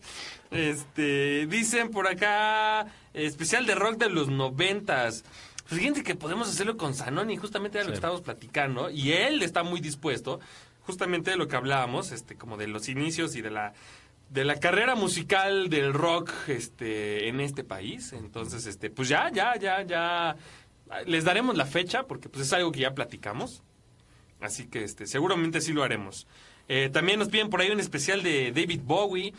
Este, 0.50 1.46
dicen 1.46 1.92
por 1.92 2.08
acá, 2.08 2.88
especial 3.14 3.68
de 3.68 3.76
rock 3.76 3.98
de 3.98 4.10
los 4.10 4.30
noventas. 4.30 5.24
Pues 5.68 5.80
fíjense 5.80 6.02
que 6.02 6.16
podemos 6.16 6.50
hacerlo 6.50 6.78
con 6.78 6.96
Zanoni, 6.96 7.38
justamente 7.38 7.78
era 7.78 7.86
lo 7.86 7.92
que 7.92 7.98
estábamos 7.98 8.24
platicando, 8.24 8.90
y 8.90 9.12
él 9.12 9.44
está 9.44 9.62
muy 9.62 9.80
dispuesto, 9.80 10.40
justamente 10.82 11.30
de 11.30 11.38
lo 11.38 11.48
que 11.48 11.56
hablábamos, 11.56 12.12
este, 12.12 12.36
como 12.36 12.58
de 12.58 12.66
los 12.66 12.90
inicios 12.90 13.36
y 13.36 13.44
de 13.44 13.52
la 13.52 13.74
de 14.30 14.46
la 14.46 14.60
carrera 14.60 14.96
musical 14.96 15.70
del 15.70 15.94
rock 15.94 16.32
este 16.48 17.28
en 17.28 17.40
este 17.40 17.64
país. 17.64 18.14
Entonces, 18.14 18.66
este, 18.66 18.90
pues 18.90 19.10
ya, 19.10 19.32
ya, 19.32 19.58
ya, 19.58 19.82
ya 19.84 20.36
les 21.06 21.24
daremos 21.24 21.58
la 21.58 21.66
fecha 21.66 22.04
porque 22.04 22.30
pues 22.30 22.46
es 22.48 22.54
algo 22.54 22.72
que 22.72 22.82
ya 22.82 22.94
platicamos. 22.94 23.64
Así 24.40 24.68
que 24.68 24.84
este, 24.84 25.06
seguramente 25.06 25.62
sí 25.62 25.74
lo 25.74 25.84
haremos. 25.84 26.28
Eh, 26.68 26.90
también 26.92 27.20
nos 27.20 27.30
piden 27.30 27.50
por 27.50 27.62
ahí 27.62 27.72
un 27.72 27.80
especial 27.80 28.24
de 28.24 28.52
David 28.52 28.82
Bowie. 28.84 29.34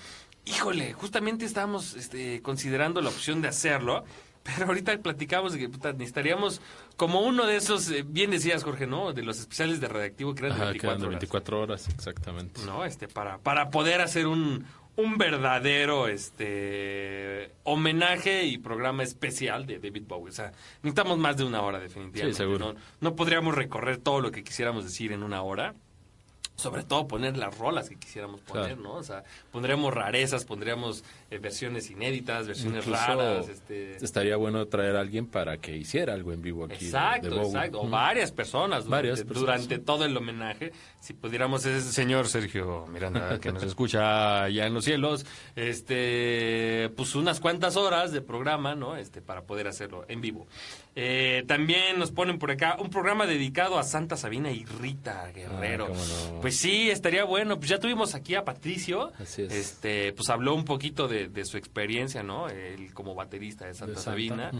Híjole, 0.44 0.92
justamente 0.92 1.44
estábamos 1.44 1.94
este, 1.94 2.42
considerando 2.42 3.00
la 3.00 3.10
opción 3.10 3.40
de 3.40 3.48
hacerlo. 3.48 4.04
Pero 4.42 4.66
ahorita 4.66 4.96
platicamos 4.98 5.52
de 5.52 5.58
que 5.58 5.68
puta, 5.68 5.92
necesitaríamos 5.92 6.60
como 7.00 7.22
uno 7.22 7.46
de 7.46 7.56
esos, 7.56 7.90
eh, 7.90 8.04
bien 8.06 8.30
decías 8.30 8.62
Jorge, 8.62 8.86
¿no? 8.86 9.14
De 9.14 9.22
los 9.22 9.40
especiales 9.40 9.80
de 9.80 9.88
redactivo 9.88 10.34
que 10.34 10.44
eran 10.44 10.58
de 10.58 10.62
Ajá, 10.64 10.70
24 10.72 10.80
quedan 10.90 11.00
de 11.00 11.06
horas. 11.06 11.20
24 11.20 11.60
horas, 11.62 11.88
exactamente. 11.88 12.60
¿no? 12.66 12.84
Este, 12.84 13.08
para, 13.08 13.38
para 13.38 13.70
poder 13.70 14.02
hacer 14.02 14.26
un, 14.26 14.66
un 14.96 15.16
verdadero 15.16 16.08
este 16.08 17.52
homenaje 17.62 18.44
y 18.44 18.58
programa 18.58 19.02
especial 19.02 19.64
de 19.64 19.78
David 19.78 20.02
Bowie. 20.06 20.28
O 20.28 20.34
sea, 20.34 20.52
necesitamos 20.82 21.16
más 21.16 21.38
de 21.38 21.44
una 21.44 21.62
hora, 21.62 21.78
definitivamente. 21.78 22.34
Sí, 22.34 22.36
seguro. 22.36 22.74
No, 22.74 22.80
no 23.00 23.16
podríamos 23.16 23.54
recorrer 23.54 23.96
todo 23.96 24.20
lo 24.20 24.30
que 24.30 24.44
quisiéramos 24.44 24.84
decir 24.84 25.12
en 25.12 25.22
una 25.22 25.40
hora. 25.40 25.74
Sobre 26.60 26.84
todo 26.84 27.08
poner 27.08 27.36
las 27.36 27.56
rolas 27.58 27.88
que 27.88 27.96
quisiéramos 27.96 28.40
poner, 28.42 28.76
Claro. 28.76 28.82
¿no? 28.82 28.94
O 28.94 29.02
sea, 29.02 29.24
pondríamos 29.50 29.92
rarezas, 29.92 30.44
pondríamos 30.44 31.04
eh, 31.30 31.38
versiones 31.38 31.90
inéditas, 31.90 32.46
versiones 32.46 32.86
Incluso 32.86 33.06
raras. 33.06 33.48
Este... 33.48 33.96
Estaría 34.04 34.36
bueno 34.36 34.66
traer 34.66 34.96
a 34.96 35.00
alguien 35.00 35.26
para 35.26 35.58
que 35.58 35.76
hiciera 35.76 36.14
algo 36.14 36.32
en 36.32 36.42
vivo 36.42 36.64
aquí. 36.64 36.86
Exacto, 36.86 37.30
de 37.30 37.42
exacto. 37.42 37.80
O 37.80 37.88
varias 37.88 38.32
personas 38.32 38.84
durante, 38.84 39.08
Varias 39.08 39.24
personas, 39.24 39.40
durante 39.66 39.78
todo 39.78 40.04
el 40.04 40.16
homenaje. 40.16 40.72
Si 41.00 41.14
pudiéramos, 41.14 41.64
ese 41.64 41.92
señor 41.92 42.28
Sergio 42.28 42.86
Miranda, 42.88 43.38
que 43.40 43.52
nos 43.52 43.62
escucha 43.62 44.44
allá 44.44 44.66
en 44.66 44.74
los 44.74 44.84
cielos, 44.84 45.24
este, 45.56 46.90
pues 46.96 47.14
unas 47.14 47.40
cuantas 47.40 47.76
horas 47.76 48.12
de 48.12 48.20
programa, 48.20 48.74
¿no? 48.74 48.96
Este, 48.96 49.20
para 49.22 49.42
poder 49.42 49.66
hacerlo 49.66 50.04
en 50.08 50.20
vivo. 50.20 50.46
Eh, 50.96 51.44
también 51.46 51.98
nos 51.98 52.10
ponen 52.10 52.38
por 52.38 52.50
acá 52.50 52.76
un 52.80 52.90
programa 52.90 53.26
dedicado 53.26 53.78
a 53.78 53.84
Santa 53.84 54.16
Sabina 54.16 54.50
y 54.50 54.64
Rita 54.64 55.30
Guerrero. 55.32 55.88
Ah, 55.90 56.30
no. 56.32 56.40
Pues 56.40 56.56
sí, 56.56 56.90
estaría 56.90 57.24
bueno. 57.24 57.58
Pues 57.58 57.70
ya 57.70 57.78
tuvimos 57.78 58.14
aquí 58.14 58.34
a 58.34 58.44
Patricio. 58.44 59.12
Así 59.18 59.42
es. 59.42 59.52
Este, 59.52 60.12
pues 60.12 60.28
habló 60.30 60.54
un 60.54 60.64
poquito 60.64 61.08
de, 61.08 61.28
de 61.28 61.44
su 61.44 61.56
experiencia, 61.56 62.22
¿no? 62.22 62.48
Él 62.48 62.92
como 62.92 63.14
baterista 63.14 63.66
de 63.66 63.74
Santa 63.74 63.92
De 63.92 63.96
Santa, 63.96 64.10
Sabina. 64.10 64.50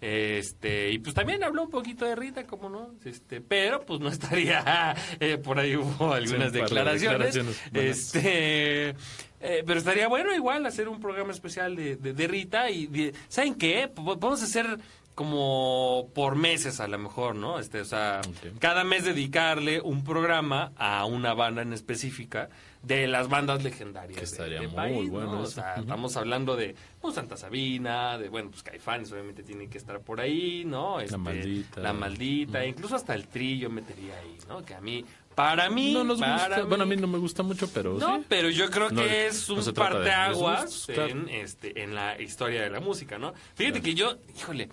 Este, 0.00 0.90
y 0.90 0.98
pues 0.98 1.14
también 1.14 1.42
habló 1.42 1.64
un 1.64 1.70
poquito 1.70 2.04
de 2.04 2.14
Rita, 2.14 2.44
como 2.44 2.68
no, 2.68 2.94
este, 3.04 3.40
pero 3.40 3.84
pues 3.84 4.00
no 4.00 4.08
estaría, 4.08 4.94
eh, 5.20 5.38
por 5.38 5.58
ahí 5.58 5.76
hubo 5.76 6.12
algunas 6.12 6.52
de 6.52 6.62
declaraciones, 6.62 7.36
este, 7.72 8.90
eh, 8.90 9.62
pero 9.66 9.78
estaría 9.78 10.08
bueno 10.08 10.34
igual 10.34 10.66
hacer 10.66 10.88
un 10.88 11.00
programa 11.00 11.32
especial 11.32 11.76
de, 11.76 11.96
de, 11.96 12.26
Rita 12.26 12.70
y 12.70 13.12
¿saben 13.28 13.54
qué? 13.54 13.88
Podemos 13.88 14.42
hacer 14.42 14.78
como 15.18 16.10
por 16.14 16.36
meses 16.36 16.78
a 16.78 16.86
lo 16.86 16.96
mejor, 16.96 17.34
¿no? 17.34 17.58
Este, 17.58 17.80
o 17.80 17.84
sea, 17.84 18.20
cada 18.60 18.84
mes 18.84 19.04
dedicarle 19.04 19.80
un 19.80 20.04
programa 20.04 20.70
a 20.76 21.04
una 21.06 21.34
banda 21.34 21.62
en 21.62 21.72
específica 21.72 22.48
de 22.84 23.08
las 23.08 23.28
bandas 23.28 23.64
legendarias. 23.64 24.16
Que 24.16 24.24
estaría 24.24 24.60
de 24.60 24.68
muy 24.68 24.76
país, 24.76 25.10
bueno 25.10 25.32
¿no? 25.32 25.40
O 25.40 25.46
sea, 25.46 25.74
estamos 25.74 26.16
hablando 26.16 26.54
de 26.54 26.76
pues, 27.00 27.16
Santa 27.16 27.36
Sabina, 27.36 28.16
de, 28.16 28.28
bueno, 28.28 28.50
pues 28.50 28.62
Caifanes 28.62 29.10
obviamente 29.10 29.42
tienen 29.42 29.68
que 29.68 29.78
estar 29.78 29.98
por 30.00 30.20
ahí, 30.20 30.62
¿no? 30.64 31.00
Este, 31.00 31.16
Maldita. 31.18 31.80
La 31.80 31.92
Maldita, 31.92 32.64
incluso 32.64 32.94
hasta 32.94 33.14
el 33.14 33.26
trillo 33.26 33.68
metería 33.70 34.14
ahí, 34.20 34.38
¿no? 34.48 34.64
Que 34.64 34.74
a 34.74 34.80
mí, 34.80 35.04
para 35.34 35.68
mí, 35.70 35.92
No 35.92 36.04
nos 36.04 36.20
para 36.20 36.34
gusta. 36.34 36.56
mí- 36.62 36.68
Bueno, 36.68 36.84
a 36.84 36.86
mí 36.86 36.96
no 36.96 37.06
me 37.08 37.18
gusta 37.18 37.42
mucho, 37.42 37.68
pero 37.74 37.94
no, 37.98 38.18
sí. 38.18 38.24
pero 38.28 38.48
yo 38.48 38.70
creo 38.70 38.90
No, 38.90 39.02
que 39.02 39.26
es 39.26 39.48
un 39.50 39.64
parteaguas 39.74 40.84
claro. 40.86 41.10
en, 41.10 41.28
este, 41.28 41.82
en 41.82 41.94
la 41.96 42.20
historia 42.20 42.62
de 42.62 42.70
la 42.70 42.80
música, 42.80 43.18
¿no? 43.18 43.34
Fíjate 43.54 43.80
que 43.82 43.94
yo, 43.94 44.16
híjole, 44.36 44.68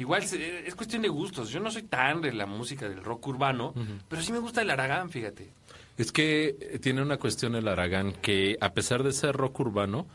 igual 0.00 0.24
se- 0.24 0.66
es 0.66 0.74
cuestión 0.74 1.02
de 1.02 1.08
gustos. 1.08 1.50
Yo 1.50 1.60
no 1.60 1.70
soy 1.70 1.82
tan 1.82 2.20
de 2.20 2.32
la 2.32 2.46
música 2.46 2.88
del 2.88 3.02
rock 3.04 3.28
urbano, 3.28 3.74
pero 4.08 4.22
sí 4.22 4.32
me 4.32 4.38
gusta 4.38 4.62
el 4.62 4.70
Aragán, 4.70 5.10
fíjate. 5.10 5.48
Es 5.98 6.12
que 6.12 6.56
eh, 6.60 6.78
tiene 6.80 7.02
una 7.02 7.18
cuestión 7.18 7.54
el 7.54 7.68
Aragán 7.68 8.12
que, 8.22 8.56
a 8.60 8.72
pesar 8.72 9.02
de 9.02 9.12
ser 9.12 9.36
rock 9.36 9.60
urbano, 9.60 10.06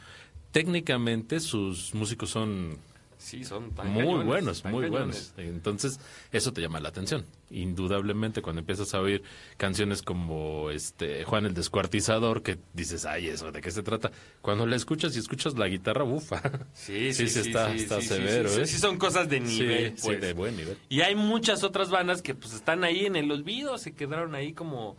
técnicamente 0.52 1.40
sus 1.40 1.94
músicos 1.94 2.30
son 2.30 2.78
Sí, 3.26 3.44
son 3.44 3.72
tan 3.72 3.90
muy 3.92 4.04
cañones, 4.04 4.28
buenos, 4.28 4.62
tan 4.62 4.72
muy 4.72 4.84
cañones. 4.84 5.34
buenos. 5.36 5.56
Entonces, 5.56 6.00
eso 6.32 6.54
te 6.54 6.62
llama 6.62 6.80
la 6.80 6.90
atención. 6.90 7.26
Indudablemente, 7.50 8.44
cuando 8.44 8.60
empiezas 8.60 8.94
a 8.94 9.02
oír 9.02 9.24
canciones 9.58 10.04
como 10.04 10.70
este 10.70 11.24
Juan 11.24 11.48
el 11.48 11.56
Descuartizador, 11.56 12.44
que 12.44 12.60
dices, 12.76 13.04
ay, 13.08 13.30
eso, 13.30 13.52
¿de 13.52 13.62
qué 13.62 13.72
se 13.72 13.82
trata? 13.82 14.12
Cuando 14.44 14.68
la 14.68 14.76
escuchas 14.76 15.16
y 15.16 15.20
escuchas 15.20 15.58
la 15.58 15.68
guitarra, 15.68 16.04
bufa. 16.04 16.40
Sí, 16.76 17.14
sí, 17.14 17.28
sí, 17.28 17.40
está, 17.40 17.72
sí, 17.72 17.80
está 17.80 18.00
sí, 18.00 18.10
severo, 18.10 18.48
sí, 18.50 18.62
¿eh? 18.62 18.68
sí, 18.68 18.78
son 18.78 19.00
cosas 19.00 19.28
de 19.28 19.40
nivel, 19.40 19.98
sí, 19.98 20.04
pues. 20.06 20.22
de 20.22 20.34
buen 20.34 20.56
nivel. 20.56 20.78
Y 20.88 21.02
hay 21.02 21.16
muchas 21.16 21.64
otras 21.64 21.90
bandas 21.90 22.22
que 22.22 22.36
pues 22.36 22.54
están 22.54 22.84
ahí 22.84 23.08
en 23.08 23.16
el 23.16 23.32
olvido, 23.32 23.80
se 23.80 23.94
quedaron 23.94 24.36
ahí 24.36 24.54
como, 24.54 24.98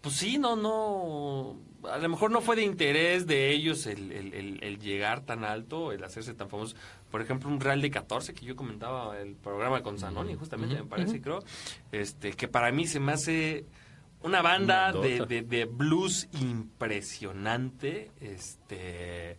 pues 0.00 0.14
sí, 0.16 0.38
no, 0.38 0.54
no, 0.56 1.56
a 1.88 1.98
lo 1.98 2.08
mejor 2.08 2.30
no 2.30 2.40
fue 2.40 2.56
de 2.56 2.62
interés 2.62 3.26
de 3.26 3.50
ellos 3.50 3.86
el, 3.86 4.12
el- 4.12 4.34
el- 4.34 4.58
el 4.62 4.78
llegar 4.78 5.20
tan 5.22 5.44
alto, 5.44 5.92
el 5.92 6.02
hacerse 6.04 6.34
tan 6.34 6.48
famosos. 6.48 6.76
Por 7.10 7.20
ejemplo, 7.22 7.48
un 7.48 7.60
Real 7.60 7.80
de 7.80 7.90
14 7.90 8.34
que 8.34 8.44
yo 8.46 8.54
comentaba 8.56 9.18
el 9.18 9.34
programa 9.34 9.82
con 9.82 9.98
Zanoni, 9.98 10.34
justamente 10.34 10.74
me 10.76 10.84
parece, 10.84 11.20
creo, 11.20 11.42
este, 11.92 12.32
que 12.32 12.48
para 12.48 12.70
mí 12.72 12.86
se 12.86 13.00
me 13.00 13.12
hace 13.12 13.64
una 14.22 14.42
banda 14.42 14.90
Una 14.92 15.00
de, 15.00 15.26
de, 15.26 15.42
de 15.42 15.64
blues 15.64 16.28
impresionante, 16.40 18.10
este 18.20 19.36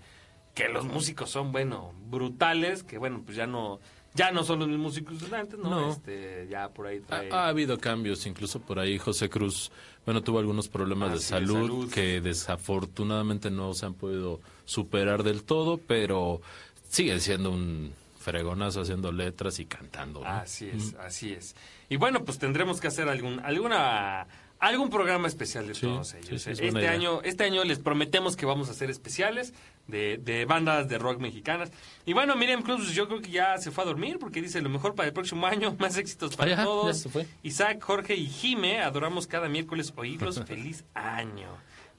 que 0.55 0.67
los 0.67 0.85
músicos 0.85 1.29
son 1.29 1.51
bueno 1.53 1.93
brutales 2.09 2.83
que 2.83 2.97
bueno 2.97 3.21
pues 3.23 3.37
ya 3.37 3.47
no 3.47 3.79
ya 4.13 4.31
no 4.31 4.43
son 4.43 4.59
los 4.59 4.67
mismos 4.67 4.91
músicos 4.93 5.29
de 5.29 5.37
antes 5.37 5.57
no, 5.59 5.69
No. 5.69 5.89
este 5.91 6.47
ya 6.49 6.69
por 6.69 6.87
ahí 6.87 6.97
Ha, 7.03 7.07
trae 7.07 7.29
ha 7.31 7.47
habido 7.47 7.77
cambios, 7.77 8.25
incluso 8.25 8.59
por 8.59 8.79
ahí 8.79 8.97
José 8.97 9.29
Cruz, 9.29 9.71
bueno, 10.05 10.21
tuvo 10.21 10.39
algunos 10.39 10.69
problemas 10.69 11.11
de, 11.11 11.19
salud, 11.19 11.91
que 11.91 12.21
desafortunadamente 12.21 13.51
no 13.51 13.73
se 13.73 13.85
han 13.85 13.93
podido 13.93 14.39
superar 14.65 15.23
del 15.23 15.43
todo, 15.43 15.77
pero 15.77 16.41
sigue 16.89 17.19
siendo 17.19 17.51
un 17.51 17.93
fregonazo 18.19 18.81
haciendo 18.81 19.11
letras 19.11 19.59
y 19.59 19.65
cantando. 19.65 20.21
¿no? 20.21 20.27
así 20.27 20.69
es 20.69 20.93
así 20.99 21.31
es 21.31 21.55
y 21.89 21.95
bueno 21.95 22.25
pues 22.25 22.37
tendremos 22.37 22.81
que 22.81 22.87
hacer 22.87 23.07
algún 23.07 23.39
alguna 23.39 24.27
algún 24.59 24.89
programa 24.89 25.27
especial 25.27 25.67
de 25.67 25.73
Sí, 25.75 25.81
todos 25.81 26.13
ellos 26.15 26.41
sí, 26.43 26.51
es 26.51 26.59
este 26.59 26.87
año 26.87 27.21
este 27.23 27.43
año 27.45 27.63
les 27.63 27.79
prometemos 27.79 28.35
que 28.35 28.45
vamos 28.45 28.67
a 28.67 28.71
hacer 28.71 28.89
especiales 28.89 29.53
de, 29.87 30.17
de 30.17 30.45
bandas 30.45 30.87
de 30.89 30.97
rock 30.97 31.19
mexicanas 31.19 31.71
y 32.05 32.13
bueno 32.13 32.35
Miriam 32.35 32.61
Cruz 32.61 32.93
yo 32.93 33.07
creo 33.07 33.21
que 33.21 33.31
ya 33.31 33.57
se 33.57 33.71
fue 33.71 33.83
a 33.83 33.87
dormir 33.87 34.17
porque 34.19 34.41
dice 34.41 34.61
lo 34.61 34.69
mejor 34.69 34.95
para 34.95 35.07
el 35.07 35.13
próximo 35.13 35.47
año 35.47 35.75
más 35.79 35.97
éxitos 35.97 36.35
para 36.35 36.61
Ah, 36.61 36.65
todos. 36.65 37.07
Isaac 37.43 37.81
Jorge 37.81 38.15
y 38.15 38.27
Jime 38.27 38.81
adoramos 38.81 39.27
cada 39.27 39.47
miércoles 39.47 39.93
oírlos 39.95 40.43
feliz 40.47 40.83
año 40.93 41.47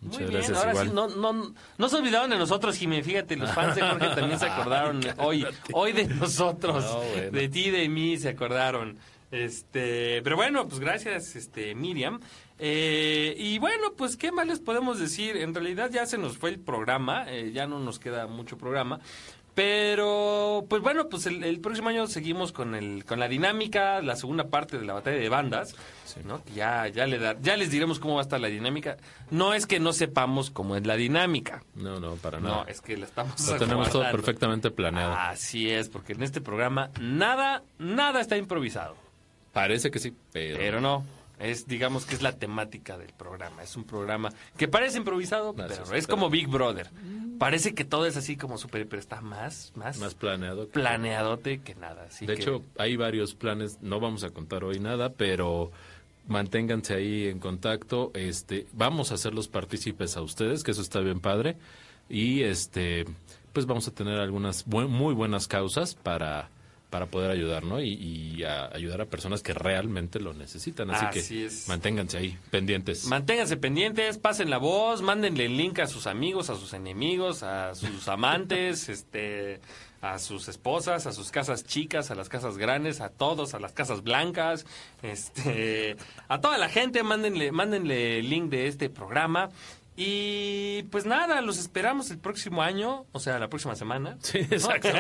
Muy 0.03 0.11
Muchas 0.13 0.19
bien, 0.29 0.33
gracias, 0.33 0.59
ahora 0.59 0.71
igual. 0.73 0.87
sí, 0.89 0.93
no, 0.95 1.09
no, 1.33 1.55
no 1.79 1.89
se 1.89 1.97
olvidaron 1.97 2.31
de 2.31 2.39
nosotros, 2.39 2.77
Jimé. 2.77 3.03
Fíjate, 3.03 3.37
los 3.37 3.51
fans 3.53 3.75
de 3.75 3.83
Jorge 3.83 4.09
también 4.15 4.39
se 4.39 4.47
acordaron 4.51 5.01
hoy, 5.19 5.47
hoy 5.75 5.93
de 5.93 6.07
nosotros, 6.09 6.85
No, 6.85 6.99
bueno. 7.01 7.31
de 7.33 7.49
ti, 7.51 7.71
de 7.71 7.87
mí, 7.91 8.17
se 8.17 8.31
acordaron. 8.31 8.97
Este, 9.31 10.23
pero 10.23 10.37
bueno, 10.37 10.67
pues 10.69 10.81
gracias, 10.81 11.37
este, 11.37 11.75
Miriam. 11.75 12.21
Eh, 12.63 13.35
y 13.39 13.59
bueno, 13.59 13.95
pues 13.97 14.17
qué 14.17 14.31
más 14.33 14.47
les 14.47 14.61
podemos 14.61 14.99
decir. 14.99 15.37
En 15.39 15.55
realidad 15.55 15.91
ya 15.91 16.05
se 16.07 16.19
nos 16.19 16.37
fue 16.37 16.51
el 16.51 16.59
programa, 16.61 17.25
eh, 17.29 17.53
ya 17.55 17.67
no 17.67 17.79
nos 17.81 17.99
queda 17.99 18.27
mucho 18.27 18.59
programa. 18.59 19.01
Pero, 19.55 20.65
pues 20.69 20.81
bueno, 20.81 21.09
pues 21.09 21.27
el, 21.27 21.43
el 21.43 21.61
próximo 21.61 21.89
año 21.89 22.07
seguimos 22.07 22.53
con 22.53 22.75
el, 22.75 23.05
con 23.05 23.19
la 23.19 23.29
dinámica, 23.29 24.01
la 24.01 24.15
segunda 24.17 24.49
parte 24.49 24.79
de 24.79 24.85
la 24.87 24.95
batalla 24.95 25.19
de 25.19 25.29
bandas, 25.29 25.75
¿no? 26.25 26.43
Que 26.45 26.53
Ya, 26.53 26.87
ya, 26.89 27.07
le 27.07 27.19
da- 27.19 27.37
ya 27.41 27.57
les 27.57 27.71
diremos 27.71 27.99
cómo 27.99 28.15
va 28.15 28.21
a 28.21 28.23
estar 28.23 28.41
la 28.41 28.49
dinámica. 28.49 28.97
No 29.31 29.53
es 29.53 29.67
que 29.67 29.81
no 29.81 29.93
sepamos 29.93 30.51
cómo 30.51 30.77
es 30.77 30.87
la 30.87 30.97
dinámica. 30.97 31.63
No, 31.75 31.99
no, 31.99 32.15
para 32.15 32.41
No, 32.41 32.49
nada. 32.49 32.65
es 32.69 32.81
que 32.81 32.97
la 32.97 33.07
estamos 33.07 33.49
Lo 33.49 33.57
tenemos 33.59 33.91
todo 33.91 34.03
perfectamente 34.11 34.71
planeado. 34.71 35.15
Así 35.15 35.69
es, 35.71 35.89
porque 35.89 36.13
en 36.13 36.23
este 36.23 36.41
programa 36.41 36.91
nada, 37.01 37.63
nada 37.79 38.21
está 38.21 38.37
improvisado. 38.37 38.97
Parece 39.53 39.91
que 39.91 39.99
sí, 39.99 40.15
pero... 40.33 40.59
Pero 40.59 40.81
no, 40.81 41.05
es 41.41 41.67
digamos 41.67 42.07
que 42.07 42.15
es 42.15 42.23
la 42.23 42.37
temática 42.37 42.97
del 42.99 43.13
programa. 43.13 43.63
Es 43.63 43.77
un 43.77 43.85
programa 43.85 44.31
que 44.57 44.69
parece 44.69 44.99
improvisado, 44.99 45.55
pero 45.55 45.95
es, 45.95 46.07
como 46.07 46.31
Big 46.31 46.47
Brother. 46.49 46.91
Parece 47.39 47.75
que 47.75 47.85
todo 47.85 48.05
es 48.07 48.17
así 48.17 48.37
como 48.37 48.59
súper, 48.59 48.87
pero 48.87 49.01
está 49.01 49.21
más, 49.23 49.73
más, 49.75 49.99
Más 49.99 50.15
planeado. 50.15 50.67
que- 50.67 50.73
planeadote 50.75 51.61
que 51.61 51.75
nada. 51.75 52.05
Así 52.09 52.27
de 52.27 52.35
que- 52.37 52.43
hecho, 52.43 52.63
hay 52.79 52.97
varios 52.97 53.35
planes, 53.35 53.79
no 53.81 53.99
vamos 53.99 54.23
a 54.25 54.31
contar 54.31 54.63
hoy 54.65 54.79
nada, 54.79 55.09
pero 55.15 55.73
manténganse 56.29 56.95
ahí 56.95 57.29
en 57.29 57.39
contacto. 57.39 58.11
Este, 58.15 58.67
vamos 58.73 59.11
a 59.11 59.15
hacerlos 59.15 59.49
partícipes 59.49 60.17
a 60.17 60.23
ustedes, 60.23 60.63
que 60.63 60.71
eso 60.73 60.83
está 60.83 61.01
bien 61.01 61.21
padre. 61.21 61.57
Y 62.09 62.43
este, 62.43 63.07
pues 63.53 63.67
vamos 63.67 63.89
a 63.89 63.93
tener 63.93 64.19
algunas 64.21 64.65
buen- 64.67 64.91
muy 64.91 65.15
buenas 65.15 65.49
causas 65.49 65.95
para, 65.95 66.51
para 66.91 67.07
poder 67.07 67.31
ayudar, 67.31 67.65
¿no? 67.65 67.81
Y, 67.81 67.93
y 67.95 68.43
a 68.43 68.67
ayudar 68.67 69.01
a 69.01 69.07
personas 69.07 69.43
que 69.43 69.55
realmente 69.55 70.19
lo 70.19 70.35
necesitan. 70.35 70.91
Así, 70.91 71.07
Así 71.07 71.35
que 71.35 71.47
es. 71.47 71.69
manténganse 71.69 72.19
ahí, 72.19 72.39
pendientes. 72.51 73.07
Manténganse 73.07 73.57
pendientes, 73.57 74.19
pasen 74.19 74.51
la 74.51 74.59
voz, 74.59 75.01
mándenle 75.01 75.47
el 75.47 75.57
link 75.57 75.79
a 75.79 75.87
sus 75.87 76.07
amigos, 76.07 76.51
a 76.51 76.57
sus 76.57 76.75
enemigos, 76.75 77.45
a 77.45 77.75
sus 77.77 78.09
amantes, 78.09 78.89
este, 78.91 79.61
a 80.03 80.19
sus 80.19 80.49
esposas, 80.49 81.07
a 81.07 81.13
sus 81.13 81.31
casas 81.31 81.65
chicas, 81.65 82.11
a 82.11 82.15
las 82.15 82.29
casas 82.29 82.59
grandes, 82.59 83.01
a 83.01 83.11
todos, 83.11 83.55
a 83.55 83.61
las 83.61 83.73
casas 83.73 84.03
blancas, 84.03 84.67
este, 85.03 85.97
a 86.29 86.41
toda 86.41 86.59
la 86.59 86.69
gente, 86.69 87.03
mándenle, 87.03 87.53
mándenle 87.53 88.19
el 88.19 88.31
link 88.31 88.51
de 88.51 88.67
este 88.67 88.91
programa. 88.91 89.51
Y 90.03 90.85
pues 90.85 91.05
nada, 91.05 91.43
los 91.43 91.59
esperamos 91.59 92.11
el 92.11 92.17
próximo 92.17 92.63
año, 92.63 93.05
o 93.13 93.21
sea, 93.21 93.39
la 93.39 93.51
próxima 93.51 93.77
semana. 93.77 94.17
Sí, 94.23 94.39
exacto. 94.39 94.89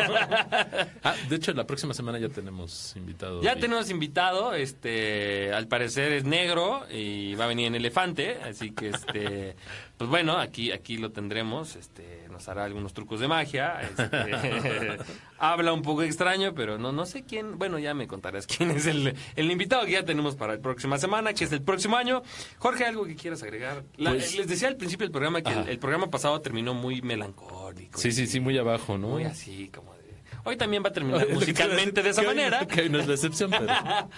Ah, 1.02 1.14
de 1.28 1.36
hecho, 1.36 1.52
la 1.52 1.66
próxima 1.66 1.94
semana 1.94 2.18
ya 2.18 2.28
tenemos 2.28 2.94
invitado. 2.96 3.40
Ya 3.40 3.56
tenemos 3.56 3.88
invitado, 3.88 4.52
este, 4.52 5.52
al 5.54 5.66
parecer 5.68 6.12
es 6.12 6.24
negro 6.24 6.82
y 6.90 7.34
va 7.34 7.44
a 7.44 7.48
venir 7.48 7.68
en 7.68 7.74
elefante, 7.76 8.36
así 8.42 8.72
que 8.72 8.90
este, 8.90 9.56
pues 9.96 10.10
bueno, 10.10 10.36
aquí, 10.36 10.70
aquí 10.72 10.98
lo 10.98 11.10
tendremos, 11.12 11.76
este, 11.76 12.28
nos 12.30 12.48
hará 12.48 12.64
algunos 12.64 12.94
trucos 12.94 13.20
de 13.20 13.28
magia, 13.28 13.80
este, 13.82 14.08
habla 15.38 15.72
un 15.72 15.82
poco 15.82 16.02
extraño, 16.02 16.54
pero 16.54 16.78
no, 16.78 16.92
no 16.92 17.06
sé 17.06 17.24
quién, 17.24 17.58
bueno, 17.58 17.78
ya 17.78 17.94
me 17.94 18.06
contarás 18.06 18.46
quién 18.46 18.70
es 18.70 18.86
el, 18.86 19.14
el 19.36 19.50
invitado 19.50 19.84
que 19.84 19.92
ya 19.92 20.04
tenemos 20.04 20.36
para 20.36 20.54
la 20.56 20.60
próxima 20.60 20.98
semana, 20.98 21.32
que 21.34 21.44
es 21.44 21.52
el 21.52 21.62
próximo 21.62 21.96
año. 21.96 22.22
Jorge, 22.58 22.84
algo 22.84 23.04
que 23.04 23.16
quieras 23.16 23.42
agregar. 23.42 23.84
La- 23.96 24.10
Pues- 24.10 24.36
les 24.36 24.46
decía 24.48 24.68
al 24.68 24.76
principio 24.76 25.04
del 25.06 25.12
programa 25.12 25.42
que 25.42 25.52
el, 25.70 25.78
programa 25.78 26.08
pasado 26.10 26.40
terminó 26.40 26.74
muy 26.74 27.02
melancólico. 27.02 27.98
Sí, 27.98 28.12
sí, 28.12 28.26
sí, 28.26 28.40
muy 28.40 28.56
abajo, 28.58 28.98
¿no? 28.98 29.08
Muy 29.08 29.24
así, 29.24 29.70
como 29.74 29.94
de... 29.94 30.00
Hoy 30.44 30.56
también 30.56 30.82
va 30.84 30.88
a 30.88 30.92
terminar 30.92 31.28
musicalmente 31.32 32.02
de 32.02 32.10
esa 32.10 32.22
manera. 32.22 32.66
Que 32.66 32.82
hoy 32.82 32.88
no 32.88 32.98
es 32.98 33.06
la 33.08 33.14
excepción, 33.14 33.50
pero... 33.50 33.66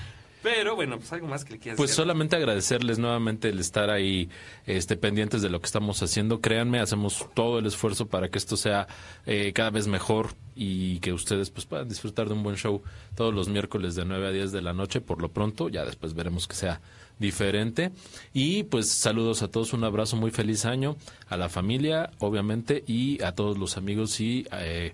Pero 0.42 0.74
bueno, 0.74 0.98
pues 0.98 1.12
algo 1.12 1.28
más 1.28 1.44
que 1.44 1.52
le 1.52 1.58
quieras 1.58 1.76
Pues 1.76 1.92
solamente 1.92 2.36
agradecerles 2.36 2.98
nuevamente 2.98 3.48
el 3.48 3.60
estar 3.60 3.90
ahí 3.90 4.28
este, 4.66 4.96
pendientes 4.96 5.40
de 5.42 5.50
lo 5.50 5.60
que 5.60 5.66
estamos 5.66 6.02
haciendo. 6.02 6.40
Créanme, 6.40 6.80
hacemos 6.80 7.26
todo 7.34 7.58
el 7.58 7.66
esfuerzo 7.66 8.06
para 8.06 8.28
que 8.28 8.38
esto 8.38 8.56
sea 8.56 8.88
eh, 9.26 9.52
cada 9.54 9.70
vez 9.70 9.86
mejor 9.86 10.34
y 10.54 10.98
que 10.98 11.12
ustedes 11.12 11.50
pues 11.50 11.64
puedan 11.66 11.88
disfrutar 11.88 12.28
de 12.28 12.34
un 12.34 12.42
buen 12.42 12.56
show 12.56 12.82
todos 13.14 13.32
los 13.32 13.48
miércoles 13.48 13.94
de 13.94 14.04
9 14.04 14.26
a 14.26 14.30
10 14.32 14.52
de 14.52 14.62
la 14.62 14.72
noche 14.72 15.00
por 15.00 15.22
lo 15.22 15.30
pronto. 15.30 15.68
Ya 15.68 15.84
después 15.84 16.14
veremos 16.14 16.48
que 16.48 16.54
sea 16.54 16.80
diferente. 17.18 17.92
Y 18.34 18.64
pues 18.64 18.88
saludos 18.88 19.42
a 19.42 19.48
todos, 19.48 19.72
un 19.72 19.84
abrazo, 19.84 20.16
muy 20.16 20.30
feliz 20.30 20.64
año 20.64 20.96
a 21.28 21.36
la 21.36 21.48
familia, 21.48 22.10
obviamente, 22.18 22.82
y 22.86 23.22
a 23.22 23.32
todos 23.32 23.58
los 23.58 23.76
amigos 23.76 24.20
y... 24.20 24.46
eh, 24.52 24.92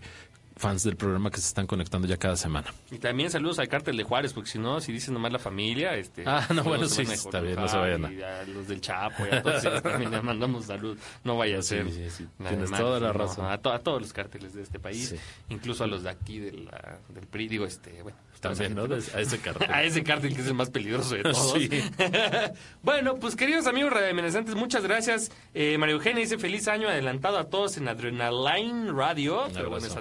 fans 0.58 0.82
del 0.82 0.96
programa 0.96 1.30
que 1.30 1.40
se 1.40 1.46
están 1.48 1.66
conectando 1.66 2.06
ya 2.06 2.16
cada 2.16 2.36
semana. 2.36 2.66
Y 2.90 2.98
también 2.98 3.30
saludos 3.30 3.58
al 3.58 3.68
cártel 3.68 3.96
de 3.96 4.02
Juárez, 4.02 4.32
porque 4.32 4.50
si 4.50 4.58
no, 4.58 4.80
si 4.80 4.92
dicen 4.92 5.14
nomás 5.14 5.32
la 5.32 5.38
familia, 5.38 5.94
este... 5.96 6.24
Ah, 6.26 6.46
no, 6.54 6.62
bueno, 6.64 6.86
sí, 6.86 7.02
está 7.02 7.40
bien, 7.40 7.56
no 7.56 7.68
se 7.68 7.76
vayan 7.78 8.04
a- 8.04 8.42
los 8.48 8.68
del 8.68 8.80
Chapo 8.80 9.24
y 9.30 9.34
a 9.34 9.42
todos 9.42 9.64
ellos 9.64 9.82
también 9.82 10.10
les 10.10 10.22
mandamos 10.22 10.66
salud. 10.66 10.98
No 11.24 11.36
vaya 11.38 11.58
a 11.58 11.62
ser. 11.62 11.90
sí, 11.90 12.10
sí, 12.10 12.26
nada 12.38 12.50
tienes 12.50 12.70
toda 12.72 13.00
la 13.00 13.08
no, 13.08 13.12
razón. 13.14 13.46
A, 13.46 13.58
to- 13.58 13.72
a 13.72 13.78
todos 13.78 14.02
los 14.02 14.12
cárteles 14.12 14.52
de 14.54 14.62
este 14.62 14.78
país, 14.78 15.14
incluso 15.48 15.84
a 15.84 15.86
los 15.86 16.02
de 16.02 16.10
aquí 16.10 16.38
de 16.40 16.52
la- 16.52 16.98
del 17.08 17.26
PRI, 17.26 17.48
digo, 17.48 17.64
este, 17.64 18.02
bueno... 18.02 18.16
También, 18.40 18.72
¿no? 18.76 18.84
A 18.84 19.20
ese 19.20 19.40
cartel. 19.40 19.68
A 19.72 19.82
ese 19.82 20.04
cártel 20.04 20.32
que 20.32 20.42
es 20.42 20.46
el 20.46 20.54
más 20.54 20.70
peligroso 20.70 21.16
de 21.16 21.22
todos. 21.24 21.54
Bueno, 22.82 23.16
pues 23.16 23.34
queridos 23.36 23.66
amigos 23.66 23.92
radioamenazantes, 23.92 24.54
muchas 24.54 24.82
gracias. 24.84 25.30
Eh, 25.54 25.76
María 25.78 25.94
Eugenia 25.96 26.20
dice 26.20 26.38
feliz 26.38 26.68
año 26.68 26.88
adelantado 26.88 27.38
a 27.38 27.44
todos 27.50 27.76
en 27.78 27.88
Adrenaline 27.88 28.92
Radio. 28.96 29.44
Pero 29.52 29.70
bueno, 29.70 29.84
es 29.86 29.92
abrazo. 29.92 29.98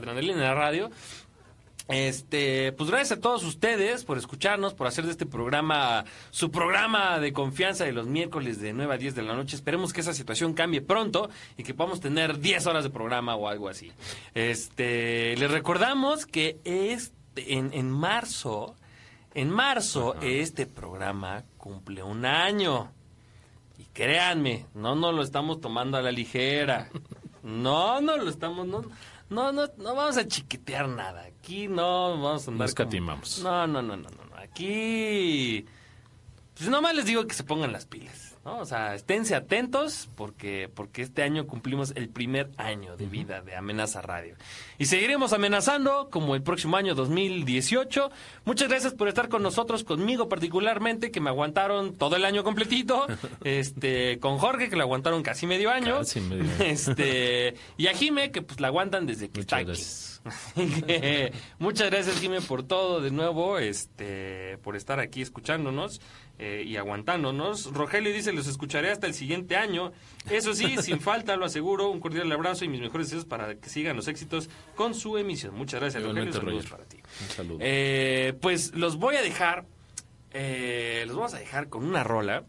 Adrenalina 0.48 0.54
Radio. 0.54 0.92
Este, 1.90 2.74
pues 2.74 2.90
gracias 2.90 3.18
a 3.18 3.22
todos 3.22 3.46
ustedes 3.46 4.04
por 4.04 4.18
escucharnos, 4.18 4.74
por 4.74 4.88
hacer 4.88 5.06
de 5.06 5.12
este 5.12 5.26
programa 5.26 6.04
su 6.32 6.52
programa 6.52 7.18
de 7.20 7.32
confianza 7.32 7.86
de 7.86 7.94
los 7.94 8.08
miércoles 8.08 8.60
de 8.60 8.74
9 8.74 8.94
a 8.94 8.98
10 8.98 9.16
de 9.16 9.22
la 9.24 9.36
noche. 9.36 9.56
Esperemos 9.56 9.94
que 9.94 10.02
esa 10.02 10.14
situación 10.14 10.54
cambie 10.54 10.82
pronto 10.82 11.30
y 11.56 11.64
que 11.64 11.74
podamos 11.74 12.02
tener 12.02 12.40
10 12.40 12.68
horas 12.68 12.84
de 12.84 12.90
programa 12.90 13.36
o 13.36 13.48
algo 13.48 13.70
así. 13.70 13.94
Este, 14.34 15.38
les 15.38 15.50
recordamos 15.50 16.26
que 16.26 16.60
este, 16.66 17.54
en, 17.54 17.72
en 17.74 17.90
marzo, 17.90 18.76
en 19.34 19.50
marzo 19.50 20.16
este 20.22 20.66
programa 20.66 21.46
cumple 21.58 22.04
un 22.04 22.26
año. 22.26 22.92
Y 23.78 23.86
créanme, 23.94 24.66
no 24.74 24.96
nos 24.96 25.14
lo 25.14 25.22
estamos 25.22 25.62
tomando 25.62 25.98
a 25.98 26.02
la 26.02 26.12
ligera. 26.12 26.90
No, 27.44 28.02
no 28.02 28.18
lo 28.18 28.30
estamos, 28.30 28.68
no, 28.68 28.84
no, 29.30 29.52
no, 29.52 29.68
no 29.78 29.96
vamos 29.96 30.18
a 30.18 30.28
chiquetear 30.28 30.88
nada. 30.90 31.24
Aquí 31.26 31.68
no 31.68 32.12
vamos 32.20 32.48
a 32.48 32.52
andar. 32.52 32.60
No 32.60 32.66
escatimamos. 32.66 33.36
como- 33.38 33.50
No, 33.50 33.68
no, 33.68 33.82
no, 33.82 33.98
no, 33.98 34.10
no, 34.10 34.26
no. 34.30 34.36
Aquí. 34.38 35.66
Pues 36.56 36.70
nomás 36.70 36.96
les 36.96 37.06
digo 37.06 37.26
que 37.28 37.36
se 37.36 37.44
pongan 37.44 37.72
las 37.72 37.86
pilas. 37.86 38.27
¿No? 38.48 38.60
O 38.60 38.66
sea, 38.66 38.96
esténse 38.96 39.36
atentos 39.36 40.10
porque, 40.16 40.70
porque 40.74 41.02
este 41.02 41.22
año 41.22 41.48
cumplimos 41.48 41.92
el 41.98 42.08
primer 42.08 42.50
año 42.56 42.96
de 42.96 43.06
vida 43.06 43.42
de 43.42 43.58
Amenaza 43.58 44.02
Radio. 44.02 44.36
Y 44.78 44.86
seguiremos 44.86 45.34
amenazando 45.34 46.08
como 46.10 46.34
el 46.34 46.42
próximo 46.42 46.78
año 46.78 46.96
2018. 46.96 48.10
Muchas 48.46 48.70
gracias 48.70 48.94
por 48.94 49.10
estar 49.10 49.28
con 49.28 49.44
nosotros, 49.44 49.84
conmigo 49.84 50.30
particularmente, 50.30 51.12
que 51.12 51.20
me 51.20 51.30
aguantaron 51.30 51.96
todo 51.96 52.16
el 52.16 52.24
año 52.24 52.44
completito. 52.44 53.06
Este, 53.44 54.20
con 54.20 54.38
Jorge, 54.38 54.70
que 54.70 54.76
le 54.76 54.84
aguantaron 54.84 55.22
casi 55.24 55.46
medio 55.48 55.70
año. 55.70 55.98
Casi 56.00 56.22
medio 56.22 56.44
año. 56.44 56.54
Este, 56.60 57.56
y 57.78 57.88
a 57.88 57.94
Jime, 57.94 58.32
que 58.32 58.42
pues 58.42 58.60
la 58.60 58.68
aguantan 58.68 59.06
desde 59.06 59.30
que 59.30 59.42
está 59.42 59.58
Muchas 59.58 59.70
aquí. 59.70 59.82
gracias. 59.82 60.18
Así 60.28 60.82
que, 60.82 61.34
muchas 61.60 61.90
gracias, 61.90 62.20
Jimé, 62.20 62.42
por 62.42 62.64
todo 62.64 63.02
de 63.02 63.12
nuevo, 63.12 63.60
este, 63.60 64.58
por 64.60 64.76
estar 64.76 65.00
aquí 65.00 65.22
escuchándonos 65.22 66.02
eh, 66.40 66.64
y 66.66 66.78
aguantándonos. 66.78 67.74
Rogelio 67.74 68.14
dice, 68.14 68.32
los 68.32 68.48
escucharé 68.48 68.92
hasta 68.92 69.08
el 69.08 69.14
siguiente 69.14 69.56
año. 69.56 69.92
Eso 70.30 70.54
sí, 70.54 70.78
sin 70.82 71.00
falta, 71.00 71.36
lo 71.36 71.46
aseguro. 71.46 71.90
Un 71.90 72.00
cordial 72.00 72.32
abrazo 72.32 72.64
y 72.66 72.68
mis 72.68 72.82
mejores 72.82 73.08
deseos 73.08 73.26
para 73.26 73.56
que 73.56 73.70
sigan 73.70 73.96
los 73.96 74.08
éxitos 74.08 74.50
con 74.76 74.94
su 74.94 75.18
emisión. 75.18 75.56
Muchas 75.56 75.80
gracias, 75.80 76.04
Rogelio. 76.04 76.32
Saludos 76.32 76.54
Roger. 76.56 76.70
para 76.70 76.86
ti. 76.86 76.98
Un 77.22 77.30
saludo. 77.30 77.58
Eh, 77.62 78.38
pues 78.40 78.74
los 78.76 78.98
voy 78.98 79.16
a 79.16 79.22
dejar, 79.22 79.66
eh, 80.32 81.06
los 81.08 81.16
vamos 81.16 81.34
a 81.34 81.40
dejar 81.40 81.70
con 81.70 81.84
una 81.84 82.04
rola. 82.04 82.46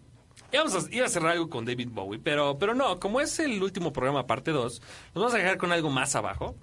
Íbamos 0.53 0.75
a, 0.75 0.95
iba 0.95 1.07
a 1.07 1.09
cerrar 1.09 1.33
algo 1.33 1.49
con 1.49 1.65
David 1.65 1.89
Bowie, 1.91 2.21
pero, 2.23 2.59
pero 2.59 2.75
no, 2.75 2.99
como 2.99 3.21
es 3.21 3.39
el 3.39 3.63
último 3.63 3.93
programa, 3.93 4.27
parte 4.27 4.51
2, 4.51 4.81
los 5.15 5.15
vamos 5.15 5.35
a 5.35 5.39
dejar 5.39 5.59
con 5.59 5.73
algo 5.73 5.91
más 5.91 6.15
abajo. 6.15 6.57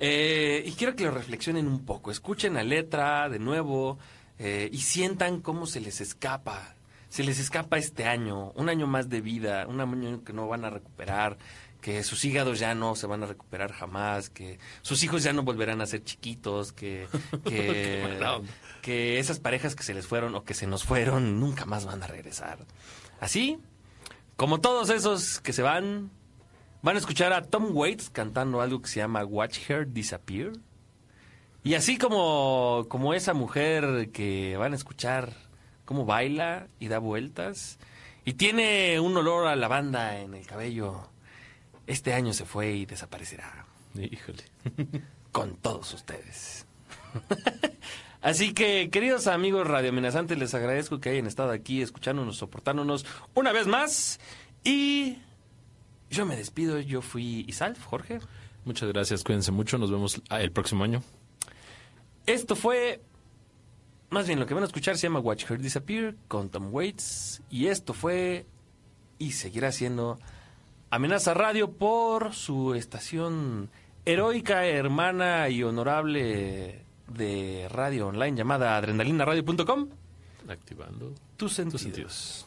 Eh, 0.00 0.62
y 0.66 0.72
quiero 0.72 0.96
que 0.96 1.04
lo 1.04 1.10
reflexionen 1.10 1.66
un 1.66 1.84
poco, 1.84 2.10
escuchen 2.10 2.54
la 2.54 2.64
letra 2.64 3.28
de 3.28 3.38
nuevo 3.38 3.98
eh, 4.44 4.68
y 4.72 4.78
sientan 4.78 5.40
cómo 5.40 5.66
se 5.66 5.80
les 5.80 6.00
escapa, 6.00 6.74
se 7.08 7.22
les 7.22 7.38
escapa 7.38 7.78
este 7.78 8.06
año, 8.06 8.50
un 8.56 8.68
año 8.68 8.88
más 8.88 9.08
de 9.08 9.20
vida, 9.20 9.66
un 9.68 9.80
año 9.80 10.24
que 10.24 10.32
no 10.32 10.48
van 10.48 10.64
a 10.64 10.70
recuperar, 10.70 11.38
que 11.80 12.02
sus 12.02 12.24
hígados 12.24 12.58
ya 12.58 12.74
no 12.74 12.96
se 12.96 13.06
van 13.06 13.22
a 13.22 13.26
recuperar 13.26 13.70
jamás, 13.70 14.30
que 14.30 14.58
sus 14.80 15.04
hijos 15.04 15.22
ya 15.22 15.32
no 15.32 15.44
volverán 15.44 15.80
a 15.80 15.86
ser 15.86 16.02
chiquitos, 16.02 16.72
que, 16.72 17.06
que, 17.44 18.18
que 18.82 19.20
esas 19.20 19.38
parejas 19.38 19.76
que 19.76 19.84
se 19.84 19.94
les 19.94 20.08
fueron 20.08 20.34
o 20.34 20.42
que 20.42 20.54
se 20.54 20.66
nos 20.66 20.82
fueron 20.82 21.38
nunca 21.38 21.64
más 21.64 21.86
van 21.86 22.02
a 22.02 22.08
regresar. 22.08 22.58
Así, 23.20 23.60
como 24.34 24.60
todos 24.60 24.90
esos 24.90 25.38
que 25.38 25.52
se 25.52 25.62
van, 25.62 26.10
van 26.82 26.96
a 26.96 26.98
escuchar 26.98 27.32
a 27.32 27.42
Tom 27.42 27.76
Waits 27.76 28.10
cantando 28.10 28.60
algo 28.60 28.82
que 28.82 28.88
se 28.88 28.98
llama 28.98 29.24
Watch 29.24 29.70
Her 29.70 29.92
Disappear. 29.92 30.50
Y 31.64 31.74
así 31.74 31.96
como, 31.96 32.86
como 32.88 33.14
esa 33.14 33.34
mujer 33.34 34.10
que 34.12 34.56
van 34.56 34.72
a 34.72 34.76
escuchar 34.76 35.32
cómo 35.84 36.04
baila 36.04 36.66
y 36.80 36.88
da 36.88 36.98
vueltas 36.98 37.78
y 38.24 38.34
tiene 38.34 38.98
un 39.00 39.16
olor 39.16 39.46
a 39.46 39.56
lavanda 39.56 40.18
en 40.18 40.34
el 40.34 40.46
cabello, 40.46 41.08
este 41.86 42.14
año 42.14 42.32
se 42.32 42.44
fue 42.44 42.72
y 42.72 42.86
desaparecerá 42.86 43.66
Híjole. 43.94 44.44
con 45.32 45.56
todos 45.56 45.92
ustedes. 45.94 46.66
Así 48.22 48.54
que, 48.54 48.88
queridos 48.90 49.26
amigos 49.26 49.66
radioamenazantes, 49.66 50.38
les 50.38 50.54
agradezco 50.54 51.00
que 51.00 51.10
hayan 51.10 51.26
estado 51.26 51.50
aquí 51.50 51.82
escuchándonos, 51.82 52.36
soportándonos 52.36 53.04
una 53.34 53.52
vez 53.52 53.66
más. 53.66 54.20
Y 54.62 55.18
yo 56.08 56.24
me 56.24 56.36
despido, 56.36 56.78
yo 56.78 57.02
fui 57.02 57.44
Isalf, 57.48 57.84
Jorge. 57.84 58.20
Muchas 58.64 58.88
gracias, 58.88 59.24
cuídense 59.24 59.50
mucho. 59.50 59.76
Nos 59.76 59.90
vemos 59.90 60.22
el 60.30 60.52
próximo 60.52 60.84
año. 60.84 61.02
Esto 62.26 62.56
fue, 62.56 63.02
más 64.10 64.26
bien 64.26 64.38
lo 64.38 64.46
que 64.46 64.54
van 64.54 64.62
a 64.62 64.66
escuchar 64.66 64.96
se 64.96 65.06
llama 65.06 65.20
Watch 65.20 65.50
Her 65.50 65.60
Disappear 65.60 66.14
con 66.28 66.50
Tom 66.50 66.72
Waits. 66.72 67.42
Y 67.50 67.66
esto 67.66 67.94
fue, 67.94 68.46
y 69.18 69.32
seguirá 69.32 69.72
siendo, 69.72 70.18
Amenaza 70.90 71.32
Radio 71.32 71.72
por 71.72 72.34
su 72.34 72.74
estación 72.74 73.70
heroica, 74.04 74.66
hermana 74.66 75.48
y 75.48 75.62
honorable 75.62 76.84
de 77.08 77.66
radio 77.70 78.08
online 78.08 78.36
llamada 78.36 78.76
adrenalinaradio.com. 78.76 79.88
Activando. 80.48 81.14
Tus 81.36 81.54
sentidos. 81.54 81.82
sentidos. 81.82 82.46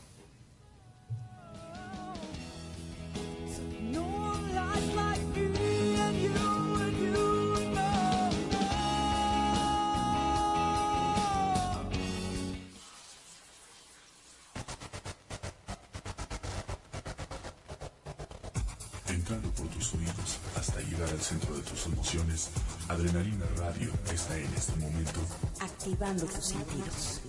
Centro 21.26 21.56
de 21.56 21.62
tus 21.64 21.88
emociones, 21.88 22.50
Adrenalina 22.88 23.46
Radio 23.58 23.90
está 24.14 24.38
en 24.38 24.54
este 24.54 24.76
momento 24.76 25.22
Activando 25.60 26.24
tus 26.26 26.46
sentidos. 26.46 27.20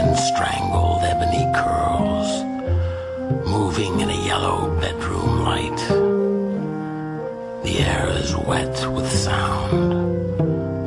In 0.00 0.16
strangled 0.16 1.02
ebony 1.02 1.44
curls, 1.54 2.30
moving 3.46 4.00
in 4.00 4.08
a 4.10 4.24
yellow 4.26 4.58
bedroom 4.80 5.42
light. 5.50 5.80
The 7.64 7.78
air 7.80 8.08
is 8.22 8.34
wet 8.34 8.76
with 8.92 9.10
sound 9.12 10.10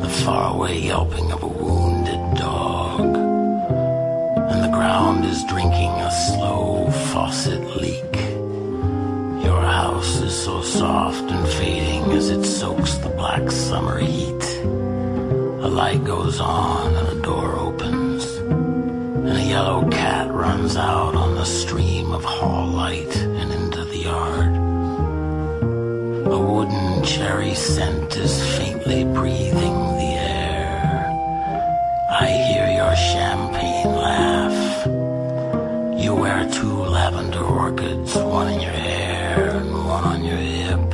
the 0.02 0.10
faraway 0.10 0.80
yelping 0.80 1.32
of 1.32 1.44
a 1.44 1.48
wounded 1.48 2.24
dog. 2.38 3.16
And 4.52 4.64
the 4.64 4.74
ground 4.78 5.26
is 5.26 5.44
drinking 5.46 5.92
a 5.92 6.12
slow 6.28 6.90
faucet 7.12 7.64
leak. 7.78 8.16
Your 9.46 9.62
house 9.62 10.16
is 10.22 10.36
so 10.46 10.62
soft 10.62 11.32
and 11.32 11.48
fading 11.48 12.12
as 12.12 12.30
it 12.30 12.44
soaks 12.44 12.96
the 12.96 13.10
black 13.10 13.50
summer 13.52 14.00
heat. 14.00 14.44
A 15.68 15.70
light 15.82 16.04
goes 16.04 16.42
on 16.42 16.96
and 16.96 17.08
a 17.18 17.22
door 17.22 17.53
runs 20.64 20.78
out 20.78 21.14
on 21.14 21.36
the 21.36 21.44
stream 21.44 22.14
of 22.14 22.24
hall 22.24 22.66
light 22.66 23.14
and 23.18 23.52
into 23.52 23.84
the 23.84 23.98
yard. 23.98 24.56
A 26.32 26.40
wooden 26.40 27.04
cherry 27.04 27.54
scent 27.54 28.16
is 28.16 28.34
faintly 28.58 29.04
breathing 29.04 29.76
the 30.00 30.12
air. 30.40 31.06
I 32.10 32.28
hear 32.48 32.68
your 32.80 32.96
champagne 32.96 33.94
laugh. 34.08 34.88
You 36.02 36.16
wear 36.16 36.50
two 36.50 36.78
lavender 36.98 37.44
orchids, 37.44 38.16
one 38.16 38.48
in 38.54 38.62
your 38.62 38.72
hair 38.72 39.50
and 39.58 39.70
one 39.86 40.06
on 40.06 40.24
your 40.24 40.44
hip. 40.60 40.88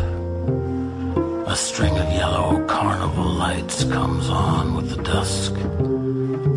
A 1.47 1.55
string 1.55 1.95
of 1.95 2.11
yellow 2.11 2.65
carnival 2.65 3.32
lights 3.45 3.84
comes 3.84 4.30
on 4.30 4.74
with 4.76 4.89
the 4.95 5.03
dusk, 5.03 5.53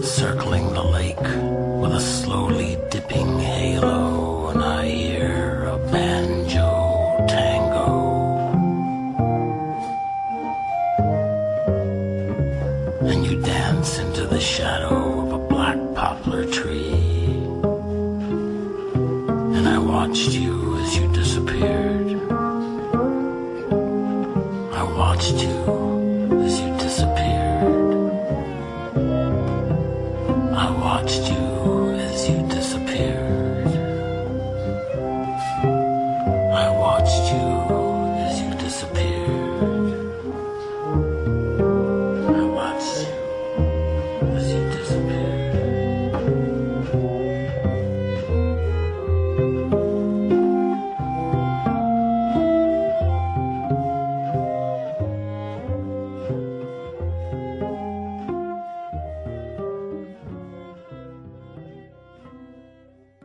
circling 0.02 0.71